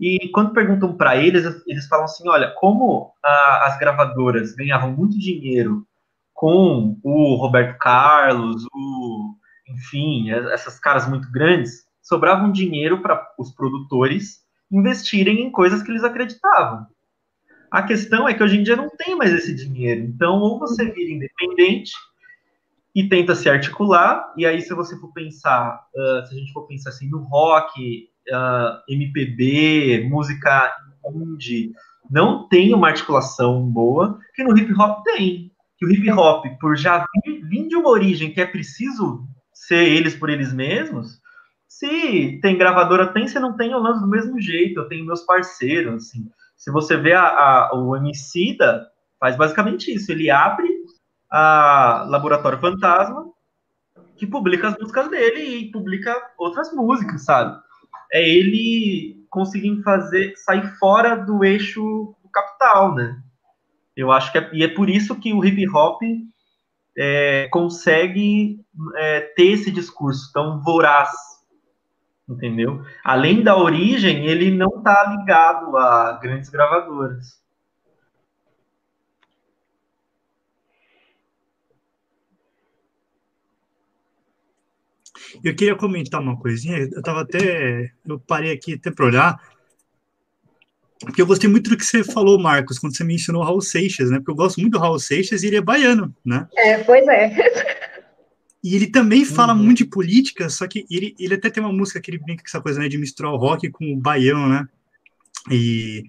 E 0.00 0.28
quando 0.30 0.52
perguntam 0.52 0.96
para 0.96 1.16
eles, 1.16 1.44
eles 1.66 1.86
falam 1.86 2.04
assim: 2.04 2.28
olha, 2.28 2.52
como 2.58 3.12
a, 3.24 3.66
as 3.66 3.78
gravadoras 3.78 4.54
ganhavam 4.54 4.92
muito 4.92 5.18
dinheiro 5.18 5.86
com 6.32 6.98
o 7.02 7.36
Roberto 7.36 7.78
Carlos, 7.78 8.66
o, 8.74 9.34
enfim, 9.68 10.30
essas 10.30 10.80
caras 10.80 11.08
muito 11.08 11.30
grandes, 11.30 11.84
sobrava 12.04 12.44
um 12.44 12.52
dinheiro 12.52 13.02
para 13.02 13.26
os 13.38 13.50
produtores 13.50 14.44
investirem 14.70 15.40
em 15.40 15.50
coisas 15.50 15.82
que 15.82 15.90
eles 15.90 16.04
acreditavam. 16.04 16.86
A 17.70 17.82
questão 17.82 18.28
é 18.28 18.34
que 18.34 18.42
hoje 18.42 18.58
em 18.58 18.62
dia 18.62 18.76
não 18.76 18.88
tem 18.88 19.16
mais 19.16 19.32
esse 19.32 19.54
dinheiro. 19.54 20.02
Então, 20.02 20.38
ou 20.38 20.60
você 20.60 20.84
vira 20.84 21.10
independente 21.10 21.92
e 22.94 23.08
tenta 23.08 23.34
se 23.34 23.48
articular, 23.48 24.32
e 24.36 24.46
aí, 24.46 24.62
se 24.62 24.72
você 24.72 24.96
for 25.00 25.12
pensar, 25.12 25.84
uh, 25.92 26.26
se 26.26 26.34
a 26.34 26.38
gente 26.38 26.52
for 26.52 26.66
pensar 26.68 26.90
assim 26.90 27.08
no 27.08 27.18
rock, 27.24 28.08
uh, 28.30 28.34
ah, 28.34 28.84
MPB, 28.88 30.06
música 30.08 30.72
indie, 31.12 31.72
não 32.08 32.46
tem 32.48 32.72
uma 32.72 32.88
articulação 32.88 33.68
boa, 33.68 34.20
que 34.34 34.44
no 34.44 34.56
hip 34.56 34.72
hop 34.74 35.02
tem. 35.02 35.50
Que 35.76 35.86
o 35.86 35.90
hip 35.90 36.08
hop, 36.12 36.46
por 36.60 36.76
já 36.76 37.04
vir, 37.24 37.42
vir 37.48 37.66
de 37.66 37.74
uma 37.74 37.90
origem 37.90 38.32
que 38.32 38.40
é 38.40 38.46
preciso 38.46 39.26
ser 39.52 39.88
eles 39.88 40.14
por 40.14 40.30
eles 40.30 40.52
mesmos, 40.52 41.20
se 41.78 42.38
tem 42.40 42.56
gravadora, 42.56 43.12
tem, 43.12 43.26
se 43.26 43.38
não 43.40 43.56
tem, 43.56 43.72
eu 43.72 43.80
lanço 43.80 44.00
do 44.00 44.06
mesmo 44.06 44.40
jeito, 44.40 44.78
eu 44.78 44.88
tenho 44.88 45.04
meus 45.04 45.22
parceiros, 45.22 46.06
assim. 46.06 46.30
Se 46.56 46.70
você 46.70 46.96
vê 46.96 47.12
a, 47.12 47.26
a, 47.26 47.74
o 47.74 47.96
Emicida, 47.96 48.86
faz 49.18 49.36
basicamente 49.36 49.92
isso, 49.92 50.12
ele 50.12 50.30
abre 50.30 50.68
a 51.28 52.06
Laboratório 52.08 52.60
Fantasma, 52.60 53.26
que 54.16 54.24
publica 54.24 54.68
as 54.68 54.78
músicas 54.78 55.10
dele 55.10 55.40
e 55.40 55.72
publica 55.72 56.14
outras 56.38 56.72
músicas, 56.72 57.24
sabe? 57.24 57.60
É 58.12 58.22
ele 58.22 59.26
conseguindo 59.28 59.82
fazer, 59.82 60.32
sair 60.36 60.64
fora 60.78 61.16
do 61.16 61.44
eixo 61.44 61.82
do 62.22 62.28
capital, 62.32 62.94
né? 62.94 63.20
Eu 63.96 64.12
acho 64.12 64.30
que 64.30 64.38
é, 64.38 64.48
e 64.52 64.62
é 64.62 64.68
por 64.68 64.88
isso 64.88 65.16
que 65.16 65.32
o 65.32 65.44
hip 65.44 65.68
hop 65.70 66.00
é, 66.96 67.48
consegue 67.48 68.60
é, 68.96 69.20
ter 69.36 69.50
esse 69.50 69.72
discurso 69.72 70.30
tão 70.32 70.62
voraz, 70.62 71.10
entendeu? 72.28 72.82
Além 73.02 73.42
da 73.42 73.56
origem, 73.56 74.26
ele 74.26 74.50
não 74.50 74.78
está 74.78 75.16
ligado 75.16 75.76
a 75.76 76.18
grandes 76.20 76.48
gravadoras. 76.48 77.42
Eu 85.42 85.54
queria 85.54 85.76
comentar 85.76 86.20
uma 86.20 86.38
coisinha, 86.38 86.78
eu 86.78 86.98
estava 86.98 87.22
até, 87.22 87.92
eu 88.06 88.18
parei 88.20 88.52
aqui 88.52 88.74
até 88.74 88.90
para 88.90 89.06
olhar, 89.06 89.40
porque 91.00 91.20
eu 91.20 91.26
gostei 91.26 91.50
muito 91.50 91.70
do 91.70 91.76
que 91.76 91.84
você 91.84 92.02
falou, 92.02 92.38
Marcos, 92.38 92.78
quando 92.78 92.96
você 92.96 93.04
mencionou 93.04 93.42
o 93.42 93.44
Raul 93.44 93.60
Seixas, 93.60 94.10
né? 94.10 94.18
Porque 94.18 94.30
eu 94.30 94.36
gosto 94.36 94.60
muito 94.60 94.72
do 94.72 94.78
Raul 94.78 94.98
Seixas 94.98 95.42
e 95.42 95.48
ele 95.48 95.56
é 95.56 95.60
baiano, 95.60 96.14
né? 96.24 96.46
É, 96.56 96.78
pois 96.84 97.06
é. 97.08 97.83
E 98.64 98.74
ele 98.74 98.86
também 98.86 99.26
fala 99.26 99.52
uhum. 99.52 99.62
muito 99.62 99.78
de 99.78 99.84
política, 99.84 100.48
só 100.48 100.66
que 100.66 100.86
ele, 100.90 101.14
ele 101.18 101.34
até 101.34 101.50
tem 101.50 101.62
uma 101.62 101.72
música 101.72 102.00
que 102.00 102.10
ele 102.10 102.18
brinca 102.18 102.42
com 102.42 102.48
essa 102.48 102.62
coisa, 102.62 102.80
né, 102.80 102.88
de 102.88 102.96
misturar 102.96 103.30
o 103.30 103.36
rock 103.36 103.70
com 103.70 103.92
o 103.92 104.00
baião, 104.00 104.48
né? 104.48 104.66
E, 105.50 106.04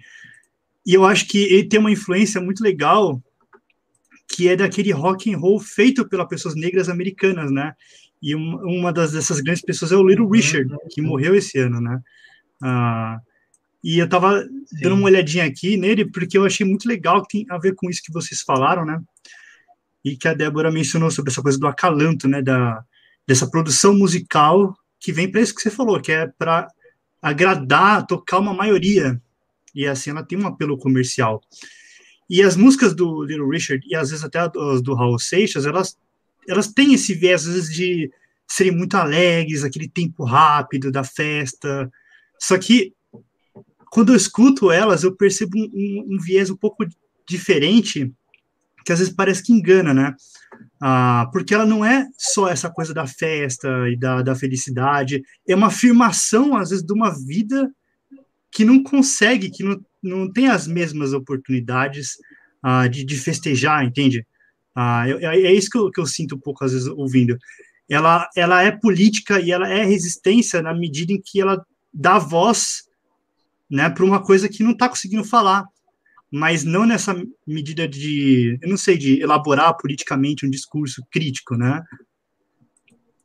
e 0.85 0.93
eu 0.93 1.03
acho 1.03 1.27
que 1.27 1.37
ele 1.37 1.67
tem 1.67 1.81
uma 1.81 1.91
influência 1.91 2.39
muito 2.39 2.63
legal, 2.63 3.21
que 4.25 4.47
é 4.47 4.55
daquele 4.55 4.93
rock 4.93 5.33
and 5.33 5.37
roll 5.37 5.59
feito 5.59 6.07
pelas 6.07 6.29
pessoas 6.29 6.55
negras 6.55 6.87
americanas, 6.87 7.51
né? 7.51 7.73
E 8.21 8.33
uma, 8.33 8.61
uma 8.63 8.93
das, 8.93 9.11
dessas 9.11 9.41
grandes 9.41 9.61
pessoas 9.61 9.91
é 9.91 9.97
o 9.97 10.07
Little 10.07 10.29
Richard, 10.29 10.73
que 10.91 11.01
morreu 11.01 11.35
esse 11.35 11.59
ano, 11.59 11.81
né? 11.81 11.99
Ah, 12.63 13.19
e 13.83 13.99
eu 13.99 14.07
tava 14.07 14.41
Sim. 14.41 14.79
dando 14.81 14.95
uma 14.95 15.07
olhadinha 15.07 15.43
aqui 15.43 15.75
nele, 15.75 16.05
porque 16.09 16.37
eu 16.37 16.45
achei 16.45 16.65
muito 16.65 16.87
legal, 16.87 17.21
que 17.21 17.39
tem 17.39 17.45
a 17.49 17.57
ver 17.57 17.75
com 17.75 17.89
isso 17.89 18.01
que 18.01 18.13
vocês 18.13 18.41
falaram, 18.41 18.85
né? 18.85 18.97
E 20.05 20.15
que 20.15 20.27
a 20.27 20.35
Débora 20.35 20.71
mencionou 20.71 21.09
sobre 21.09 21.31
essa 21.31 21.41
coisa 21.41 21.57
do 21.57 21.65
acalanto, 21.65 22.27
né, 22.27 22.39
da, 22.39 22.85
dessa 23.27 23.49
produção 23.49 23.95
musical 23.95 24.77
que 24.99 25.11
vem 25.11 25.29
para 25.29 25.41
isso 25.41 25.55
que 25.55 25.61
você 25.61 25.71
falou, 25.71 25.99
que 25.99 26.11
é 26.11 26.27
para 26.27 26.67
agradar, 27.19 28.05
tocar 28.05 28.37
uma 28.37 28.53
maioria, 28.53 29.19
e 29.73 29.87
assim 29.87 30.11
ela 30.11 30.23
tem 30.23 30.37
um 30.37 30.45
apelo 30.45 30.77
comercial. 30.77 31.41
E 32.29 32.43
as 32.43 32.55
músicas 32.55 32.95
do 32.95 33.23
Little 33.23 33.49
Richard, 33.49 33.83
e 33.89 33.95
às 33.95 34.11
vezes 34.11 34.23
até 34.23 34.39
as 34.39 34.81
do 34.81 34.93
Raul 34.93 35.17
Seixas, 35.17 35.65
elas, 35.65 35.97
elas 36.47 36.67
têm 36.67 36.93
esse 36.93 37.15
viés, 37.15 37.47
às 37.47 37.53
vezes, 37.53 37.73
de 37.73 38.11
serem 38.47 38.75
muito 38.75 38.95
alegres, 38.95 39.63
aquele 39.63 39.89
tempo 39.89 40.23
rápido 40.23 40.91
da 40.91 41.03
festa, 41.03 41.91
só 42.39 42.57
que 42.59 42.93
quando 43.89 44.11
eu 44.11 44.15
escuto 44.15 44.71
elas, 44.71 45.03
eu 45.03 45.15
percebo 45.15 45.57
um, 45.57 45.69
um, 45.73 46.15
um 46.15 46.19
viés 46.19 46.51
um 46.51 46.55
pouco 46.55 46.85
diferente, 47.27 48.13
que 48.85 48.91
às 48.91 48.99
vezes 48.99 49.13
parece 49.13 49.41
que 49.41 49.51
engana, 49.51 49.93
né? 49.93 50.15
Ah, 50.79 51.27
porque 51.33 51.53
ela 51.53 51.65
não 51.65 51.83
é 51.83 52.07
só 52.17 52.47
essa 52.47 52.69
coisa 52.69 52.93
da 52.93 53.07
festa 53.07 53.67
e 53.89 53.97
da, 53.97 54.21
da 54.21 54.35
felicidade, 54.35 55.23
é 55.47 55.55
uma 55.55 55.67
afirmação, 55.67 56.55
às 56.55 56.69
vezes, 56.69 56.85
de 56.85 56.93
uma 56.93 57.09
vida 57.09 57.71
que 58.51 58.63
não 58.63 58.83
consegue, 58.83 59.49
que 59.49 59.63
não, 59.63 59.83
não 60.03 60.31
tem 60.31 60.47
as 60.47 60.67
mesmas 60.67 61.13
oportunidades 61.13 62.11
ah, 62.61 62.87
de, 62.87 63.03
de 63.03 63.17
festejar, 63.17 63.83
entende? 63.83 64.25
Ah, 64.75 65.05
é, 65.09 65.25
é 65.25 65.53
isso 65.53 65.69
que 65.69 65.77
eu, 65.77 65.89
que 65.89 65.99
eu 65.99 66.05
sinto 66.05 66.35
um 66.35 66.39
pouco, 66.39 66.63
às 66.63 66.71
vezes, 66.71 66.87
ouvindo. 66.87 67.37
Ela, 67.89 68.29
ela 68.35 68.61
é 68.61 68.71
política 68.71 69.39
e 69.39 69.51
ela 69.51 69.67
é 69.67 69.83
resistência 69.83 70.61
na 70.61 70.73
medida 70.73 71.11
em 71.11 71.21
que 71.21 71.41
ela 71.41 71.65
dá 71.93 72.19
voz 72.19 72.83
né, 73.69 73.89
para 73.89 74.05
uma 74.05 74.21
coisa 74.21 74.47
que 74.47 74.63
não 74.63 74.71
está 74.71 74.87
conseguindo 74.87 75.23
falar 75.23 75.65
mas 76.35 76.65
não 76.65 76.85
nessa 76.85 77.15
medida 77.47 77.87
de, 77.87 78.59
eu 78.61 78.67
não 78.67 78.75
sei, 78.75 78.97
de 78.97 79.21
elaborar 79.21 79.77
politicamente 79.77 80.45
um 80.45 80.49
discurso 80.49 81.01
crítico, 81.09 81.55
né? 81.55 81.81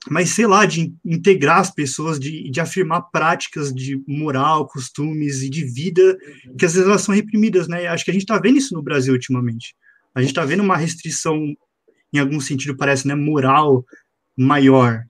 Mas, 0.09 0.31
sei 0.31 0.47
lá, 0.47 0.65
de 0.65 0.95
integrar 1.05 1.59
as 1.59 1.75
pessoas, 1.75 2.21
de, 2.21 2.49
de 2.49 2.61
afirmar 2.61 3.11
práticas 3.11 3.75
de 3.75 4.01
moral, 4.07 4.69
costumes 4.69 5.43
e 5.43 5.51
de 5.51 5.65
vida 5.65 6.17
que 6.57 6.65
às 6.65 6.75
vezes 6.75 6.87
elas 6.87 7.03
são 7.03 7.13
reprimidas, 7.13 7.67
né? 7.67 7.89
Acho 7.89 8.05
que 8.05 8.13
a 8.13 8.15
gente 8.15 8.23
está 8.23 8.39
vendo 8.39 8.59
isso 8.59 8.75
no 8.75 8.83
Brasil 8.83 9.13
ultimamente. 9.13 9.75
A 10.15 10.21
gente 10.21 10.31
está 10.31 10.45
vendo 10.45 10.63
uma 10.63 10.77
restrição, 10.77 11.37
em 12.13 12.19
algum 12.21 12.39
sentido, 12.39 12.77
parece, 12.77 13.09
né, 13.09 13.17
moral 13.17 13.85
maior. 14.39 15.03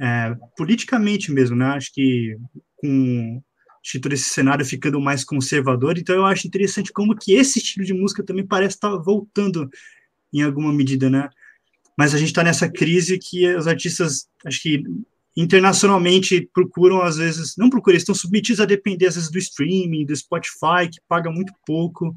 É, 0.00 0.34
politicamente 0.56 1.30
mesmo, 1.30 1.56
né? 1.56 1.66
Acho 1.66 1.92
que 1.92 2.38
com 2.76 3.42
de 3.82 3.98
todo 3.98 4.12
esse 4.12 4.28
cenário 4.28 4.64
ficando 4.64 5.00
mais 5.00 5.24
conservador, 5.24 5.98
então 5.98 6.14
eu 6.14 6.24
acho 6.24 6.46
interessante 6.46 6.92
como 6.92 7.16
que 7.16 7.32
esse 7.32 7.58
estilo 7.58 7.84
de 7.84 7.92
música 7.92 8.22
também 8.22 8.46
parece 8.46 8.76
estar 8.76 8.94
voltando 8.96 9.68
em 10.32 10.42
alguma 10.42 10.72
medida, 10.72 11.10
né? 11.10 11.28
mas 11.96 12.14
a 12.14 12.18
gente 12.18 12.28
está 12.28 12.42
nessa 12.42 12.68
crise 12.68 13.18
que 13.18 13.46
os 13.54 13.66
artistas, 13.66 14.26
acho 14.44 14.62
que 14.62 14.82
internacionalmente 15.36 16.48
procuram, 16.52 17.00
às 17.02 17.16
vezes, 17.16 17.54
não 17.56 17.70
procuram, 17.70 17.96
estão 17.96 18.14
submetidos 18.14 18.60
a 18.60 18.66
depender, 18.66 19.06
às 19.06 19.14
vezes, 19.14 19.30
do 19.30 19.38
streaming, 19.38 20.04
do 20.04 20.14
Spotify, 20.14 20.88
que 20.90 21.00
paga 21.08 21.30
muito 21.30 21.52
pouco, 21.66 22.16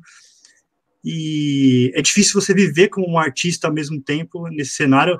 e 1.03 1.91
é 1.93 2.01
difícil 2.01 2.39
você 2.39 2.53
viver 2.53 2.89
como 2.89 3.07
um 3.07 3.17
artista 3.17 3.67
ao 3.67 3.73
mesmo 3.73 4.01
tempo, 4.01 4.47
nesse 4.49 4.71
cenário, 4.71 5.19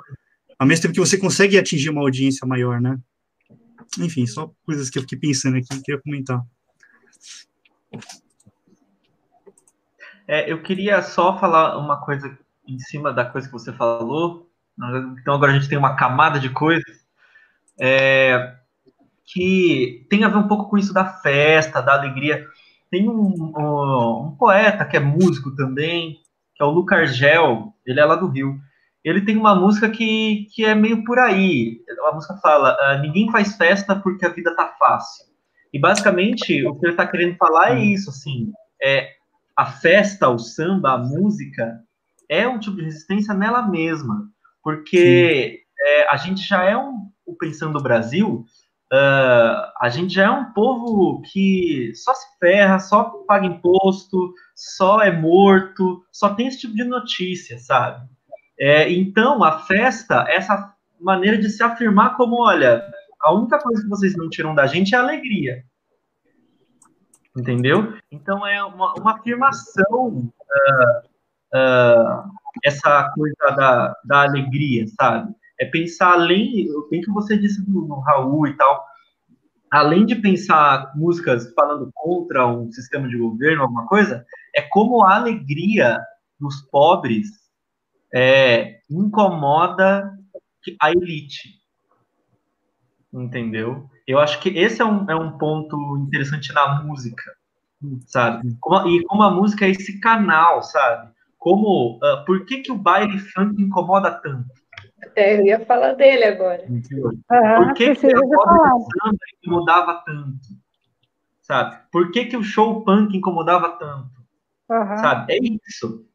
ao 0.58 0.66
mesmo 0.66 0.82
tempo 0.82 0.94
que 0.94 1.00
você 1.00 1.16
consegue 1.16 1.56
atingir 1.58 1.90
uma 1.90 2.00
audiência 2.00 2.46
maior, 2.46 2.80
né? 2.80 2.98
Enfim, 3.98 4.26
só 4.26 4.50
coisas 4.64 4.90
que 4.90 4.98
eu 4.98 5.02
fiquei 5.02 5.18
pensando 5.18 5.56
aqui, 5.56 5.82
queria 5.82 6.00
comentar. 6.00 6.42
É, 10.28 10.50
eu 10.50 10.62
queria 10.62 11.00
só 11.02 11.38
falar 11.38 11.78
uma 11.78 12.00
coisa 12.00 12.36
em 12.66 12.78
cima 12.78 13.12
da 13.12 13.24
coisa 13.24 13.46
que 13.46 13.52
você 13.52 13.72
falou. 13.72 14.50
Então 15.20 15.34
agora 15.34 15.52
a 15.52 15.54
gente 15.54 15.68
tem 15.68 15.78
uma 15.78 15.96
camada 15.96 16.38
de 16.38 16.50
coisas 16.50 17.06
é, 17.80 18.56
que 19.24 20.06
tem 20.10 20.24
a 20.24 20.28
ver 20.28 20.38
um 20.38 20.48
pouco 20.48 20.68
com 20.68 20.76
isso 20.76 20.92
da 20.92 21.04
festa, 21.04 21.80
da 21.80 21.94
alegria. 21.94 22.46
Tem 22.90 23.08
um, 23.08 23.52
um, 23.56 24.26
um 24.26 24.36
poeta 24.36 24.84
que 24.84 24.96
é 24.96 25.00
músico 25.00 25.54
também, 25.54 26.20
que 26.54 26.62
é 26.62 26.66
o 26.66 26.70
Luca 26.70 26.96
Argel, 26.96 27.72
ele 27.84 28.00
é 28.00 28.04
lá 28.04 28.16
do 28.16 28.28
Rio. 28.28 28.60
Ele 29.06 29.20
tem 29.20 29.36
uma 29.36 29.54
música 29.54 29.88
que, 29.88 30.48
que 30.52 30.64
é 30.64 30.74
meio 30.74 31.04
por 31.04 31.16
aí. 31.16 31.80
A 32.08 32.12
música 32.12 32.36
fala: 32.38 32.76
ah, 32.80 32.98
ninguém 32.98 33.30
faz 33.30 33.56
festa 33.56 33.94
porque 33.94 34.26
a 34.26 34.30
vida 34.30 34.52
tá 34.56 34.74
fácil. 34.76 35.26
E 35.72 35.78
basicamente 35.78 36.66
o 36.66 36.74
que 36.74 36.86
ele 36.86 36.92
está 36.92 37.06
querendo 37.06 37.36
falar 37.36 37.76
é 37.76 37.84
isso, 37.84 38.10
assim, 38.10 38.52
é 38.82 39.10
a 39.56 39.66
festa, 39.66 40.28
o 40.28 40.38
samba, 40.40 40.94
a 40.94 40.98
música 40.98 41.80
é 42.28 42.48
um 42.48 42.58
tipo 42.58 42.76
de 42.76 42.82
resistência 42.82 43.32
nela 43.32 43.62
mesma, 43.68 44.28
porque 44.60 45.60
é, 45.80 46.08
a 46.10 46.16
gente 46.16 46.42
já 46.42 46.64
é 46.64 46.76
um, 46.76 47.08
pensando 47.38 47.80
Brasil, 47.80 48.44
uh, 48.92 49.70
a 49.80 49.88
gente 49.88 50.14
já 50.14 50.24
é 50.24 50.30
um 50.30 50.52
povo 50.52 51.22
que 51.30 51.92
só 51.94 52.12
se 52.12 52.26
ferra, 52.40 52.80
só 52.80 53.04
paga 53.28 53.46
imposto, 53.46 54.34
só 54.54 55.00
é 55.00 55.12
morto, 55.12 56.04
só 56.10 56.34
tem 56.34 56.48
esse 56.48 56.60
tipo 56.60 56.74
de 56.74 56.84
notícia, 56.84 57.58
sabe? 57.58 58.04
É, 58.58 58.90
então, 58.90 59.44
a 59.44 59.60
festa, 59.60 60.24
essa 60.28 60.74
maneira 61.00 61.36
de 61.38 61.50
se 61.50 61.62
afirmar 61.62 62.16
como, 62.16 62.42
olha, 62.42 62.82
a 63.20 63.32
única 63.32 63.58
coisa 63.58 63.82
que 63.82 63.88
vocês 63.88 64.16
não 64.16 64.30
tiram 64.30 64.54
da 64.54 64.66
gente 64.66 64.94
é 64.94 64.98
a 64.98 65.02
alegria. 65.02 65.64
Entendeu? 67.36 67.94
Então, 68.10 68.46
é 68.46 68.62
uma, 68.64 68.94
uma 68.94 69.12
afirmação 69.12 70.30
uh, 70.30 70.98
uh, 71.54 72.30
essa 72.64 73.10
coisa 73.14 73.56
da, 73.56 73.94
da 74.04 74.22
alegria, 74.22 74.86
sabe? 74.98 75.34
É 75.60 75.66
pensar 75.66 76.12
além, 76.12 76.66
bem 76.90 77.00
que 77.02 77.10
você 77.10 77.36
disse 77.36 77.62
no, 77.68 77.86
no 77.86 78.00
Raul 78.00 78.46
e 78.46 78.56
tal, 78.56 78.86
além 79.70 80.06
de 80.06 80.14
pensar 80.14 80.92
músicas 80.96 81.52
falando 81.54 81.90
contra 81.94 82.46
um 82.46 82.70
sistema 82.72 83.08
de 83.08 83.18
governo, 83.18 83.62
alguma 83.62 83.86
coisa, 83.86 84.24
é 84.54 84.62
como 84.62 85.04
a 85.04 85.16
alegria 85.16 85.98
dos 86.40 86.62
pobres 86.70 87.45
é, 88.18 88.78
incomoda 88.90 90.10
a 90.80 90.90
elite. 90.90 91.60
Entendeu? 93.12 93.90
Eu 94.06 94.18
acho 94.18 94.40
que 94.40 94.48
esse 94.48 94.80
é 94.80 94.84
um, 94.86 95.10
é 95.10 95.14
um 95.14 95.36
ponto 95.36 95.98
interessante 95.98 96.50
na 96.54 96.82
música, 96.82 97.22
sabe? 98.06 98.56
Como, 98.58 98.88
e 98.88 99.04
como 99.04 99.22
a 99.22 99.30
música 99.30 99.66
é 99.66 99.70
esse 99.70 100.00
canal, 100.00 100.62
sabe? 100.62 101.12
Como, 101.36 101.98
uh, 101.98 102.24
por 102.24 102.46
que, 102.46 102.62
que 102.62 102.72
o 102.72 102.78
baile 102.78 103.18
funk 103.18 103.60
incomoda 103.60 104.10
tanto? 104.10 104.48
É, 105.14 105.38
eu 105.38 105.44
ia 105.44 105.66
falar 105.66 105.92
dele 105.92 106.24
agora. 106.24 106.66
Ah, 107.28 107.56
por 107.56 107.74
que, 107.74 107.94
que 107.96 108.06
a 108.06 108.18
roda 108.18 108.84
samba 109.04 109.18
incomodava 109.42 110.02
tanto? 110.06 110.48
Sabe? 111.42 111.78
Por 111.92 112.10
que, 112.10 112.24
que 112.24 112.36
o 112.36 112.42
show 112.42 112.82
punk 112.82 113.14
incomodava 113.14 113.76
tanto? 113.78 114.15
Uhum. 114.68 114.98
Sabe? 114.98 115.32
É 115.32 115.38
isso. 115.68 116.06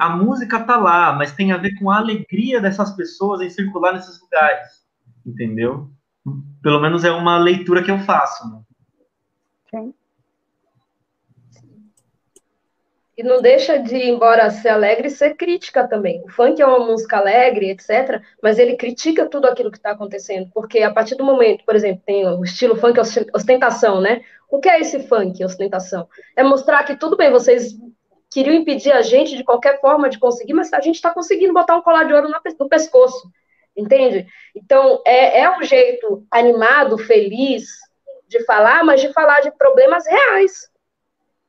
A 0.00 0.16
música 0.16 0.64
tá 0.64 0.76
lá, 0.76 1.12
mas 1.12 1.32
tem 1.32 1.52
a 1.52 1.58
ver 1.58 1.78
com 1.78 1.90
a 1.90 1.98
alegria 1.98 2.60
dessas 2.60 2.96
pessoas 2.96 3.40
em 3.40 3.50
circular 3.50 3.92
nesses 3.92 4.20
lugares. 4.20 4.68
Entendeu? 5.26 5.90
Pelo 6.62 6.80
menos 6.80 7.04
é 7.04 7.10
uma 7.10 7.38
leitura 7.38 7.82
que 7.82 7.90
eu 7.90 7.98
faço. 8.00 8.48
Né? 8.50 8.62
Sim. 9.70 9.94
E 13.22 13.24
não 13.24 13.40
deixa 13.40 13.78
de, 13.78 13.94
embora 13.94 14.50
ser 14.50 14.70
alegre, 14.70 15.08
ser 15.08 15.36
crítica 15.36 15.86
também. 15.86 16.20
O 16.24 16.28
funk 16.28 16.60
é 16.60 16.66
uma 16.66 16.84
música 16.84 17.18
alegre, 17.18 17.70
etc., 17.70 18.20
mas 18.42 18.58
ele 18.58 18.76
critica 18.76 19.26
tudo 19.26 19.46
aquilo 19.46 19.70
que 19.70 19.76
está 19.76 19.92
acontecendo, 19.92 20.50
porque 20.52 20.80
a 20.80 20.92
partir 20.92 21.14
do 21.14 21.22
momento, 21.22 21.64
por 21.64 21.76
exemplo, 21.76 22.02
tem 22.04 22.26
o 22.26 22.42
estilo 22.42 22.74
funk 22.74 22.98
ostentação, 23.32 24.00
né? 24.00 24.22
O 24.50 24.58
que 24.58 24.68
é 24.68 24.80
esse 24.80 25.06
funk 25.06 25.44
ostentação? 25.44 26.08
É 26.34 26.42
mostrar 26.42 26.82
que 26.82 26.96
tudo 26.96 27.16
bem, 27.16 27.30
vocês 27.30 27.76
queriam 28.28 28.56
impedir 28.56 28.90
a 28.90 29.02
gente 29.02 29.36
de 29.36 29.44
qualquer 29.44 29.80
forma 29.80 30.10
de 30.10 30.18
conseguir, 30.18 30.54
mas 30.54 30.72
a 30.72 30.80
gente 30.80 30.96
está 30.96 31.14
conseguindo 31.14 31.54
botar 31.54 31.76
um 31.76 31.82
colar 31.82 32.02
de 32.02 32.12
ouro 32.12 32.28
no 32.28 32.68
pescoço, 32.68 33.30
entende? 33.76 34.26
Então, 34.52 35.00
é, 35.06 35.42
é 35.42 35.56
um 35.56 35.62
jeito 35.62 36.26
animado, 36.28 36.98
feliz 36.98 37.68
de 38.26 38.44
falar, 38.44 38.82
mas 38.82 39.00
de 39.00 39.12
falar 39.12 39.42
de 39.42 39.52
problemas 39.52 40.08
reais, 40.08 40.71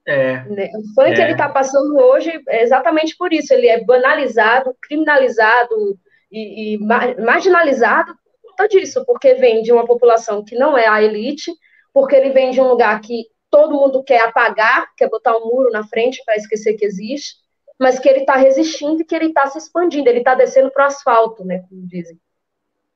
é, 0.06 0.44
né? 0.50 0.70
O 0.76 0.94
funk 0.94 1.20
é. 1.20 1.24
ele 1.24 1.32
está 1.32 1.48
passando 1.48 1.98
hoje 1.98 2.32
exatamente 2.50 3.16
por 3.18 3.32
isso. 3.32 3.54
Ele 3.54 3.68
é 3.68 3.84
banalizado, 3.84 4.76
criminalizado 4.82 5.98
e, 6.32 6.76
e 6.76 6.78
marginalizado 6.78 8.14
por 8.42 8.50
conta 8.50 8.68
disso, 8.68 9.06
porque 9.06 9.36
vem 9.36 9.62
de 9.62 9.72
uma 9.72 9.86
população 9.86 10.44
que 10.44 10.56
não 10.56 10.78
é 10.78 10.88
a 10.88 11.02
elite, 11.02 11.52
porque 11.94 12.16
ele 12.16 12.32
vem 12.32 12.52
de 12.52 12.60
um 12.60 12.68
lugar 12.68 13.00
que 13.02 13.28
todo 13.50 13.76
mundo 13.76 14.04
quer 14.04 14.22
apagar, 14.22 14.88
quer 14.98 15.10
botar 15.10 15.38
um 15.38 15.46
muro 15.46 15.70
na 15.72 15.86
frente 15.86 16.22
para 16.26 16.36
esquecer 16.36 16.74
que 16.74 16.86
existe, 16.86 17.36
mas 17.80 18.00
que 18.00 18.10
ele 18.10 18.22
está 18.22 18.36
resistindo 18.36 19.02
e 19.02 19.06
que 19.06 19.16
ele 19.16 19.28
está 19.28 19.48
se 19.48 19.58
expandindo, 19.58 20.10
ele 20.10 20.20
está 20.20 20.36
descendo 20.36 20.72
para 20.72 20.86
o 20.86 20.88
asfalto, 20.88 21.46
né, 21.46 21.64
como 21.70 21.88
dizem. 21.88 22.20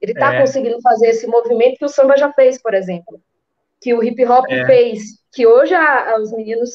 Ele 0.01 0.13
está 0.13 0.33
é. 0.33 0.39
conseguindo 0.39 0.81
fazer 0.81 1.07
esse 1.09 1.27
movimento 1.27 1.77
que 1.77 1.85
o 1.85 1.89
samba 1.89 2.17
já 2.17 2.31
fez, 2.33 2.61
por 2.61 2.73
exemplo, 2.73 3.21
que 3.81 3.93
o 3.93 4.03
hip 4.03 4.23
hop 4.25 4.45
é. 4.49 4.65
fez, 4.65 5.01
que 5.31 5.45
hoje 5.45 5.73
a, 5.73 6.11
a, 6.11 6.19
os 6.19 6.31
meninos 6.31 6.71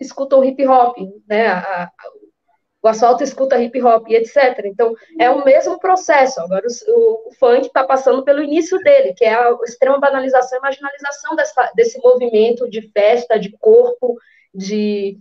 escutam 0.00 0.44
hip 0.44 0.66
hop, 0.66 0.96
né? 1.28 1.48
A, 1.48 1.84
a, 1.84 1.90
o 2.82 2.88
asfalto 2.88 3.22
escuta 3.22 3.60
hip 3.60 3.80
hop 3.82 4.08
e 4.08 4.16
etc. 4.16 4.64
Então, 4.64 4.94
é 5.18 5.30
o 5.30 5.44
mesmo 5.44 5.78
processo. 5.78 6.40
Agora, 6.40 6.66
o, 6.88 7.28
o 7.28 7.34
funk 7.38 7.66
está 7.66 7.84
passando 7.84 8.24
pelo 8.24 8.42
início 8.42 8.78
dele, 8.78 9.12
que 9.14 9.24
é 9.24 9.34
a 9.34 9.54
extrema 9.64 10.00
banalização 10.00 10.58
e 10.58 10.62
marginalização 10.62 11.36
dessa, 11.36 11.70
desse 11.74 11.98
movimento 11.98 12.68
de 12.70 12.90
festa, 12.90 13.38
de 13.38 13.50
corpo, 13.58 14.16
de, 14.54 15.18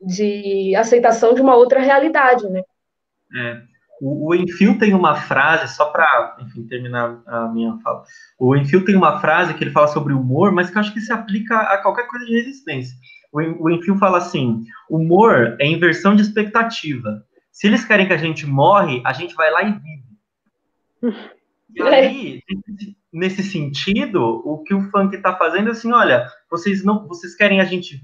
de 0.00 0.74
aceitação 0.74 1.34
de 1.34 1.42
uma 1.42 1.54
outra 1.54 1.80
realidade, 1.80 2.48
né? 2.48 2.62
É. 3.36 3.72
O, 4.00 4.30
o 4.30 4.34
Enfio 4.34 4.78
tem 4.78 4.94
uma 4.94 5.14
frase, 5.14 5.72
só 5.74 5.90
para 5.90 6.38
terminar 6.68 7.22
a 7.26 7.48
minha 7.48 7.78
fala. 7.84 8.04
O 8.38 8.56
Enfio 8.56 8.84
tem 8.86 8.96
uma 8.96 9.20
frase 9.20 9.52
que 9.52 9.62
ele 9.62 9.70
fala 9.70 9.88
sobre 9.88 10.14
humor, 10.14 10.50
mas 10.50 10.70
que 10.70 10.78
eu 10.78 10.80
acho 10.80 10.94
que 10.94 11.00
se 11.00 11.12
aplica 11.12 11.56
a 11.56 11.76
qualquer 11.82 12.08
coisa 12.08 12.24
de 12.24 12.32
resistência 12.32 12.96
o 13.32 13.70
Enfio 13.70 13.96
fala 13.96 14.18
assim: 14.18 14.64
humor 14.88 15.56
é 15.58 15.66
inversão 15.66 16.14
de 16.14 16.22
expectativa. 16.22 17.24
Se 17.50 17.66
eles 17.66 17.84
querem 17.84 18.06
que 18.06 18.12
a 18.12 18.18
gente 18.18 18.46
morre, 18.46 19.02
a 19.04 19.12
gente 19.12 19.34
vai 19.34 19.50
lá 19.50 19.62
e 19.62 19.72
vive. 19.72 21.22
E 21.74 21.82
aí, 21.82 22.42
nesse 23.12 23.42
sentido, 23.42 24.42
o 24.44 24.62
que 24.62 24.74
o 24.74 24.90
funk 24.90 25.16
está 25.16 25.34
fazendo 25.36 25.68
é 25.68 25.72
assim: 25.72 25.92
olha, 25.92 26.28
vocês 26.50 26.84
não, 26.84 27.08
vocês 27.08 27.34
querem 27.34 27.60
a 27.60 27.64
gente, 27.64 28.02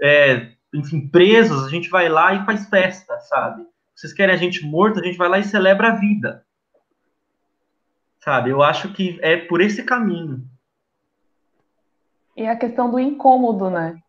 é, 0.00 0.52
enfim, 0.74 1.06
presos, 1.06 1.64
a 1.64 1.68
gente 1.68 1.90
vai 1.90 2.08
lá 2.08 2.34
e 2.34 2.44
faz 2.46 2.68
festa, 2.68 3.18
sabe? 3.20 3.64
Vocês 3.94 4.14
querem 4.14 4.34
a 4.34 4.38
gente 4.38 4.64
morto, 4.64 4.98
a 4.98 5.04
gente 5.04 5.18
vai 5.18 5.28
lá 5.28 5.38
e 5.38 5.44
celebra 5.44 5.88
a 5.88 5.96
vida. 5.96 6.44
Sabe? 8.20 8.50
Eu 8.50 8.62
acho 8.62 8.92
que 8.92 9.18
é 9.22 9.36
por 9.36 9.60
esse 9.60 9.82
caminho. 9.82 10.42
E 12.36 12.46
a 12.46 12.56
questão 12.56 12.90
do 12.90 12.98
incômodo, 12.98 13.68
né? 13.68 14.00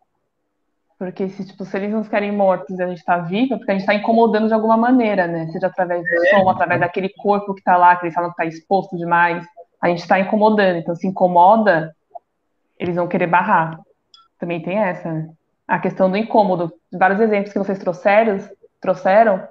Porque 1.01 1.29
se, 1.29 1.43
tipo, 1.43 1.65
se 1.65 1.75
eles 1.77 1.91
nos 1.91 2.07
querem 2.07 2.31
mortos 2.31 2.77
e 2.77 2.83
a 2.83 2.85
gente 2.85 2.99
está 2.99 3.17
vivo, 3.17 3.55
é 3.55 3.57
porque 3.57 3.71
a 3.71 3.73
gente 3.73 3.81
está 3.81 3.95
incomodando 3.95 4.47
de 4.47 4.53
alguma 4.53 4.77
maneira, 4.77 5.25
né? 5.25 5.47
Seja 5.47 5.65
através 5.65 6.03
do 6.03 6.27
som, 6.29 6.47
através 6.47 6.79
daquele 6.79 7.09
corpo 7.09 7.55
que 7.55 7.61
está 7.61 7.75
lá, 7.75 7.95
que 7.95 8.05
eles 8.05 8.13
falam 8.13 8.29
que 8.29 8.35
está 8.35 8.45
exposto 8.45 8.95
demais. 8.95 9.43
A 9.81 9.87
gente 9.89 10.01
está 10.01 10.19
incomodando. 10.19 10.77
Então, 10.77 10.93
se 10.93 11.07
incomoda, 11.07 11.91
eles 12.77 12.95
vão 12.97 13.07
querer 13.07 13.25
barrar. 13.25 13.79
Também 14.37 14.61
tem 14.61 14.77
essa, 14.77 15.11
né? 15.11 15.29
A 15.67 15.79
questão 15.79 16.07
do 16.07 16.17
incômodo. 16.17 16.71
Vários 16.93 17.19
exemplos 17.19 17.51
que 17.51 17.57
vocês 17.57 17.79
trouxeram, 17.79 18.37
trouxeram 18.79 19.43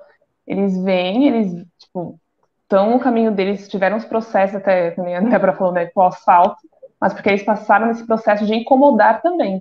eles 0.46 0.80
vêm, 0.80 1.26
eles, 1.26 1.66
tipo, 1.80 2.16
estão 2.62 2.92
no 2.92 3.00
caminho 3.00 3.32
deles, 3.32 3.68
tiveram 3.68 3.96
os 3.96 4.04
processos, 4.04 4.54
até, 4.54 4.92
como 4.92 5.12
a 5.12 5.18
Débora 5.18 5.54
falou, 5.54 5.72
né, 5.72 5.86
com 5.86 5.98
o 5.98 6.04
asfalto, 6.04 6.58
mas 7.00 7.12
porque 7.12 7.28
eles 7.28 7.42
passaram 7.42 7.88
nesse 7.88 8.06
processo 8.06 8.46
de 8.46 8.54
incomodar 8.54 9.20
também 9.20 9.60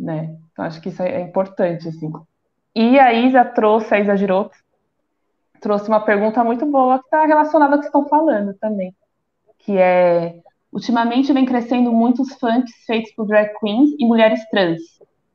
né? 0.00 0.36
Então, 0.50 0.64
acho 0.64 0.80
que 0.80 0.88
isso 0.88 1.02
é 1.02 1.20
importante, 1.20 1.86
assim. 1.88 2.10
E 2.74 2.98
a 2.98 3.12
Isa 3.12 3.44
trouxe, 3.44 3.94
a 3.94 4.00
Isa 4.00 4.16
Giroto, 4.16 4.56
trouxe 5.60 5.88
uma 5.88 6.00
pergunta 6.00 6.42
muito 6.42 6.64
boa 6.64 6.98
que 6.98 7.04
está 7.04 7.26
relacionada 7.26 7.74
ao 7.74 7.80
que 7.80 7.86
estão 7.86 8.08
falando 8.08 8.54
também, 8.54 8.94
que 9.58 9.76
é 9.76 10.40
ultimamente 10.72 11.32
vem 11.32 11.44
crescendo 11.44 11.92
muitos 11.92 12.32
funks 12.34 12.72
feitos 12.86 13.12
por 13.12 13.26
drag 13.26 13.52
queens 13.58 13.90
e 13.98 14.06
mulheres 14.06 14.40
trans, 14.50 14.80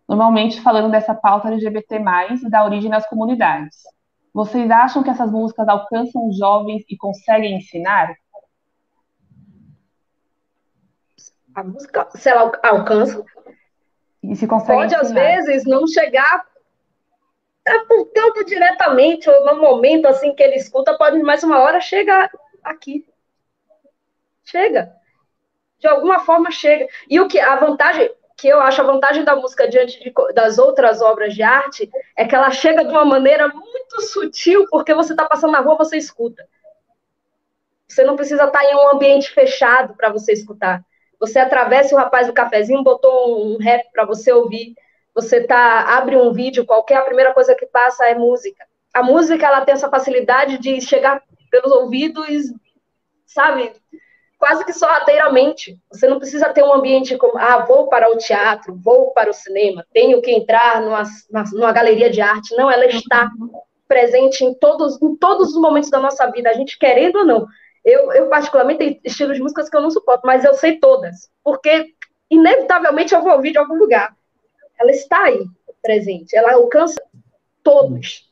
normalmente 0.07 0.61
falando 0.61 0.89
dessa 0.89 1.13
pauta 1.13 1.49
LGBT+, 1.49 1.97
e 2.41 2.49
da 2.49 2.63
origem 2.63 2.89
das 2.89 3.07
comunidades. 3.07 3.77
Vocês 4.33 4.69
acham 4.71 5.03
que 5.03 5.09
essas 5.09 5.31
músicas 5.31 5.67
alcançam 5.67 6.27
os 6.27 6.37
jovens 6.37 6.83
e 6.89 6.97
conseguem 6.97 7.57
ensinar? 7.57 8.15
A 11.53 11.63
música, 11.63 12.07
se 12.15 12.29
ela 12.29 12.51
alcança, 12.63 13.23
e 14.31 14.35
se 14.35 14.47
consegue 14.47 14.79
pode 14.79 14.95
ensinar. 14.95 15.37
às 15.37 15.45
vezes 15.45 15.65
não 15.65 15.87
chegar 15.87 16.45
apontando 17.65 18.45
diretamente, 18.45 19.29
ou 19.29 19.45
no 19.45 19.59
momento 19.59 20.05
assim 20.07 20.33
que 20.33 20.43
ele 20.43 20.55
escuta, 20.55 20.97
pode 20.97 21.17
mais 21.23 21.43
uma 21.43 21.59
hora 21.59 21.81
chega 21.81 22.29
aqui. 22.63 23.05
Chega. 24.43 24.93
De 25.79 25.87
alguma 25.87 26.19
forma 26.19 26.51
chega. 26.51 26.87
E 27.09 27.19
o 27.19 27.27
que 27.27 27.39
a 27.39 27.55
vantagem, 27.55 28.11
que 28.37 28.47
eu 28.47 28.61
acho 28.61 28.81
a 28.81 28.85
vantagem 28.85 29.23
da 29.23 29.35
música 29.35 29.67
diante 29.67 29.99
de, 29.99 30.13
das 30.33 30.59
outras 30.59 31.01
obras 31.01 31.33
de 31.33 31.41
arte 31.41 31.89
é 32.15 32.25
que 32.25 32.35
ela 32.35 32.51
chega 32.51 32.85
de 32.85 32.91
uma 32.91 33.05
maneira 33.05 33.47
muito 33.47 34.01
sutil, 34.01 34.67
porque 34.69 34.93
você 34.93 35.13
está 35.13 35.25
passando 35.25 35.51
na 35.51 35.61
rua, 35.61 35.77
você 35.77 35.97
escuta. 35.97 36.47
Você 37.87 38.03
não 38.03 38.15
precisa 38.15 38.45
estar 38.45 38.63
em 38.63 38.75
um 38.75 38.89
ambiente 38.89 39.31
fechado 39.31 39.95
para 39.95 40.09
você 40.09 40.33
escutar. 40.33 40.83
Você 41.19 41.39
atravessa 41.39 41.95
o 41.95 41.97
rapaz 41.97 42.27
do 42.27 42.33
cafezinho, 42.33 42.83
botou 42.83 43.45
um 43.45 43.57
rap 43.57 43.83
para 43.91 44.05
você 44.05 44.31
ouvir. 44.31 44.73
Você 45.13 45.43
tá 45.43 45.97
abre 45.97 46.17
um 46.17 46.33
vídeo 46.33 46.65
qualquer, 46.65 46.97
a 46.97 47.05
primeira 47.05 47.33
coisa 47.33 47.55
que 47.55 47.65
passa 47.65 48.05
é 48.05 48.15
música. 48.15 48.65
A 48.93 49.03
música 49.03 49.45
ela 49.45 49.61
tem 49.61 49.73
essa 49.73 49.89
facilidade 49.89 50.57
de 50.57 50.79
chegar 50.81 51.21
pelos 51.49 51.71
ouvidos, 51.71 52.27
sabe? 53.25 53.73
quase 54.45 54.63
que 54.63 54.73
sorrateiramente. 54.73 55.77
Você 55.91 56.07
não 56.07 56.19
precisa 56.19 56.53
ter 56.53 56.63
um 56.63 56.73
ambiente 56.73 57.17
como, 57.17 57.37
ah, 57.37 57.65
vou 57.65 57.87
para 57.87 58.11
o 58.11 58.17
teatro, 58.17 58.75
vou 58.83 59.11
para 59.11 59.29
o 59.29 59.33
cinema, 59.33 59.85
tenho 59.91 60.21
que 60.21 60.31
entrar 60.31 60.81
numa, 60.81 61.03
numa 61.51 61.71
galeria 61.71 62.09
de 62.09 62.21
arte. 62.21 62.55
Não, 62.55 62.69
ela 62.69 62.85
está 62.85 63.31
presente 63.87 64.43
em 64.43 64.53
todos, 64.53 65.01
em 65.01 65.15
todos 65.15 65.49
os 65.49 65.61
momentos 65.61 65.89
da 65.89 65.99
nossa 65.99 66.29
vida, 66.31 66.49
a 66.49 66.53
gente 66.53 66.77
querendo 66.77 67.17
ou 67.17 67.25
não. 67.25 67.47
Eu, 67.85 68.11
eu, 68.11 68.27
particularmente, 68.27 68.79
tenho 68.79 68.99
estilos 69.03 69.37
de 69.37 69.43
músicas 69.43 69.69
que 69.69 69.77
eu 69.77 69.81
não 69.81 69.91
suporto, 69.91 70.25
mas 70.25 70.43
eu 70.43 70.55
sei 70.55 70.79
todas, 70.79 71.29
porque, 71.43 71.93
inevitavelmente, 72.31 73.13
eu 73.13 73.21
vou 73.21 73.33
ouvir 73.33 73.51
de 73.51 73.59
algum 73.59 73.75
lugar. 73.75 74.15
Ela 74.79 74.89
está 74.89 75.25
aí, 75.25 75.45
presente, 75.83 76.35
ela 76.35 76.53
alcança 76.53 76.99
todos. 77.63 78.27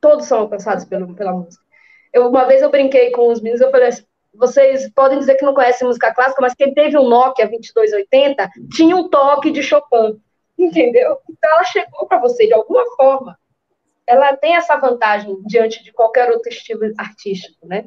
Todos 0.00 0.26
são 0.26 0.38
alcançados 0.38 0.84
pelo, 0.84 1.14
pela 1.16 1.32
música. 1.32 1.64
Eu, 2.12 2.28
uma 2.28 2.44
vez 2.44 2.62
eu 2.62 2.70
brinquei 2.70 3.10
com 3.10 3.28
os 3.28 3.40
meninos, 3.40 3.60
eu 3.60 3.72
falei 3.72 3.88
assim, 3.88 4.04
vocês 4.32 4.88
podem 4.90 5.18
dizer 5.18 5.34
que 5.34 5.44
não 5.44 5.54
conhecem 5.54 5.86
música 5.86 6.14
clássica, 6.14 6.40
mas 6.40 6.54
quem 6.54 6.72
teve 6.72 6.96
um 6.96 7.08
Nokia 7.08 7.48
2280 7.48 8.48
tinha 8.72 8.94
um 8.94 9.08
toque 9.08 9.50
de 9.50 9.62
Chopin, 9.62 10.20
entendeu? 10.56 11.18
Então 11.28 11.50
ela 11.50 11.64
chegou 11.64 12.06
para 12.06 12.20
você 12.20 12.46
de 12.46 12.54
alguma 12.54 12.84
forma. 12.94 13.36
Ela 14.06 14.36
tem 14.36 14.54
essa 14.54 14.76
vantagem 14.76 15.42
diante 15.44 15.82
de 15.82 15.92
qualquer 15.92 16.30
outro 16.30 16.48
estilo 16.48 16.82
artístico, 16.96 17.66
né? 17.66 17.86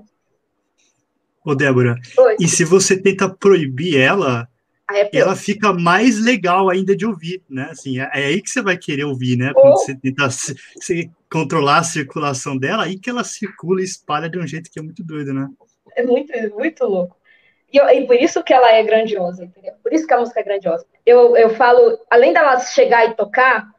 Ô, 1.46 1.56
Débora, 1.56 1.96
Oi. 2.18 2.36
e 2.40 2.48
se 2.48 2.64
você 2.64 3.02
tenta 3.02 3.30
proibir 3.30 4.00
ela, 4.00 4.48
é 4.92 5.10
ela 5.18 5.36
fica 5.36 5.72
mais 5.72 6.20
legal 6.20 6.70
ainda 6.70 6.96
de 6.96 7.06
ouvir, 7.06 7.42
né? 7.50 7.70
Assim, 7.72 8.00
é, 8.00 8.10
é 8.14 8.26
aí 8.26 8.42
que 8.42 8.50
você 8.50 8.62
vai 8.62 8.78
querer 8.78 9.06
ouvir, 9.06 9.38
né? 9.38 9.54
Quando 9.54 9.74
você 9.74 9.96
tenta 9.96 10.30
se, 10.30 10.56
se 10.80 11.12
controlar 11.32 11.80
a 11.80 11.84
circulação 11.84 12.58
dela, 12.58 12.84
aí 12.84 13.00
que 13.00 13.10
ela 13.10 13.24
circula 13.24 13.82
e 13.82 13.86
espalha 13.86 14.30
de 14.30 14.40
um 14.40 14.48
jeito 14.48 14.70
que 14.72 14.80
é 14.80 14.82
muito 14.82 15.04
doido, 15.04 15.34
né? 15.34 15.48
É 15.96 16.04
muito, 16.04 16.34
muito 16.56 16.86
louco. 16.86 17.16
E, 17.72 17.78
e, 17.78 18.08
por 18.08 18.16
isso 18.16 18.44
que 18.44 18.54
ela 18.54 18.72
é 18.72 18.84
grandiosa, 18.84 19.46
entendeu? 19.46 19.74
Por 19.84 19.94
isso 19.94 20.08
que 20.08 20.14
a 20.14 20.20
música 20.20 20.40
é 20.40 20.44
grandiosa. 20.44 20.86
Eu, 21.06 21.38
eu 21.38 21.52
falo, 21.52 22.00
além 22.10 22.34
dela 22.34 22.60
chegar 22.60 23.06
e 23.06 23.14
tocar, 23.14 23.70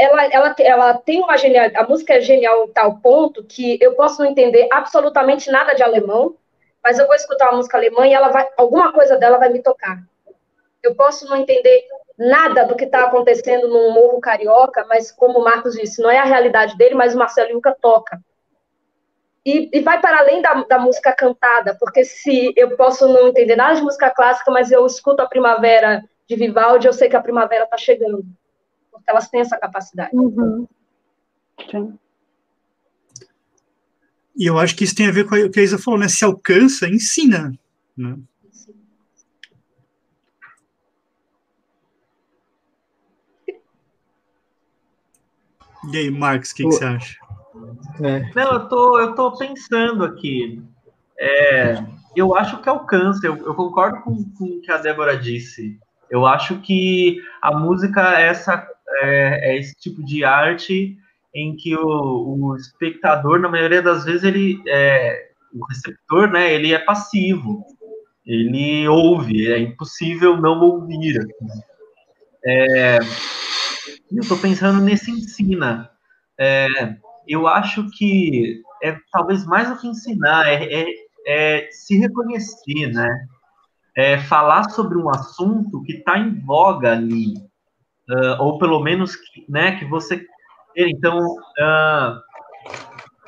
ela, 0.00 0.24
ela, 0.32 0.54
ela 0.58 0.94
tem 0.94 1.22
uma 1.22 1.36
genial. 1.36 1.70
A 1.74 1.86
música 1.86 2.14
é 2.14 2.20
genial 2.20 2.64
em 2.64 2.72
tal 2.72 2.96
ponto 2.98 3.44
que 3.44 3.78
eu 3.80 3.94
posso 3.94 4.22
não 4.22 4.30
entender 4.30 4.66
absolutamente 4.72 5.50
nada 5.50 5.74
de 5.74 5.82
alemão, 5.82 6.36
mas 6.82 6.98
eu 6.98 7.06
vou 7.06 7.14
escutar 7.14 7.50
uma 7.50 7.58
música 7.58 7.76
alemã 7.76 8.06
e 8.06 8.14
ela 8.14 8.30
vai, 8.30 8.48
alguma 8.56 8.92
coisa 8.92 9.16
dela 9.18 9.36
vai 9.36 9.50
me 9.50 9.62
tocar. 9.62 9.98
Eu 10.82 10.94
posso 10.94 11.28
não 11.28 11.36
entender 11.36 11.84
nada 12.16 12.64
do 12.64 12.74
que 12.74 12.84
está 12.84 13.04
acontecendo 13.04 13.68
no 13.68 13.90
Morro 13.92 14.20
Carioca, 14.20 14.86
mas 14.88 15.12
como 15.12 15.38
o 15.38 15.44
Marcos 15.44 15.74
disse, 15.74 16.00
não 16.00 16.10
é 16.10 16.18
a 16.18 16.24
realidade 16.24 16.76
dele, 16.78 16.94
mas 16.94 17.14
o 17.14 17.18
Marcelo 17.18 17.50
Yuca 17.50 17.76
toca. 17.78 18.18
E, 19.44 19.70
e, 19.72 19.80
vai 19.80 20.00
para 20.00 20.18
além 20.18 20.40
da, 20.42 20.52
da, 20.64 20.78
música 20.78 21.12
cantada, 21.14 21.76
porque 21.80 22.04
se 22.04 22.52
eu 22.56 22.76
posso 22.76 23.08
não 23.08 23.28
entender 23.28 23.56
nada 23.56 23.74
de 23.74 23.82
música 23.82 24.10
clássica, 24.10 24.50
mas 24.50 24.70
eu 24.70 24.84
escuto 24.86 25.22
a 25.22 25.28
primavera 25.28 26.04
de 26.28 26.36
Vivaldi, 26.36 26.86
eu 26.86 26.92
sei 26.92 27.08
que 27.08 27.16
a 27.16 27.22
primavera 27.22 27.64
está 27.64 27.78
chegando. 27.78 28.22
Porque 29.00 29.10
elas 29.10 29.28
têm 29.28 29.40
essa 29.40 29.58
capacidade. 29.58 30.14
Uhum. 30.14 30.68
Sim. 31.70 31.98
E 34.36 34.46
eu 34.46 34.58
acho 34.58 34.76
que 34.76 34.84
isso 34.84 34.94
tem 34.94 35.08
a 35.08 35.12
ver 35.12 35.26
com 35.26 35.34
o 35.34 35.50
que 35.50 35.60
a 35.60 35.62
Isa 35.62 35.78
falou, 35.78 35.98
né? 35.98 36.08
Se 36.08 36.24
alcança, 36.24 36.88
ensina. 36.88 37.52
Né? 37.96 38.16
E 45.92 45.96
aí, 45.96 46.10
Marcos, 46.10 46.50
o 46.50 46.54
que, 46.54 46.62
que 46.62 46.70
você 46.70 46.84
acha? 46.84 47.16
É. 48.02 48.30
Não, 48.34 48.52
eu 48.52 48.68
tô, 48.68 48.98
eu 49.00 49.14
tô 49.14 49.36
pensando 49.36 50.04
aqui. 50.04 50.62
É, 51.18 51.82
eu 52.14 52.34
acho 52.34 52.60
que 52.62 52.68
alcança, 52.68 53.26
eu, 53.26 53.36
eu 53.36 53.54
concordo 53.54 54.00
com, 54.02 54.24
com, 54.32 54.44
o 54.44 54.60
que 54.60 54.70
a 54.70 54.78
Débora 54.78 55.16
disse. 55.16 55.78
Eu 56.08 56.26
acho 56.26 56.60
que 56.60 57.22
a 57.40 57.56
música 57.56 58.20
é, 58.20 58.28
essa, 58.28 58.66
é, 59.02 59.50
é 59.52 59.58
esse 59.58 59.74
tipo 59.74 60.04
de 60.04 60.24
arte 60.24 60.96
em 61.34 61.56
que 61.56 61.76
o, 61.76 61.86
o, 61.86 62.56
espectador, 62.56 63.38
na 63.38 63.48
maioria 63.48 63.82
das 63.82 64.04
vezes, 64.04 64.24
ele 64.24 64.60
é, 64.66 65.30
o 65.52 65.64
receptor, 65.66 66.30
né, 66.30 66.52
ele 66.52 66.72
é 66.72 66.78
passivo. 66.78 67.64
Ele 68.26 68.86
ouve, 68.86 69.50
é 69.50 69.58
impossível 69.58 70.36
não 70.36 70.60
ouvir. 70.60 71.18
É, 72.44 72.98
eu 74.12 74.20
estou 74.20 74.38
pensando 74.38 74.80
nesse 74.80 75.10
ensina. 75.10 75.90
É, 76.38 76.66
eu 77.26 77.46
acho 77.46 77.88
que 77.90 78.62
é 78.82 78.96
talvez 79.12 79.44
mais 79.44 79.68
do 79.68 79.76
que 79.78 79.86
ensinar, 79.86 80.48
é, 80.48 80.64
é, 80.64 80.86
é 81.26 81.68
se 81.70 81.98
reconhecer, 81.98 82.88
né? 82.92 83.26
É 83.96 84.18
falar 84.18 84.70
sobre 84.70 84.96
um 84.96 85.08
assunto 85.10 85.82
que 85.82 85.94
está 85.94 86.18
em 86.18 86.38
voga 86.40 86.92
ali, 86.92 87.34
uh, 88.10 88.42
ou 88.42 88.58
pelo 88.58 88.80
menos 88.80 89.16
que, 89.16 89.44
né, 89.48 89.76
que 89.78 89.84
você 89.84 90.26
então 90.76 91.18
uh, 91.18 92.16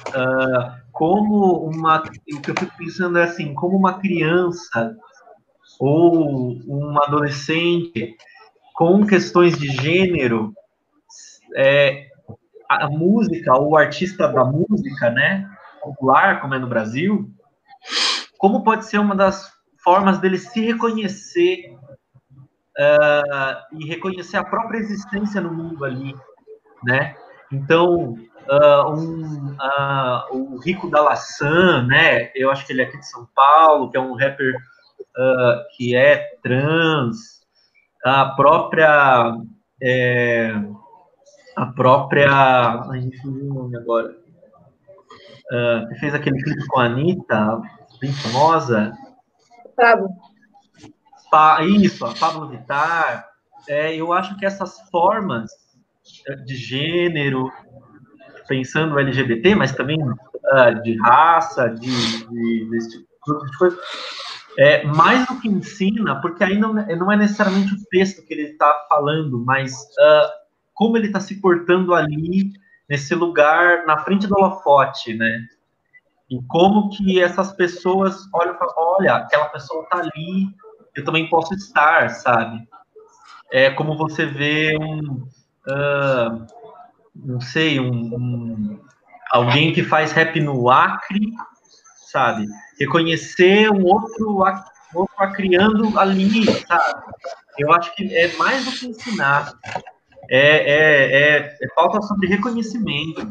uh, 0.09 0.83
como 0.93 1.66
uma 1.66 2.03
o 2.35 2.41
que 2.41 2.51
eu 2.51 2.55
fico 2.59 2.76
pensando 2.76 3.18
é 3.18 3.24
assim 3.24 3.55
como 3.55 3.76
uma 3.76 3.99
criança 3.99 4.97
ou 5.80 6.53
um 6.66 6.97
adolescente 7.03 8.16
com 8.74 9.07
questões 9.07 9.59
de 9.59 9.68
gênero 9.68 10.55
é, 11.57 12.09
a 12.68 12.89
música, 12.89 13.55
ou 13.55 13.70
o 13.70 13.76
artista 13.76 14.28
da 14.28 14.45
música, 14.45 15.11
né, 15.11 15.49
popular, 15.83 16.41
como 16.41 16.55
é 16.55 16.59
no 16.59 16.68
Brasil, 16.68 17.30
como 18.39 18.64
pode 18.64 18.87
ser 18.87 18.99
uma 18.99 19.14
das 19.14 19.53
formas 19.83 20.18
dele 20.18 20.39
se 20.39 20.64
reconhecer 20.64 21.76
uh, 22.79 23.79
e 23.79 23.87
reconhecer 23.87 24.37
a 24.37 24.45
própria 24.45 24.79
existência 24.79 25.41
no 25.41 25.53
mundo 25.53 25.85
ali, 25.85 26.14
né? 26.85 27.14
Então, 27.53 28.14
uh, 28.14 28.91
um, 28.91 29.53
uh, 29.53 30.37
o 30.37 30.59
Rico 30.61 30.91
da 30.91 31.03
Laçã, 31.03 31.83
né? 31.87 32.31
Eu 32.35 32.51
acho 32.51 32.66
que 32.66 32.73
ele 32.73 32.83
é 32.83 32.85
aqui 32.85 32.99
de 32.99 33.09
São 33.09 33.27
Paulo, 33.35 33.91
que 33.91 33.97
é 33.97 34.01
um 34.01 34.14
rapper 34.14 34.55
que 35.77 35.95
é 35.95 36.39
trans, 36.43 37.43
a 38.05 38.27
própria 38.31 39.37
é, 39.83 40.55
a 41.57 41.66
própria. 41.66 42.31
A 42.31 42.99
gente 42.99 43.20
viu 43.23 43.51
o 43.51 43.55
nome 43.55 43.77
agora. 43.77 44.16
Uh, 45.51 45.99
fez 45.99 46.14
aquele 46.14 46.41
clipe 46.43 46.66
com 46.68 46.81
a 46.81 46.85
Anitta, 46.87 47.61
bem 48.01 48.12
famosa. 48.12 48.93
Pablo. 49.77 50.09
Pa, 51.33 51.64
isso, 51.64 52.05
a 52.05 52.12
Pablo 52.12 52.47
Vittar. 52.47 53.26
É, 53.66 53.97
eu 53.97 54.12
acho 54.12 54.37
que 54.37 54.45
essas 54.45 54.78
formas 54.91 55.51
de 56.45 56.55
gênero, 56.55 57.51
pensando 58.47 58.99
LGBT, 58.99 59.55
mas 59.55 59.72
também 59.72 59.97
uh, 59.99 60.83
de 60.83 60.95
raça, 61.01 61.70
de, 61.70 62.26
de, 62.26 62.68
desse 62.70 62.91
tipo 62.91 63.47
de 63.47 63.57
coisa, 63.57 63.78
é, 64.59 64.85
mais 64.85 65.26
do 65.26 65.41
que 65.41 65.49
ensina, 65.49 66.20
porque 66.20 66.45
aí 66.45 66.59
não, 66.59 66.74
não 66.74 67.11
é 67.11 67.16
necessariamente 67.16 67.72
o 67.72 67.83
texto 67.91 68.22
que 68.26 68.35
ele 68.35 68.51
está 68.51 68.70
falando, 68.87 69.43
mas 69.43 69.72
uh, 69.72 70.28
como 70.74 70.99
ele 70.99 71.07
está 71.07 71.20
se 71.20 71.41
portando 71.41 71.95
ali 71.95 72.53
nesse 72.91 73.14
lugar 73.14 73.87
na 73.87 73.97
frente 74.01 74.26
do 74.26 74.35
holofote, 74.35 75.14
né? 75.14 75.47
E 76.28 76.43
como 76.49 76.91
que 76.91 77.22
essas 77.22 77.53
pessoas 77.53 78.28
olham 78.35 78.55
e 78.55 78.59
falam, 78.59 78.74
olha, 78.76 79.14
aquela 79.14 79.47
pessoa 79.47 79.87
tá 79.89 79.99
ali, 79.99 80.49
eu 80.95 81.05
também 81.05 81.28
posso 81.28 81.55
estar, 81.55 82.11
sabe? 82.11 82.66
É 83.51 83.70
como 83.70 83.97
você 83.97 84.26
vê 84.26 84.76
um, 84.78 85.26
uh, 85.68 86.47
não 87.14 87.40
sei, 87.40 87.78
um, 87.78 87.90
um, 87.90 88.80
alguém 89.30 89.72
que 89.72 89.82
faz 89.82 90.12
rap 90.12 90.38
no 90.40 90.70
Acre, 90.70 91.32
sabe? 92.11 92.47
Reconhecer 92.78 93.70
um 93.70 93.84
outro, 93.84 94.45
outro 94.95 95.14
acriando 95.18 95.99
ali, 95.99 96.45
sabe? 96.66 97.03
Eu 97.59 97.72
acho 97.72 97.95
que 97.95 98.14
é 98.14 98.34
mais 98.36 98.64
do 98.64 98.72
que 98.72 98.86
ensinar. 98.86 99.53
É, 100.30 100.38
é, 100.38 101.12
é, 101.12 101.59
é 101.61 101.68
falta 101.74 102.01
sobre 102.03 102.28
reconhecimento. 102.28 103.28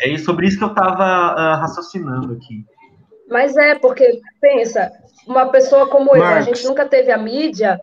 É 0.00 0.16
sobre 0.18 0.46
isso 0.46 0.58
que 0.58 0.64
eu 0.64 0.68
estava 0.68 1.04
uh, 1.04 1.38
ah, 1.38 1.56
raciocinando 1.56 2.34
aqui. 2.34 2.64
Mas 3.30 3.56
é, 3.56 3.76
porque, 3.76 4.20
pensa, 4.40 4.92
uma 5.26 5.48
pessoa 5.50 5.88
como 5.88 6.14
eu, 6.16 6.24
a 6.24 6.40
gente 6.40 6.66
nunca 6.66 6.84
teve 6.84 7.12
a 7.12 7.16
mídia 7.16 7.80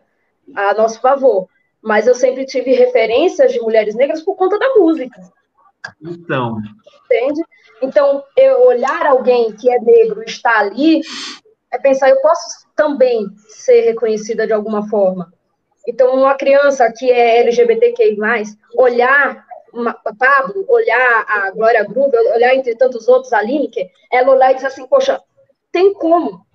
a 0.54 0.74
nosso 0.74 1.00
favor, 1.00 1.48
mas 1.80 2.06
eu 2.06 2.14
sempre 2.14 2.44
tive 2.44 2.72
referências 2.72 3.52
de 3.52 3.60
mulheres 3.60 3.94
negras 3.94 4.22
por 4.22 4.36
conta 4.36 4.58
da 4.58 4.74
música. 4.74 5.20
Então. 6.02 6.58
Entende? 7.06 7.40
Então, 7.80 8.22
eu 8.36 8.66
olhar 8.66 9.06
alguém 9.06 9.52
que 9.52 9.70
é 9.70 9.78
negro 9.80 10.22
e 10.22 10.26
está 10.26 10.58
ali, 10.58 11.00
é 11.70 11.78
pensar, 11.78 12.10
eu 12.10 12.20
posso 12.20 12.66
também 12.76 13.26
ser 13.48 13.80
reconhecida 13.82 14.46
de 14.46 14.52
alguma 14.52 14.86
forma. 14.88 15.32
Então, 15.86 16.14
uma 16.14 16.34
criança 16.34 16.92
que 16.92 17.10
é 17.10 17.40
LGBTQI+, 17.40 18.18
olhar 18.74 19.46
uma, 19.72 19.94
Pablo, 20.18 20.64
olhar 20.68 21.24
a 21.26 21.50
Glória 21.52 21.84
Groove, 21.84 22.16
olhar 22.34 22.54
entre 22.54 22.74
tantos 22.74 23.08
outros 23.08 23.32
a 23.32 23.40
Lineker, 23.40 23.90
ela 24.10 24.32
olhar 24.32 24.50
e 24.50 24.54
dizer 24.56 24.66
assim, 24.66 24.86
poxa, 24.86 25.20
tem 25.72 25.92
como. 25.94 26.46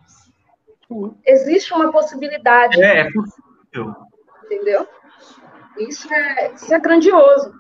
Existe 1.26 1.74
uma 1.74 1.92
possibilidade. 1.92 2.82
É, 2.82 3.02
é 3.02 3.12
possível. 3.12 3.96
Entendeu? 4.46 4.88
Isso 5.78 6.12
é, 6.14 6.54
isso 6.54 6.74
é 6.74 6.80
grandioso. 6.80 7.54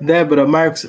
Débora, 0.00 0.46
Marcos, 0.46 0.88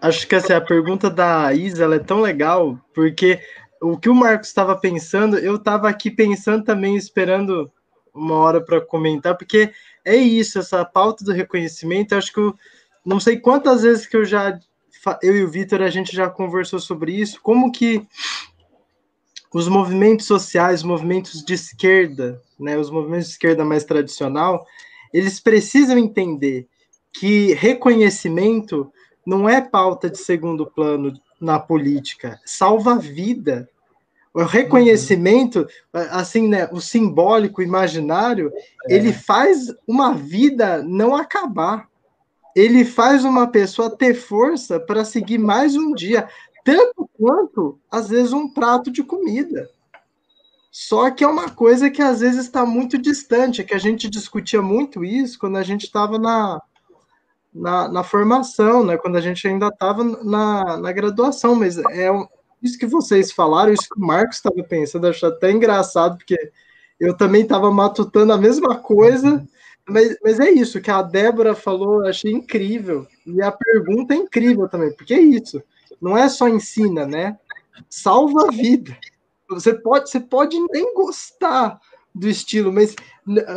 acho 0.00 0.28
que 0.28 0.36
essa 0.36 0.56
a 0.56 0.60
pergunta 0.60 1.10
da 1.10 1.52
Isa 1.52 1.92
é 1.92 1.98
tão 1.98 2.20
legal, 2.20 2.78
porque 2.94 3.40
o 3.80 3.98
que 3.98 4.08
o 4.08 4.14
Marcos 4.14 4.48
estava 4.48 4.76
pensando, 4.76 5.36
eu 5.38 5.56
estava 5.56 5.88
aqui 5.88 6.10
pensando 6.10 6.62
também, 6.62 6.96
esperando 6.96 7.72
uma 8.14 8.36
hora 8.36 8.60
para 8.60 8.80
comentar, 8.80 9.36
porque 9.36 9.72
é 10.04 10.14
isso, 10.14 10.58
essa 10.58 10.84
pauta 10.84 11.24
do 11.24 11.32
reconhecimento. 11.32 12.14
Acho 12.14 12.32
que 12.32 12.38
eu 12.38 12.54
não 13.04 13.18
sei 13.18 13.38
quantas 13.38 13.82
vezes 13.82 14.06
que 14.06 14.16
eu 14.16 14.24
já, 14.24 14.56
eu 15.22 15.36
e 15.36 15.42
o 15.42 15.50
Vitor, 15.50 15.82
a 15.82 15.90
gente 15.90 16.14
já 16.14 16.30
conversou 16.30 16.78
sobre 16.78 17.12
isso, 17.12 17.40
como 17.42 17.72
que 17.72 18.06
os 19.54 19.68
movimentos 19.68 20.26
sociais, 20.26 20.80
os 20.80 20.86
movimentos 20.86 21.44
de 21.44 21.54
esquerda, 21.54 22.40
né, 22.58 22.78
os 22.78 22.90
movimentos 22.90 23.26
de 23.26 23.32
esquerda 23.32 23.64
mais 23.64 23.84
tradicional, 23.84 24.66
eles 25.12 25.38
precisam 25.38 25.98
entender 25.98 26.66
que 27.12 27.52
reconhecimento 27.54 28.90
não 29.26 29.48
é 29.48 29.60
pauta 29.60 30.08
de 30.08 30.18
segundo 30.18 30.66
plano 30.66 31.12
na 31.40 31.58
política, 31.58 32.40
salva 32.44 32.96
vida. 32.96 33.68
O 34.32 34.42
reconhecimento, 34.44 35.66
assim, 35.92 36.48
né, 36.48 36.66
o 36.72 36.80
simbólico, 36.80 37.60
o 37.60 37.64
imaginário, 37.64 38.50
é. 38.88 38.94
ele 38.94 39.12
faz 39.12 39.66
uma 39.86 40.14
vida 40.14 40.82
não 40.82 41.14
acabar. 41.14 41.86
Ele 42.56 42.84
faz 42.84 43.24
uma 43.24 43.46
pessoa 43.46 43.94
ter 43.94 44.14
força 44.14 44.80
para 44.80 45.04
seguir 45.04 45.38
mais 45.38 45.76
um 45.76 45.94
dia, 45.94 46.28
tanto 46.64 47.08
quanto, 47.18 47.78
às 47.90 48.08
vezes, 48.08 48.32
um 48.32 48.48
prato 48.48 48.90
de 48.90 49.02
comida. 49.02 49.68
Só 50.70 51.10
que 51.10 51.22
é 51.22 51.28
uma 51.28 51.50
coisa 51.50 51.90
que 51.90 52.00
às 52.00 52.20
vezes 52.20 52.46
está 52.46 52.64
muito 52.64 52.96
distante, 52.96 53.62
que 53.62 53.74
a 53.74 53.78
gente 53.78 54.08
discutia 54.08 54.62
muito 54.62 55.04
isso 55.04 55.38
quando 55.38 55.58
a 55.58 55.62
gente 55.62 55.84
estava 55.84 56.18
na, 56.18 56.62
na, 57.52 57.88
na, 57.88 58.02
formação, 58.02 58.82
né? 58.82 58.96
quando 58.96 59.16
a 59.16 59.20
gente 59.20 59.46
ainda 59.46 59.68
estava 59.68 60.02
na, 60.02 60.78
na 60.78 60.92
graduação, 60.92 61.54
mas 61.54 61.76
é 61.76 62.08
isso 62.62 62.78
que 62.78 62.86
vocês 62.86 63.30
falaram, 63.30 63.72
isso 63.72 63.86
que 63.86 64.00
o 64.00 64.06
Marcos 64.06 64.36
estava 64.36 64.62
pensando, 64.62 65.06
acho 65.06 65.26
até 65.26 65.50
engraçado, 65.50 66.16
porque 66.16 66.38
eu 66.98 67.14
também 67.14 67.42
estava 67.42 67.70
matutando 67.70 68.32
a 68.32 68.38
mesma 68.38 68.76
coisa, 68.76 69.46
mas, 69.86 70.16
mas 70.22 70.40
é 70.40 70.50
isso 70.50 70.80
que 70.80 70.90
a 70.90 71.02
Débora 71.02 71.54
falou, 71.54 72.06
achei 72.06 72.32
incrível. 72.32 73.06
E 73.26 73.42
a 73.42 73.52
pergunta 73.52 74.14
é 74.14 74.16
incrível 74.16 74.68
também, 74.68 74.94
porque 74.94 75.12
é 75.12 75.20
isso. 75.20 75.62
Não 76.02 76.18
é 76.18 76.28
só 76.28 76.48
ensina, 76.48 77.06
né? 77.06 77.38
Salva 77.88 78.48
a 78.48 78.50
vida. 78.50 78.98
Você 79.48 79.72
pode, 79.72 80.10
você 80.10 80.18
pode 80.18 80.58
nem 80.72 80.92
gostar 80.94 81.80
do 82.12 82.28
estilo, 82.28 82.72
mas 82.72 82.96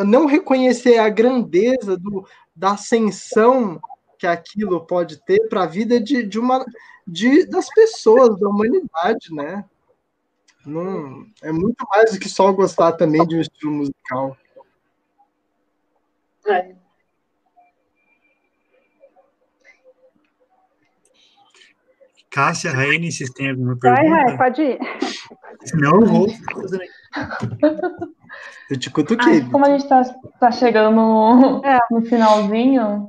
não 0.05 0.27
reconhecer 0.27 0.99
a 0.99 1.09
grandeza 1.09 1.97
do, 1.97 2.25
da 2.55 2.73
ascensão 2.73 3.81
que 4.19 4.27
aquilo 4.27 4.85
pode 4.85 5.17
ter 5.25 5.49
para 5.49 5.63
a 5.63 5.67
vida 5.67 5.99
de, 5.99 6.23
de 6.23 6.39
uma 6.39 6.63
de, 7.05 7.45
das 7.47 7.67
pessoas, 7.73 8.39
da 8.39 8.47
humanidade, 8.47 9.33
né? 9.33 9.65
Não, 10.65 11.25
é 11.41 11.51
muito 11.51 11.85
mais 11.89 12.11
do 12.11 12.19
que 12.19 12.29
só 12.29 12.51
gostar 12.51 12.93
também 12.93 13.25
de 13.25 13.35
um 13.35 13.41
estilo 13.41 13.71
musical. 13.71 14.37
É. 16.45 16.75
Cássia, 22.35 22.73
Raine, 22.73 23.09
vocês 23.09 23.29
têm 23.29 23.51
alguma 23.51 23.77
pergunta? 23.77 24.09
Vai, 24.09 24.25
Rai, 24.25 24.37
pode 24.37 24.61
ir. 24.61 24.79
Senão 25.63 26.01
eu 26.01 26.05
vou. 26.05 26.27
Eu 28.69 28.77
te 28.77 28.89
cutuquei. 28.89 29.39
Ah, 29.39 29.49
como 29.49 29.65
a 29.65 29.69
gente 29.69 29.83
está 29.83 30.03
tá 30.37 30.51
chegando 30.51 30.93
no, 30.93 31.61
é. 31.63 31.79
no 31.89 32.01
finalzinho, 32.01 33.07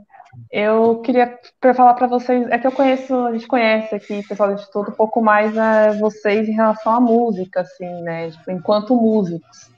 eu 0.52 1.00
queria 1.00 1.36
falar 1.74 1.94
para 1.94 2.06
vocês, 2.06 2.46
é 2.50 2.58
que 2.58 2.68
eu 2.68 2.70
conheço, 2.70 3.12
a 3.16 3.32
gente 3.32 3.48
conhece 3.48 3.96
aqui, 3.96 4.22
pessoal 4.28 4.54
de 4.54 4.70
tudo, 4.70 4.90
um 4.92 4.94
pouco 4.94 5.20
mais 5.20 5.56
é, 5.56 5.98
vocês 5.98 6.48
em 6.48 6.52
relação 6.52 6.92
à 6.92 7.00
música, 7.00 7.62
assim, 7.62 8.02
né, 8.02 8.30
tipo, 8.30 8.48
enquanto 8.52 8.94
músicos. 8.94 9.70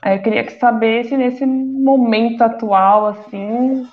Aí 0.00 0.16
eu 0.16 0.22
queria 0.22 0.48
saber 0.58 1.04
se 1.04 1.14
nesse 1.14 1.44
momento 1.44 2.40
atual, 2.40 3.08
assim, 3.08 3.86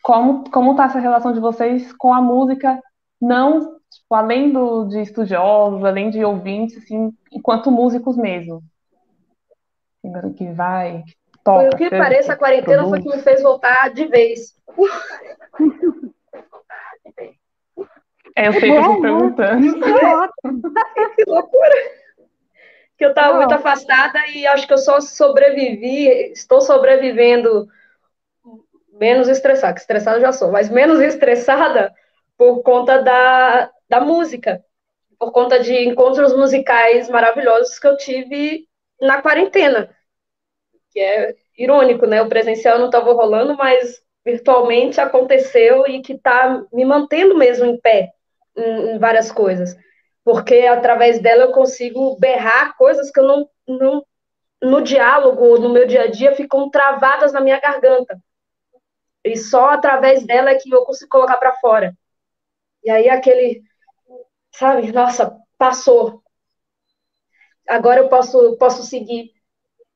como, 0.00 0.48
como 0.48 0.76
tá 0.76 0.84
essa 0.84 1.00
relação 1.00 1.32
de 1.32 1.40
vocês 1.40 1.92
com 1.94 2.14
a 2.14 2.20
música, 2.20 2.78
não, 3.20 3.78
tipo, 3.90 4.14
além 4.14 4.52
do, 4.52 4.86
de 4.86 5.00
estudiosos, 5.00 5.84
além 5.84 6.10
de 6.10 6.24
ouvintes, 6.24 6.78
assim, 6.78 7.12
enquanto 7.32 7.70
músicos 7.70 8.16
mesmo. 8.16 8.62
Que 10.36 10.50
vai, 10.52 11.02
toca. 11.44 11.70
Por 11.70 11.74
o 11.74 11.76
que 11.76 11.90
pareça, 11.90 12.32
a 12.32 12.36
quarentena 12.36 12.82
produz. 12.82 13.02
foi 13.02 13.02
que 13.02 13.16
me 13.16 13.22
fez 13.22 13.42
voltar 13.42 13.90
de 13.92 14.06
vez. 14.06 14.54
É, 18.34 18.46
eu 18.46 18.52
sei 18.52 18.70
que 18.70 18.76
eu 18.76 18.82
tô 18.84 19.00
perguntando. 19.00 19.74
que 21.16 21.24
loucura! 21.26 21.74
Que 22.96 23.04
eu 23.04 23.08
estava 23.10 23.36
muito 23.36 23.52
afastada 23.52 24.26
e 24.28 24.46
acho 24.46 24.66
que 24.66 24.72
eu 24.72 24.78
só 24.78 25.00
sobrevivi, 25.00 26.06
estou 26.32 26.60
sobrevivendo 26.60 27.68
menos 28.92 29.28
estressada, 29.28 29.74
que 29.74 29.80
estressada 29.80 30.20
já 30.20 30.32
sou, 30.32 30.50
mas 30.50 30.68
menos 30.68 31.00
estressada 31.00 31.92
por 32.38 32.62
conta 32.62 33.02
da, 33.02 33.70
da 33.88 34.00
música, 34.00 34.64
por 35.18 35.32
conta 35.32 35.60
de 35.60 35.74
encontros 35.84 36.34
musicais 36.34 37.10
maravilhosos 37.10 37.78
que 37.78 37.86
eu 37.86 37.96
tive 37.98 38.66
na 39.00 39.20
quarentena 39.20 39.94
que 40.90 41.00
é 41.00 41.34
irônico, 41.56 42.06
né? 42.06 42.22
O 42.22 42.28
presencial 42.28 42.78
não 42.78 42.86
estava 42.86 43.12
rolando, 43.12 43.56
mas 43.56 44.02
virtualmente 44.24 45.00
aconteceu 45.00 45.86
e 45.86 46.02
que 46.02 46.14
está 46.14 46.64
me 46.72 46.84
mantendo 46.84 47.36
mesmo 47.36 47.64
em 47.64 47.78
pé 47.78 48.10
em, 48.56 48.94
em, 48.94 48.98
várias 48.98 49.30
coisas, 49.30 49.76
porque 50.24 50.66
através 50.66 51.20
dela 51.20 51.44
eu 51.44 51.52
consigo 51.52 52.18
berrar 52.18 52.76
coisas 52.76 53.10
que 53.10 53.20
eu 53.20 53.24
não, 53.24 53.48
não 53.66 54.04
no 54.60 54.82
diálogo, 54.82 55.58
no 55.58 55.68
meu 55.68 55.86
dia 55.86 56.02
a 56.02 56.10
dia, 56.10 56.34
ficam 56.34 56.68
travadas 56.68 57.32
na 57.32 57.40
minha 57.40 57.60
garganta. 57.60 58.18
E 59.24 59.36
só 59.36 59.70
através 59.70 60.26
dela 60.26 60.50
é 60.50 60.56
que 60.56 60.70
eu 60.70 60.84
consigo 60.84 61.10
colocar 61.10 61.36
para 61.36 61.54
fora. 61.54 61.94
E 62.84 62.90
aí 62.90 63.08
aquele, 63.08 63.62
sabe, 64.52 64.92
nossa, 64.92 65.36
passou. 65.56 66.22
Agora 67.68 68.00
eu 68.00 68.08
posso, 68.08 68.56
posso 68.56 68.82
seguir. 68.82 69.32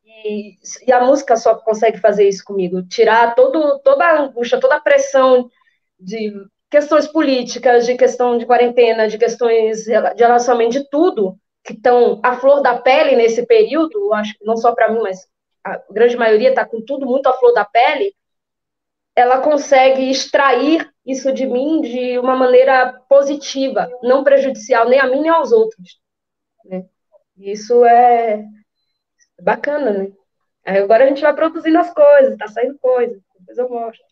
E, 0.05 0.59
e, 0.87 0.93
a 0.93 1.01
música 1.05 1.37
só 1.37 1.55
consegue 1.55 1.99
fazer 1.99 2.28
isso 2.28 2.45
comigo, 2.45 2.83
tirar 2.87 3.35
todo, 3.35 3.80
toda 3.80 4.05
a 4.05 4.20
angústia, 4.22 4.61
toda 4.61 4.76
a 4.76 4.80
pressão 4.80 5.51
de 5.99 6.33
questões 6.70 7.07
políticas, 7.09 7.87
de 7.87 7.97
questão 7.97 8.37
de 8.39 8.47
quarentena, 8.47 9.09
de 9.09 9.18
questões 9.18 9.85
de 9.85 9.93
relacionamento, 9.93 10.72
de 10.72 10.89
tudo 10.91 11.39
que 11.64 11.72
estão 11.72 12.20
à 12.22 12.37
flor 12.37 12.61
da 12.61 12.78
pele 12.78 13.16
nesse 13.16 13.47
período, 13.47 14.12
acho 14.14 14.37
que 14.39 14.45
não 14.45 14.57
só 14.57 14.74
para 14.74 14.91
mim, 14.91 15.01
mas 15.01 15.26
a 15.64 15.80
grande 15.91 16.16
maioria 16.16 16.51
está 16.51 16.64
com 16.64 16.80
tudo 16.85 17.07
muito 17.07 17.28
à 17.28 17.33
flor 17.35 17.53
da 17.53 17.64
pele, 17.64 18.14
ela 19.14 19.41
consegue 19.41 20.11
extrair 20.11 20.91
isso 21.05 21.33
de 21.33 21.47
mim 21.47 21.81
de 21.81 22.19
uma 22.19 22.37
maneira 22.37 22.93
positiva, 23.09 23.89
não 24.03 24.23
prejudicial 24.23 24.89
nem 24.89 25.01
a 25.01 25.07
mim 25.07 25.21
nem 25.21 25.31
aos 25.31 25.53
outros. 25.53 26.01
Né? 26.65 26.85
Isso 27.37 27.85
é 27.85 28.45
bacana, 29.41 29.91
né? 29.91 30.13
Aí 30.65 30.79
agora 30.79 31.05
a 31.05 31.09
gente 31.09 31.23
vai 31.23 31.35
produzindo 31.35 31.79
as 31.79 31.93
coisas, 31.93 32.37
tá 32.39 32.47
saindo 32.47 32.79
coisa, 32.79 33.21
depois 33.39 33.59
eu 33.59 33.69
mostro. 33.69 34.03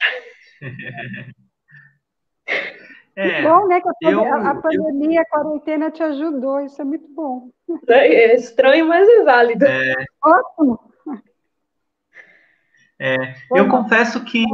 É, 3.16 3.42
bom, 3.42 3.66
né? 3.66 3.80
Que 3.80 4.06
a, 4.06 4.10
eu, 4.10 4.34
a 4.34 4.54
pandemia, 4.54 5.18
eu... 5.18 5.22
a 5.22 5.24
quarentena 5.26 5.90
te 5.90 6.02
ajudou, 6.02 6.60
isso 6.60 6.80
é 6.80 6.84
muito 6.84 7.06
bom. 7.08 7.50
É 7.88 8.34
estranho, 8.34 8.86
mas 8.86 9.06
é 9.06 9.24
válido. 9.24 9.66
É... 9.66 9.94
Ótimo. 10.24 10.80
É, 12.98 13.16
eu 13.54 13.68
confesso 13.68 14.22
que, 14.24 14.44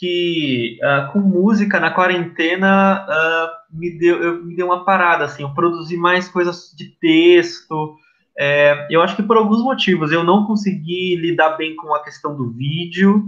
que 0.00 0.78
uh, 0.82 1.12
com 1.12 1.20
música 1.20 1.78
na 1.78 1.90
quarentena 1.90 3.04
uh, 3.06 3.78
me, 3.78 3.98
deu, 3.98 4.22
eu, 4.22 4.42
me 4.42 4.56
deu 4.56 4.64
uma 4.64 4.82
parada, 4.82 5.26
assim, 5.26 5.42
eu 5.42 5.52
produzi 5.52 5.94
mais 5.94 6.26
coisas 6.26 6.74
de 6.74 6.86
texto, 6.98 7.96
é, 8.38 8.86
eu 8.88 9.02
acho 9.02 9.14
que 9.14 9.22
por 9.22 9.36
alguns 9.36 9.62
motivos, 9.62 10.10
eu 10.10 10.24
não 10.24 10.46
consegui 10.46 11.16
lidar 11.16 11.50
bem 11.58 11.76
com 11.76 11.94
a 11.94 12.02
questão 12.02 12.34
do 12.34 12.50
vídeo, 12.50 13.26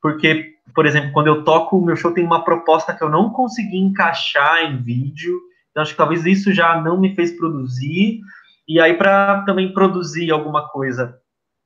porque, 0.00 0.54
por 0.74 0.86
exemplo, 0.86 1.12
quando 1.12 1.26
eu 1.26 1.44
toco, 1.44 1.76
o 1.76 1.84
meu 1.84 1.96
show 1.96 2.10
tem 2.10 2.24
uma 2.24 2.42
proposta 2.42 2.94
que 2.94 3.04
eu 3.04 3.10
não 3.10 3.28
consegui 3.28 3.76
encaixar 3.76 4.64
em 4.64 4.82
vídeo, 4.82 5.38
então 5.70 5.82
acho 5.82 5.92
que 5.92 5.98
talvez 5.98 6.24
isso 6.24 6.50
já 6.50 6.80
não 6.80 6.98
me 6.98 7.14
fez 7.14 7.36
produzir, 7.36 8.20
e 8.66 8.80
aí 8.80 8.94
para 8.94 9.42
também 9.42 9.74
produzir 9.74 10.30
alguma 10.30 10.66
coisa 10.70 11.14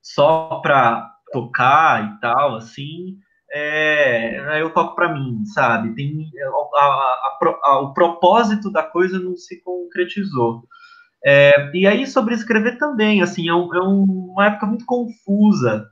só 0.02 0.60
para 0.60 1.08
tocar 1.32 2.04
e 2.04 2.20
tal, 2.20 2.56
assim, 2.56 3.16
é, 3.52 4.60
eu 4.60 4.70
toco 4.70 4.94
para 4.94 5.12
mim, 5.12 5.44
sabe? 5.46 5.94
Tem 5.94 6.30
a, 6.42 6.78
a, 6.78 7.58
a, 7.64 7.80
o 7.80 7.92
propósito 7.92 8.70
da 8.70 8.82
coisa 8.82 9.18
não 9.18 9.36
se 9.36 9.60
concretizou. 9.62 10.64
É, 11.24 11.70
e 11.74 11.86
aí 11.86 12.06
sobre 12.06 12.34
escrever 12.34 12.78
também, 12.78 13.22
assim, 13.22 13.48
é, 13.48 13.54
um, 13.54 13.74
é, 13.74 13.80
uma 13.80 14.46
época 14.46 14.66
muito 14.66 14.86
confusa. 14.86 15.88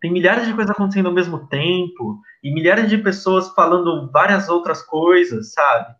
Tem 0.00 0.10
milhares 0.10 0.46
de 0.46 0.54
coisas 0.54 0.70
acontecendo 0.70 1.06
ao 1.06 1.14
mesmo 1.14 1.46
tempo 1.46 2.18
e 2.42 2.52
milhares 2.52 2.88
de 2.88 2.98
pessoas 2.98 3.48
falando 3.54 4.10
várias 4.10 4.48
outras 4.48 4.82
coisas, 4.82 5.52
sabe? 5.52 5.94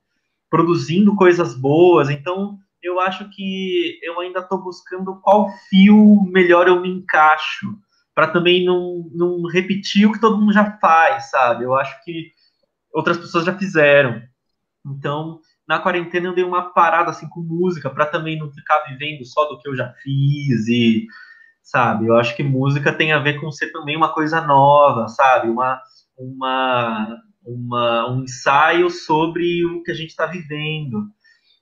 Produzindo 0.51 1.15
coisas 1.15 1.55
boas. 1.55 2.11
Então 2.11 2.59
eu 2.83 2.99
acho 2.99 3.29
que 3.31 4.01
eu 4.03 4.19
ainda 4.19 4.41
estou 4.41 4.61
buscando 4.61 5.21
qual 5.21 5.51
fio 5.71 6.25
melhor 6.25 6.67
eu 6.67 6.81
me 6.81 6.89
encaixo 6.89 7.79
para 8.15 8.29
também 8.29 8.65
não, 8.65 9.09
não 9.13 9.43
repetir 9.47 10.07
o 10.07 10.13
que 10.13 10.21
todo 10.21 10.39
mundo 10.39 10.53
já 10.53 10.79
faz, 10.79 11.31
sabe? 11.31 11.65
Eu 11.65 11.75
acho 11.75 12.03
que 12.05 12.33
outras 12.93 13.17
pessoas 13.17 13.45
já 13.45 13.57
fizeram. 13.57 14.23
Então, 14.87 15.41
na 15.67 15.79
quarentena 15.79 16.27
eu 16.27 16.35
dei 16.35 16.45
uma 16.45 16.73
parada 16.73 17.11
assim 17.11 17.29
com 17.29 17.41
música 17.41 17.89
para 17.89 18.07
também 18.07 18.39
não 18.39 18.53
ficar 18.53 18.81
vivendo 18.89 19.25
só 19.25 19.47
do 19.47 19.59
que 19.59 19.69
eu 19.69 19.77
já 19.77 19.93
fiz 20.03 20.69
e 20.69 21.07
sabe? 21.63 22.07
Eu 22.07 22.17
acho 22.17 22.37
que 22.37 22.43
música 22.43 22.93
tem 22.93 23.13
a 23.13 23.19
ver 23.19 23.41
com 23.41 23.51
ser 23.51 23.71
também 23.71 23.97
uma 23.97 24.13
coisa 24.13 24.41
nova, 24.41 25.09
sabe? 25.09 25.49
Uma 25.49 25.81
uma, 26.19 27.19
uma 27.45 28.11
um 28.13 28.25
ensaio 28.25 28.91
sobre 28.91 29.65
o 29.65 29.83
que 29.83 29.91
a 29.91 29.95
gente 29.95 30.11
está 30.11 30.27
vivendo. 30.27 31.09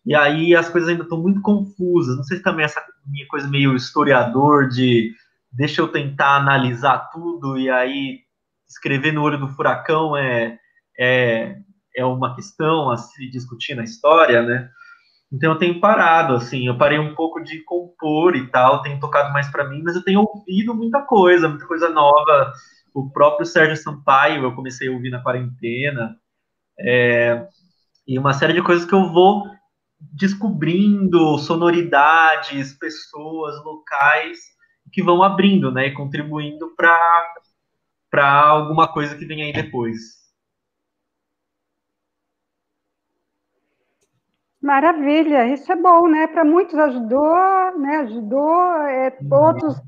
E 0.05 0.15
aí 0.15 0.55
as 0.55 0.69
coisas 0.69 0.89
ainda 0.89 1.03
estão 1.03 1.21
muito 1.21 1.41
confusas. 1.43 2.17
Não 2.17 2.25
sei 2.25 2.39
se 2.39 2.43
também 2.43 2.65
essa 2.65 2.83
minha 3.07 3.27
coisa 3.29 3.49
meio 3.49 3.77
historiador 3.77 4.69
de 4.69 5.13
deixa 5.51 5.81
eu 5.81 5.89
tentar 5.89 6.37
analisar 6.37 7.11
tudo 7.11 7.59
e 7.59 7.69
aí 7.71 8.21
escrever 8.69 9.13
no 9.13 9.23
olho 9.23 9.39
do 9.39 9.49
furacão 9.49 10.17
é, 10.17 10.59
é, 10.99 11.57
é 11.97 12.05
uma 12.05 12.35
questão 12.35 12.91
a 12.91 12.97
se 12.97 13.29
discutir 13.31 13.75
na 13.75 13.83
história, 13.83 14.43
né? 14.43 14.71
Então 15.33 15.53
eu 15.53 15.59
tenho 15.59 15.81
parado, 15.81 16.35
assim, 16.35 16.67
eu 16.67 16.77
parei 16.77 16.99
um 16.99 17.15
pouco 17.15 17.41
de 17.41 17.63
compor 17.65 18.35
e 18.35 18.49
tal, 18.49 18.83
tenho 18.83 18.99
tocado 18.99 19.33
mais 19.33 19.49
para 19.49 19.69
mim, 19.69 19.81
mas 19.83 19.95
eu 19.95 20.03
tenho 20.03 20.21
ouvido 20.21 20.75
muita 20.75 21.03
coisa, 21.03 21.49
muita 21.49 21.67
coisa 21.67 21.89
nova. 21.89 22.53
O 22.93 23.11
próprio 23.11 23.47
Sérgio 23.47 23.77
Sampaio 23.77 24.43
eu 24.43 24.55
comecei 24.55 24.89
a 24.89 24.93
ouvir 24.93 25.11
na 25.11 25.23
quarentena, 25.23 26.17
é, 26.81 27.47
e 28.07 28.19
uma 28.19 28.33
série 28.33 28.53
de 28.53 28.63
coisas 28.63 28.85
que 28.85 28.95
eu 28.95 29.13
vou 29.13 29.45
descobrindo, 30.01 31.39
sonoridades, 31.39 32.73
pessoas, 32.73 33.63
locais, 33.65 34.39
que 34.93 35.03
vão 35.03 35.23
abrindo, 35.23 35.71
né, 35.71 35.87
e 35.87 35.95
contribuindo 35.95 36.75
para 36.77 38.33
alguma 38.49 38.93
coisa 38.93 39.17
que 39.17 39.25
vem 39.25 39.43
aí 39.43 39.53
depois. 39.53 40.21
Maravilha, 44.63 45.47
isso 45.47 45.73
é 45.73 45.77
bom, 45.77 46.07
né? 46.07 46.27
Para 46.27 46.45
muitos 46.45 46.79
ajudou, 46.79 47.79
né? 47.79 47.97
Ajudou, 48.03 48.73
é, 48.83 49.17
outros 49.31 49.81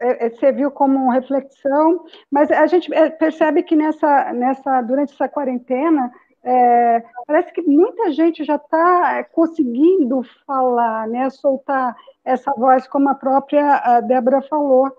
é, 0.00 0.26
é, 0.26 0.30
serviu 0.30 0.70
como 0.70 1.10
reflexão, 1.10 2.06
mas 2.30 2.50
a 2.50 2.66
gente 2.66 2.92
é, 2.94 3.10
percebe 3.10 3.62
que 3.62 3.76
nessa, 3.76 4.32
nessa, 4.32 4.80
durante 4.80 5.12
essa 5.12 5.28
quarentena, 5.28 6.10
é, 6.42 7.02
parece 7.26 7.52
que 7.52 7.62
muita 7.62 8.12
gente 8.12 8.44
já 8.44 8.56
está 8.56 9.24
conseguindo 9.24 10.22
falar, 10.46 11.08
né? 11.08 11.28
Soltar 11.30 11.96
essa 12.24 12.52
voz, 12.52 12.86
como 12.86 13.08
a 13.08 13.14
própria 13.14 14.00
Débora 14.02 14.40
falou. 14.42 14.90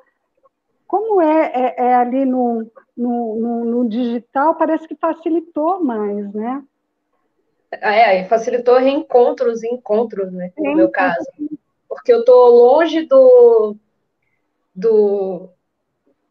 Como 0.87 1.21
é, 1.21 1.51
é, 1.53 1.75
é 1.77 1.95
ali 1.95 2.25
no, 2.25 2.69
no, 2.97 3.35
no, 3.35 3.65
no, 3.65 3.89
digital, 3.89 4.55
parece 4.55 4.87
que 4.87 4.95
facilitou 4.95 5.83
mais, 5.83 6.33
né? 6.33 6.63
É, 7.71 8.23
facilitou 8.25 8.79
reencontros 8.79 9.61
e 9.61 9.67
encontros, 9.67 10.31
né? 10.33 10.51
No 10.57 10.75
meu 10.75 10.89
caso. 10.89 11.23
Porque 11.87 12.11
eu 12.11 12.25
tô 12.25 12.47
longe 12.49 13.03
do, 13.03 13.75
do 14.75 15.49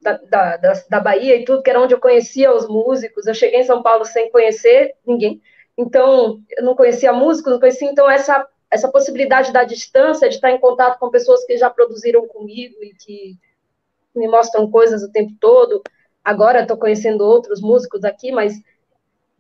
da, 0.01 0.13
da, 0.13 0.57
da, 0.57 0.73
da 0.89 1.01
Bahia 1.01 1.37
e 1.37 1.45
tudo, 1.45 1.63
que 1.63 1.71
era 1.71 1.81
onde 1.81 1.95
eu 1.95 2.01
conhecia 2.01 2.55
os 2.55 2.69
músicos. 2.69 3.27
Eu 3.27 3.35
cheguei 3.35 3.61
em 3.61 3.65
São 3.65 3.83
Paulo 3.83 4.05
sem 4.05 4.31
conhecer 4.31 4.95
ninguém. 5.07 5.41
Então, 5.77 6.41
eu 6.57 6.65
não 6.65 6.75
conhecia 6.75 7.13
músicos, 7.13 7.53
não 7.53 7.61
conhecia. 7.61 7.91
Então, 7.91 8.11
essa 8.11 8.47
essa 8.71 8.91
possibilidade 8.91 9.53
da 9.53 9.65
distância, 9.65 10.29
de 10.29 10.35
estar 10.35 10.51
em 10.51 10.61
contato 10.61 10.99
com 10.99 11.11
pessoas 11.11 11.45
que 11.45 11.57
já 11.57 11.71
produziram 11.71 12.27
comigo 12.27 12.77
e 12.83 12.95
que 12.95 13.37
me 14.15 14.29
mostram 14.29 14.71
coisas 14.71 15.03
o 15.03 15.11
tempo 15.11 15.33
todo. 15.41 15.83
Agora 16.25 16.61
estou 16.61 16.77
conhecendo 16.77 17.25
outros 17.25 17.61
músicos 17.61 18.05
aqui, 18.05 18.31
mas 18.31 18.55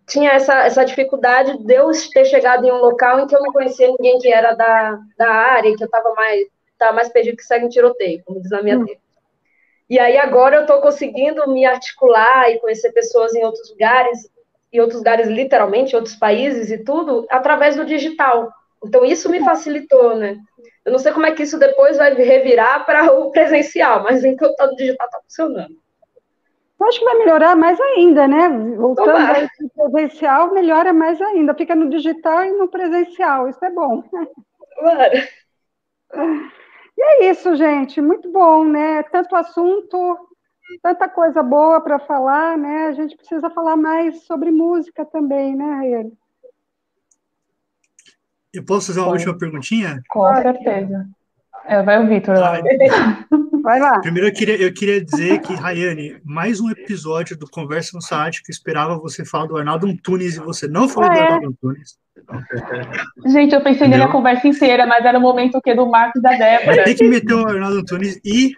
tinha 0.07 0.31
essa, 0.31 0.65
essa 0.65 0.85
dificuldade 0.85 1.59
de 1.59 1.75
eu 1.75 1.91
ter 2.13 2.25
chegado 2.25 2.65
em 2.65 2.73
um 2.73 2.79
local 2.79 3.21
em 3.21 3.27
que 3.27 3.37
eu 3.37 3.43
não 3.43 3.53
conhecia 3.53 3.89
ninguém 3.89 4.19
que 4.19 4.33
era 4.33 4.55
da, 4.55 4.99
da 5.19 5.31
área, 5.31 5.77
que 5.77 5.83
eu 5.83 5.87
estava 5.87 6.15
mais, 6.15 6.47
tava 6.79 6.95
mais 6.95 7.09
perdido 7.11 7.37
que 7.37 7.45
segue 7.45 7.67
um 7.67 7.69
tiroteio, 7.69 8.23
como 8.25 8.41
diz 8.41 8.51
na 8.51 8.63
minha 8.63 8.79
hum. 8.79 8.87
E 9.89 9.99
aí 9.99 10.19
agora 10.19 10.57
eu 10.57 10.61
estou 10.63 10.81
conseguindo 10.81 11.49
me 11.51 11.65
articular 11.65 12.51
e 12.51 12.59
conhecer 12.61 12.93
pessoas 12.93 13.35
em 13.35 13.45
outros 13.45 13.71
lugares, 13.71 14.31
em 14.73 14.81
outros 14.81 14.99
lugares 14.99 15.29
literalmente, 15.29 15.97
outros 15.97 16.15
países 16.15 16.71
e 16.71 16.85
tudo, 16.85 17.27
através 17.31 17.77
do 17.77 17.87
digital. 17.87 18.53
Então, 18.85 19.05
isso 19.05 19.31
me 19.31 19.41
facilitou, 19.41 20.15
né? 20.15 20.37
Eu 20.85 20.93
não 20.93 20.99
sei 20.99 21.13
como 21.13 21.27
é 21.27 21.33
que 21.33 21.43
isso 21.43 21.59
depois 21.59 21.97
vai 21.97 22.15
revirar 22.15 22.85
para 22.87 23.13
o 23.13 23.31
presencial, 23.31 24.03
mas 24.03 24.25
enquanto 24.25 24.53
está 24.53 24.67
no 24.67 24.77
digital, 24.77 25.07
está 25.07 25.21
funcionando. 25.21 25.77
Eu 26.81 26.87
acho 26.87 26.99
que 27.01 27.05
vai 27.05 27.19
melhorar 27.19 27.57
mais 27.57 27.81
ainda, 27.81 28.29
né? 28.29 28.49
Voltando 28.77 29.11
ao 29.11 29.91
presencial, 29.91 30.53
melhora 30.53 30.93
mais 30.93 31.21
ainda. 31.21 31.53
Fica 31.55 31.75
no 31.75 31.91
digital 31.91 32.45
e 32.45 32.53
no 32.53 32.69
presencial. 32.69 33.49
Isso 33.49 33.65
é 33.65 33.71
bom. 33.71 34.05
Claro. 34.79 35.29
E 36.99 37.01
é 37.01 37.31
isso, 37.31 37.55
gente. 37.55 38.01
Muito 38.01 38.29
bom, 38.33 38.65
né? 38.65 39.05
Tanto 39.05 39.37
assunto, 39.37 40.19
tanta 40.83 41.09
coisa 41.09 41.45
boa 41.45 41.81
para 41.81 42.01
falar, 42.01 42.59
né? 42.59 42.87
A 42.87 42.93
gente 42.93 43.17
precisa 43.17 43.49
falar 43.51 43.77
mais 43.77 44.25
sobre 44.25 44.51
música 44.51 45.05
também, 45.05 45.55
né, 45.55 45.65
Raiane? 45.65 46.13
Eu 48.53 48.65
posso 48.65 48.89
fazer 48.89 48.99
uma 48.99 49.11
Pode. 49.11 49.19
última 49.19 49.39
perguntinha? 49.39 50.03
Com 50.09 50.35
certeza. 50.43 51.09
É, 51.67 51.81
vai 51.85 52.03
o 52.03 52.09
Vitor 52.09 52.37
lá. 52.37 52.55
Vai 53.63 53.81
lá. 53.81 54.01
Primeiro, 54.01 54.29
eu 54.29 54.33
queria, 54.33 54.57
eu 54.57 54.73
queria 54.73 55.05
dizer 55.05 55.41
que, 55.41 55.53
Rayane, 55.53 56.19
mais 56.25 56.59
um 56.61 56.71
episódio 56.71 57.37
do 57.37 57.51
Conversa 57.51 57.91
no 57.95 58.01
Site 58.01 58.43
que 58.43 58.51
eu 58.51 58.55
esperava 58.55 58.99
você 58.99 59.25
falar 59.25 59.47
do 59.47 59.59
Arnaldo 59.59 59.87
Antunes 59.87 60.37
e 60.37 60.41
você 60.41 60.67
não 60.67 60.89
falou 60.89 61.11
ah, 61.11 61.13
do 61.13 61.19
é? 61.19 61.23
Arnaldo 61.23 61.49
Antunes. 61.49 61.99
Gente, 63.27 63.55
eu 63.55 63.63
pensei 63.63 63.89
nele 63.89 64.03
a 64.03 64.09
conversa 64.09 64.47
inteira, 64.47 64.87
mas 64.87 65.05
era 65.05 65.19
o 65.19 65.23
momento 65.23 65.61
que 65.63 65.75
do 65.75 65.87
Marcos 65.87 66.21
e 66.21 66.23
da 66.23 66.31
Débora. 66.31 66.85
Tem 66.85 66.95
que 66.95 67.05
meter 67.05 67.35
o 67.35 67.47
Arnaldo 67.47 67.79
Antunes 67.79 68.21
e 68.25 68.53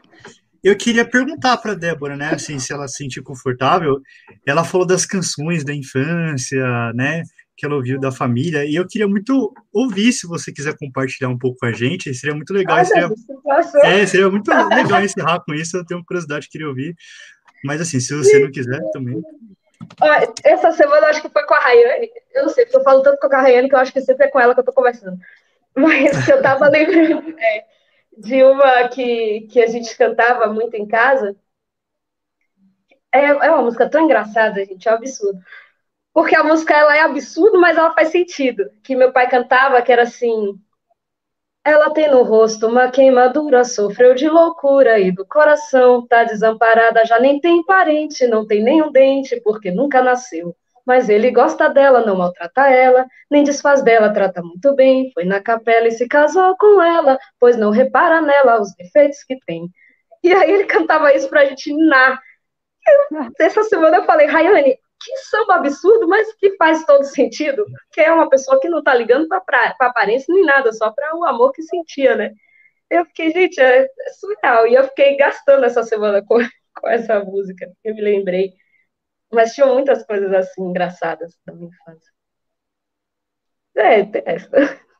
eu 0.62 0.76
queria 0.76 1.04
perguntar 1.04 1.56
para 1.56 1.74
Débora, 1.74 2.16
né, 2.16 2.30
assim, 2.34 2.58
se 2.58 2.72
ela 2.72 2.86
se 2.86 2.98
sentir 2.98 3.22
confortável. 3.22 4.00
Ela 4.46 4.64
falou 4.64 4.86
das 4.86 5.06
canções 5.06 5.64
da 5.64 5.74
infância, 5.74 6.92
né? 6.94 7.22
que 7.60 7.66
ela 7.66 7.76
ouviu 7.76 8.00
da 8.00 8.10
família, 8.10 8.64
e 8.64 8.74
eu 8.74 8.86
queria 8.88 9.06
muito 9.06 9.52
ouvir, 9.70 10.14
se 10.14 10.26
você 10.26 10.50
quiser 10.50 10.74
compartilhar 10.78 11.28
um 11.28 11.36
pouco 11.36 11.58
com 11.58 11.66
a 11.66 11.72
gente, 11.72 12.12
seria 12.14 12.34
muito 12.34 12.54
legal. 12.54 12.78
Ai, 12.78 12.86
seria, 12.86 13.10
é, 13.82 14.06
seria 14.06 14.30
muito 14.30 14.50
legal 14.50 15.04
encerrar 15.04 15.40
com 15.44 15.52
isso, 15.52 15.76
eu 15.76 15.84
tenho 15.84 16.02
curiosidade, 16.02 16.48
queria 16.50 16.66
ouvir. 16.66 16.94
Mas 17.62 17.82
assim, 17.82 18.00
se 18.00 18.14
você 18.14 18.38
não 18.38 18.50
quiser 18.50 18.80
também. 18.94 19.20
Essa 20.44 20.72
semana 20.72 21.08
acho 21.08 21.22
que 21.22 21.28
foi 21.28 21.44
com 21.44 21.54
a 21.54 21.58
Rayane. 21.58 22.10
Eu 22.32 22.42
não 22.44 22.48
sei, 22.50 22.64
porque 22.64 22.78
eu 22.78 22.82
falo 22.82 23.02
tanto 23.02 23.18
com 23.18 23.34
a 23.34 23.40
Rayane 23.40 23.68
que 23.68 23.74
eu 23.74 23.78
acho 23.78 23.92
que 23.92 24.00
sempre 24.00 24.26
é 24.26 24.30
com 24.30 24.40
ela 24.40 24.54
que 24.54 24.60
eu 24.60 24.64
tô 24.64 24.72
conversando. 24.72 25.18
Mas 25.76 26.28
eu 26.28 26.42
tava 26.42 26.68
lembrando 26.68 27.34
é, 27.38 27.64
de 28.16 28.42
uma 28.42 28.88
que, 28.88 29.42
que 29.50 29.60
a 29.60 29.66
gente 29.66 29.96
cantava 29.96 30.46
muito 30.52 30.74
em 30.74 30.86
casa. 30.86 31.36
É, 33.12 33.24
é 33.26 33.50
uma 33.50 33.62
música 33.62 33.88
tão 33.90 34.02
engraçada, 34.04 34.64
gente, 34.64 34.88
é 34.88 34.92
um 34.92 34.94
absurdo. 34.94 35.40
Porque 36.12 36.36
a 36.36 36.44
música 36.44 36.74
ela 36.74 36.96
é 36.96 37.00
absurdo, 37.02 37.60
mas 37.60 37.76
ela 37.76 37.92
faz 37.94 38.08
sentido. 38.08 38.70
Que 38.82 38.96
meu 38.96 39.12
pai 39.12 39.28
cantava, 39.28 39.82
que 39.82 39.92
era 39.92 40.02
assim: 40.02 40.60
ela 41.64 41.92
tem 41.92 42.10
no 42.10 42.22
rosto 42.22 42.66
uma 42.66 42.90
queimadura, 42.90 43.64
sofreu 43.64 44.14
de 44.14 44.28
loucura 44.28 44.98
e 44.98 45.12
do 45.12 45.26
coração 45.26 46.06
tá 46.06 46.24
desamparada, 46.24 47.04
já 47.04 47.18
nem 47.20 47.40
tem 47.40 47.64
parente, 47.64 48.26
não 48.26 48.46
tem 48.46 48.62
nenhum 48.62 48.90
dente, 48.90 49.40
porque 49.42 49.70
nunca 49.70 50.02
nasceu. 50.02 50.56
Mas 50.86 51.08
ele 51.08 51.30
gosta 51.30 51.68
dela, 51.68 52.04
não 52.04 52.16
maltrata 52.16 52.68
ela, 52.68 53.06
nem 53.30 53.44
desfaz 53.44 53.82
dela, 53.82 54.12
trata 54.12 54.42
muito 54.42 54.74
bem. 54.74 55.10
Foi 55.12 55.24
na 55.24 55.40
capela 55.40 55.86
e 55.86 55.92
se 55.92 56.08
casou 56.08 56.56
com 56.56 56.82
ela, 56.82 57.18
pois 57.38 57.56
não 57.56 57.70
repara 57.70 58.20
nela 58.22 58.60
os 58.60 58.74
defeitos 58.74 59.22
que 59.22 59.38
tem. 59.46 59.68
E 60.22 60.32
aí 60.32 60.50
ele 60.50 60.64
cantava 60.64 61.14
isso 61.14 61.28
pra 61.28 61.44
gente 61.44 61.72
na. 61.74 62.18
Essa 63.38 63.62
semana 63.64 63.98
eu 63.98 64.04
falei, 64.04 64.26
Rayane, 64.26 64.76
que 65.00 65.16
samba 65.18 65.56
absurdo, 65.56 66.06
mas 66.06 66.32
que 66.34 66.56
faz 66.56 66.84
todo 66.84 67.04
sentido, 67.04 67.64
que 67.92 68.00
é 68.00 68.12
uma 68.12 68.28
pessoa 68.28 68.60
que 68.60 68.68
não 68.68 68.82
tá 68.82 68.94
ligando 68.94 69.26
para 69.28 69.74
aparência 69.80 70.32
nem 70.34 70.44
nada, 70.44 70.72
só 70.72 70.90
para 70.90 71.16
o 71.16 71.24
amor 71.24 71.52
que 71.52 71.62
sentia, 71.62 72.14
né? 72.16 72.32
Eu 72.90 73.04
fiquei, 73.06 73.30
gente, 73.30 73.60
é, 73.60 73.84
é, 73.84 74.12
surreal. 74.18 74.66
E 74.66 74.74
eu 74.74 74.84
fiquei 74.84 75.16
gastando 75.16 75.64
essa 75.64 75.82
semana 75.84 76.22
com, 76.24 76.36
com 76.80 76.88
essa 76.88 77.20
música, 77.24 77.70
eu 77.84 77.94
me 77.94 78.02
lembrei. 78.02 78.52
Mas 79.32 79.54
tinha 79.54 79.66
muitas 79.66 80.04
coisas 80.04 80.32
assim 80.32 80.62
engraçadas 80.62 81.38
da 81.46 81.52
minha 81.54 81.68
infância. 81.68 82.12
É, 83.76 84.32
essa. 84.32 84.50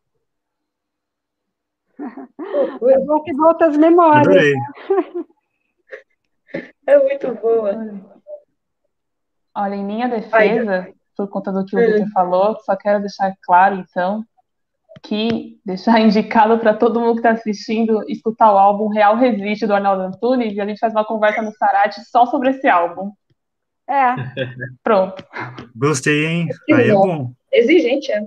É 2.03 2.99
bom 3.01 3.23
que 3.23 3.35
volta 3.35 3.67
as 3.67 3.77
memórias. 3.77 4.35
Né? 4.35 5.25
É 6.87 6.99
muito 6.99 7.35
boa. 7.35 7.75
Olha, 9.55 9.75
em 9.75 9.85
minha 9.85 10.09
defesa, 10.09 10.89
por 11.17 11.29
conta 11.29 11.53
do 11.53 11.65
que 11.65 11.77
o 11.77 11.79
Victor 11.79 12.09
falou, 12.13 12.59
só 12.65 12.77
quero 12.77 13.01
deixar 13.01 13.35
claro, 13.43 13.77
então, 13.77 14.25
que 15.03 15.59
deixar 15.65 15.99
indicado 16.01 16.59
para 16.59 16.75
todo 16.75 17.01
mundo 17.01 17.15
que 17.15 17.19
está 17.19 17.31
assistindo 17.31 18.03
escutar 18.09 18.53
o 18.53 18.59
álbum 18.59 18.89
Real 18.89 19.17
Resiste 19.17 19.67
do 19.67 19.75
Arnaldo 19.75 20.03
Antunes 20.03 20.55
e 20.55 20.61
a 20.61 20.67
gente 20.67 20.79
faz 20.79 20.93
uma 20.93 21.05
conversa 21.05 21.43
no 21.43 21.53
Sarate 21.53 22.01
só 22.05 22.27
sobre 22.27 22.51
esse 22.51 22.69
álbum. 22.69 23.13
É. 23.89 24.15
Pronto. 24.83 25.25
Gostei, 25.75 26.27
hein? 26.27 26.49
Aí 26.73 26.91
é 26.91 26.93
bom. 26.93 27.33
Exigente, 27.53 28.13
é. 28.13 28.25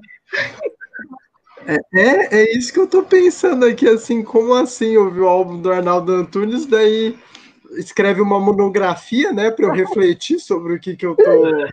É, 1.66 1.78
é, 1.94 2.36
é 2.36 2.58
isso 2.58 2.74
que 2.74 2.80
eu 2.80 2.88
tô 2.88 3.04
pensando 3.04 3.66
aqui, 3.66 3.88
assim, 3.88 4.22
como 4.22 4.54
assim 4.54 4.98
ouvir 4.98 5.22
o 5.22 5.28
álbum 5.28 5.62
do 5.62 5.72
Arnaldo 5.72 6.12
Antunes, 6.12 6.66
daí 6.66 7.18
escreve 7.78 8.22
uma 8.22 8.40
monografia, 8.40 9.32
né, 9.32 9.52
para 9.52 9.66
eu 9.66 9.72
refletir 9.72 10.40
sobre 10.40 10.74
o 10.74 10.80
que, 10.80 10.96
que 10.96 11.06
eu 11.06 11.16
tô 11.16 11.68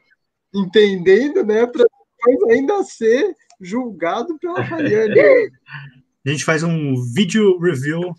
entendendo, 0.54 1.44
né, 1.44 1.66
para 1.66 1.84
depois 1.84 2.50
ainda 2.50 2.82
ser 2.82 3.34
julgado 3.60 4.38
pela 4.38 4.60
Rayane. 4.60 5.50
A 6.26 6.30
gente 6.30 6.44
faz 6.44 6.62
um 6.62 6.94
vídeo 7.14 7.58
review, 7.58 8.14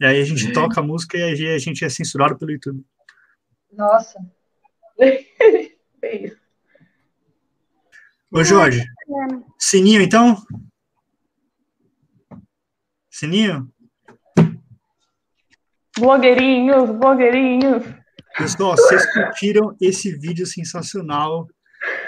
e 0.00 0.04
aí 0.04 0.20
a 0.20 0.24
gente 0.24 0.52
toca 0.52 0.80
a 0.80 0.82
música 0.82 1.16
e 1.16 1.22
aí 1.22 1.54
a 1.54 1.58
gente 1.58 1.84
é 1.84 1.88
censurado 1.88 2.36
pelo 2.36 2.50
YouTube. 2.52 2.84
Nossa. 3.72 4.18
é 4.98 6.26
isso. 6.26 6.42
Ô, 8.30 8.42
Jorge, 8.42 8.84
sininho 9.58 10.02
então? 10.02 10.42
Sininho? 13.10 13.71
Blogueirinhos, 15.98 16.90
blogueirinhos. 16.90 17.84
Pessoal, 18.36 18.76
vocês 18.76 19.12
curtiram 19.12 19.76
esse 19.80 20.16
vídeo 20.18 20.46
sensacional, 20.46 21.46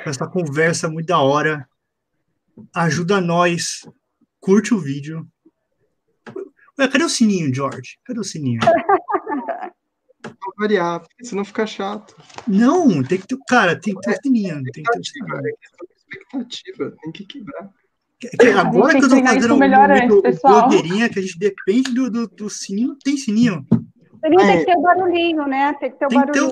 essa 0.06 0.26
conversa 0.26 0.88
muito 0.88 1.06
da 1.06 1.18
hora. 1.18 1.68
Ajuda 2.74 3.20
nós, 3.20 3.86
curte 4.40 4.72
o 4.72 4.78
vídeo. 4.78 5.26
Ué, 6.78 6.88
cadê 6.88 7.04
o 7.04 7.08
sininho, 7.08 7.54
George? 7.54 7.98
Cadê 8.04 8.20
o 8.20 8.24
sininho? 8.24 8.60
Variar, 10.56 11.00
porque 11.00 11.24
senão 11.24 11.44
fica 11.44 11.66
chato. 11.66 12.16
Não, 12.46 13.02
tem 13.02 13.18
que 13.18 13.26
ter. 13.26 13.36
Cara, 13.48 13.78
tem 13.78 13.94
que 13.94 14.00
ter 14.00 14.12
o 14.12 14.22
sininho. 14.22 14.62
Tem 14.72 14.82
que 14.82 14.90
ter 14.90 15.00
o 15.00 15.04
sininho. 15.04 15.36
É 15.36 15.50
expectativa, 16.06 16.96
tem 17.02 17.12
que 17.12 17.26
quebrar. 17.26 17.70
Agora 18.58 18.98
que 18.98 19.04
eu 19.04 19.08
tô 19.08 19.22
fazendo 19.22 19.54
um 19.54 19.58
momento 19.58 20.22
blogueirinha, 20.42 21.08
que 21.08 21.18
a 21.18 21.22
gente 21.22 21.38
depende 21.38 21.92
do, 21.92 22.10
do, 22.10 22.26
do 22.28 22.50
sininho, 22.50 22.96
tem 23.04 23.16
sininho. 23.16 23.66
Sininho 24.24 24.40
é. 24.40 24.46
tem 24.46 24.58
que 24.60 24.66
ter 24.66 24.78
o 24.78 24.82
barulhinho, 24.82 25.46
né? 25.46 25.74
Tem 25.74 25.90
que 25.90 25.98
ter 25.98 26.06
o 26.06 26.08
barulhinho. 26.08 26.50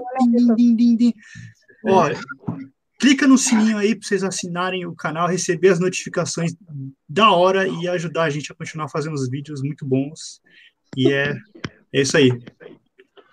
Né? 0.48 0.54
Din, 0.56 0.76
din, 0.76 0.96
din, 0.96 1.12
Olha, 1.84 2.18
clica 2.98 3.26
no 3.26 3.38
sininho 3.38 3.78
aí 3.78 3.94
para 3.94 4.06
vocês 4.06 4.22
assinarem 4.22 4.86
o 4.86 4.94
canal, 4.94 5.26
receber 5.26 5.70
as 5.70 5.80
notificações 5.80 6.54
da 7.08 7.32
hora 7.32 7.66
e 7.66 7.88
ajudar 7.88 8.24
a 8.24 8.30
gente 8.30 8.52
a 8.52 8.54
continuar 8.54 8.88
fazendo 8.88 9.14
os 9.14 9.28
vídeos 9.28 9.62
muito 9.62 9.86
bons. 9.86 10.40
E 10.96 11.12
é, 11.12 11.32
é 11.92 12.00
isso 12.00 12.16
aí. 12.16 12.30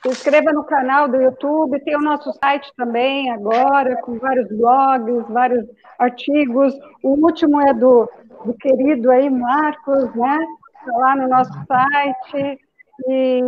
Se 0.02 0.10
inscreva 0.10 0.54
no 0.54 0.64
canal 0.64 1.10
do 1.10 1.18
YouTube, 1.18 1.80
tem 1.82 1.96
o 1.96 2.02
nosso 2.02 2.32
site 2.34 2.72
também 2.78 3.30
agora, 3.32 3.98
com 4.02 4.18
vários 4.18 4.48
blogs, 4.48 5.28
vários 5.28 5.66
artigos. 6.00 6.74
O 7.04 7.16
último 7.26 7.60
é 7.62 7.74
do 7.74 8.10
do 8.46 8.54
querido 8.54 9.12
aí 9.12 9.30
Marcos, 9.30 10.14
né? 10.16 10.38
Tá 10.86 10.98
lá 10.98 11.16
no 11.16 11.28
nosso 11.28 11.52
site 11.66 12.60
e 13.08 13.44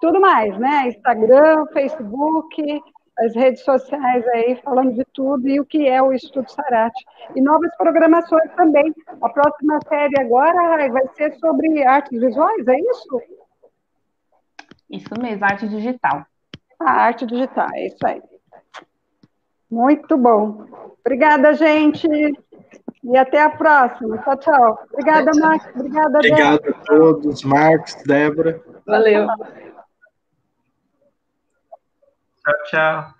tudo 0.00 0.20
mais, 0.20 0.58
né? 0.58 0.88
Instagram, 0.88 1.66
Facebook, 1.72 2.82
as 3.18 3.34
redes 3.34 3.62
sociais 3.64 4.26
aí 4.28 4.56
falando 4.62 4.94
de 4.94 5.04
tudo 5.12 5.48
e 5.48 5.58
o 5.60 5.64
que 5.64 5.88
é 5.88 6.02
o 6.02 6.12
Estudo 6.12 6.50
Sarate. 6.50 7.04
E 7.34 7.40
novas 7.40 7.74
programações 7.76 8.50
também. 8.56 8.94
A 9.20 9.28
próxima 9.28 9.78
série 9.88 10.20
agora 10.20 10.88
vai 10.90 11.08
ser 11.14 11.34
sobre 11.36 11.84
artes 11.84 12.20
visuais, 12.20 12.66
é 12.68 12.78
isso? 12.78 13.22
Isso 14.90 15.20
mesmo, 15.20 15.44
arte 15.44 15.68
digital. 15.68 16.24
A 16.78 16.90
arte 16.90 17.26
digital, 17.26 17.68
é 17.74 17.86
isso 17.86 18.06
aí. 18.06 18.22
Muito 19.70 20.16
bom. 20.16 20.66
Obrigada, 21.00 21.54
gente. 21.54 22.08
E 23.08 23.16
até 23.16 23.40
a 23.40 23.50
próxima. 23.50 24.18
Tchau, 24.18 24.36
tchau. 24.38 24.86
Obrigada, 24.92 25.30
Marcos. 25.38 25.68
Obrigada, 25.76 26.18
Obrigado 26.18 26.62
Débora. 26.62 26.76
a 26.76 26.84
todos, 26.84 27.44
Marcos, 27.44 27.94
Débora. 28.04 28.60
Valeu. 28.84 29.26
Tchau, 32.44 32.54
tchau. 32.64 33.14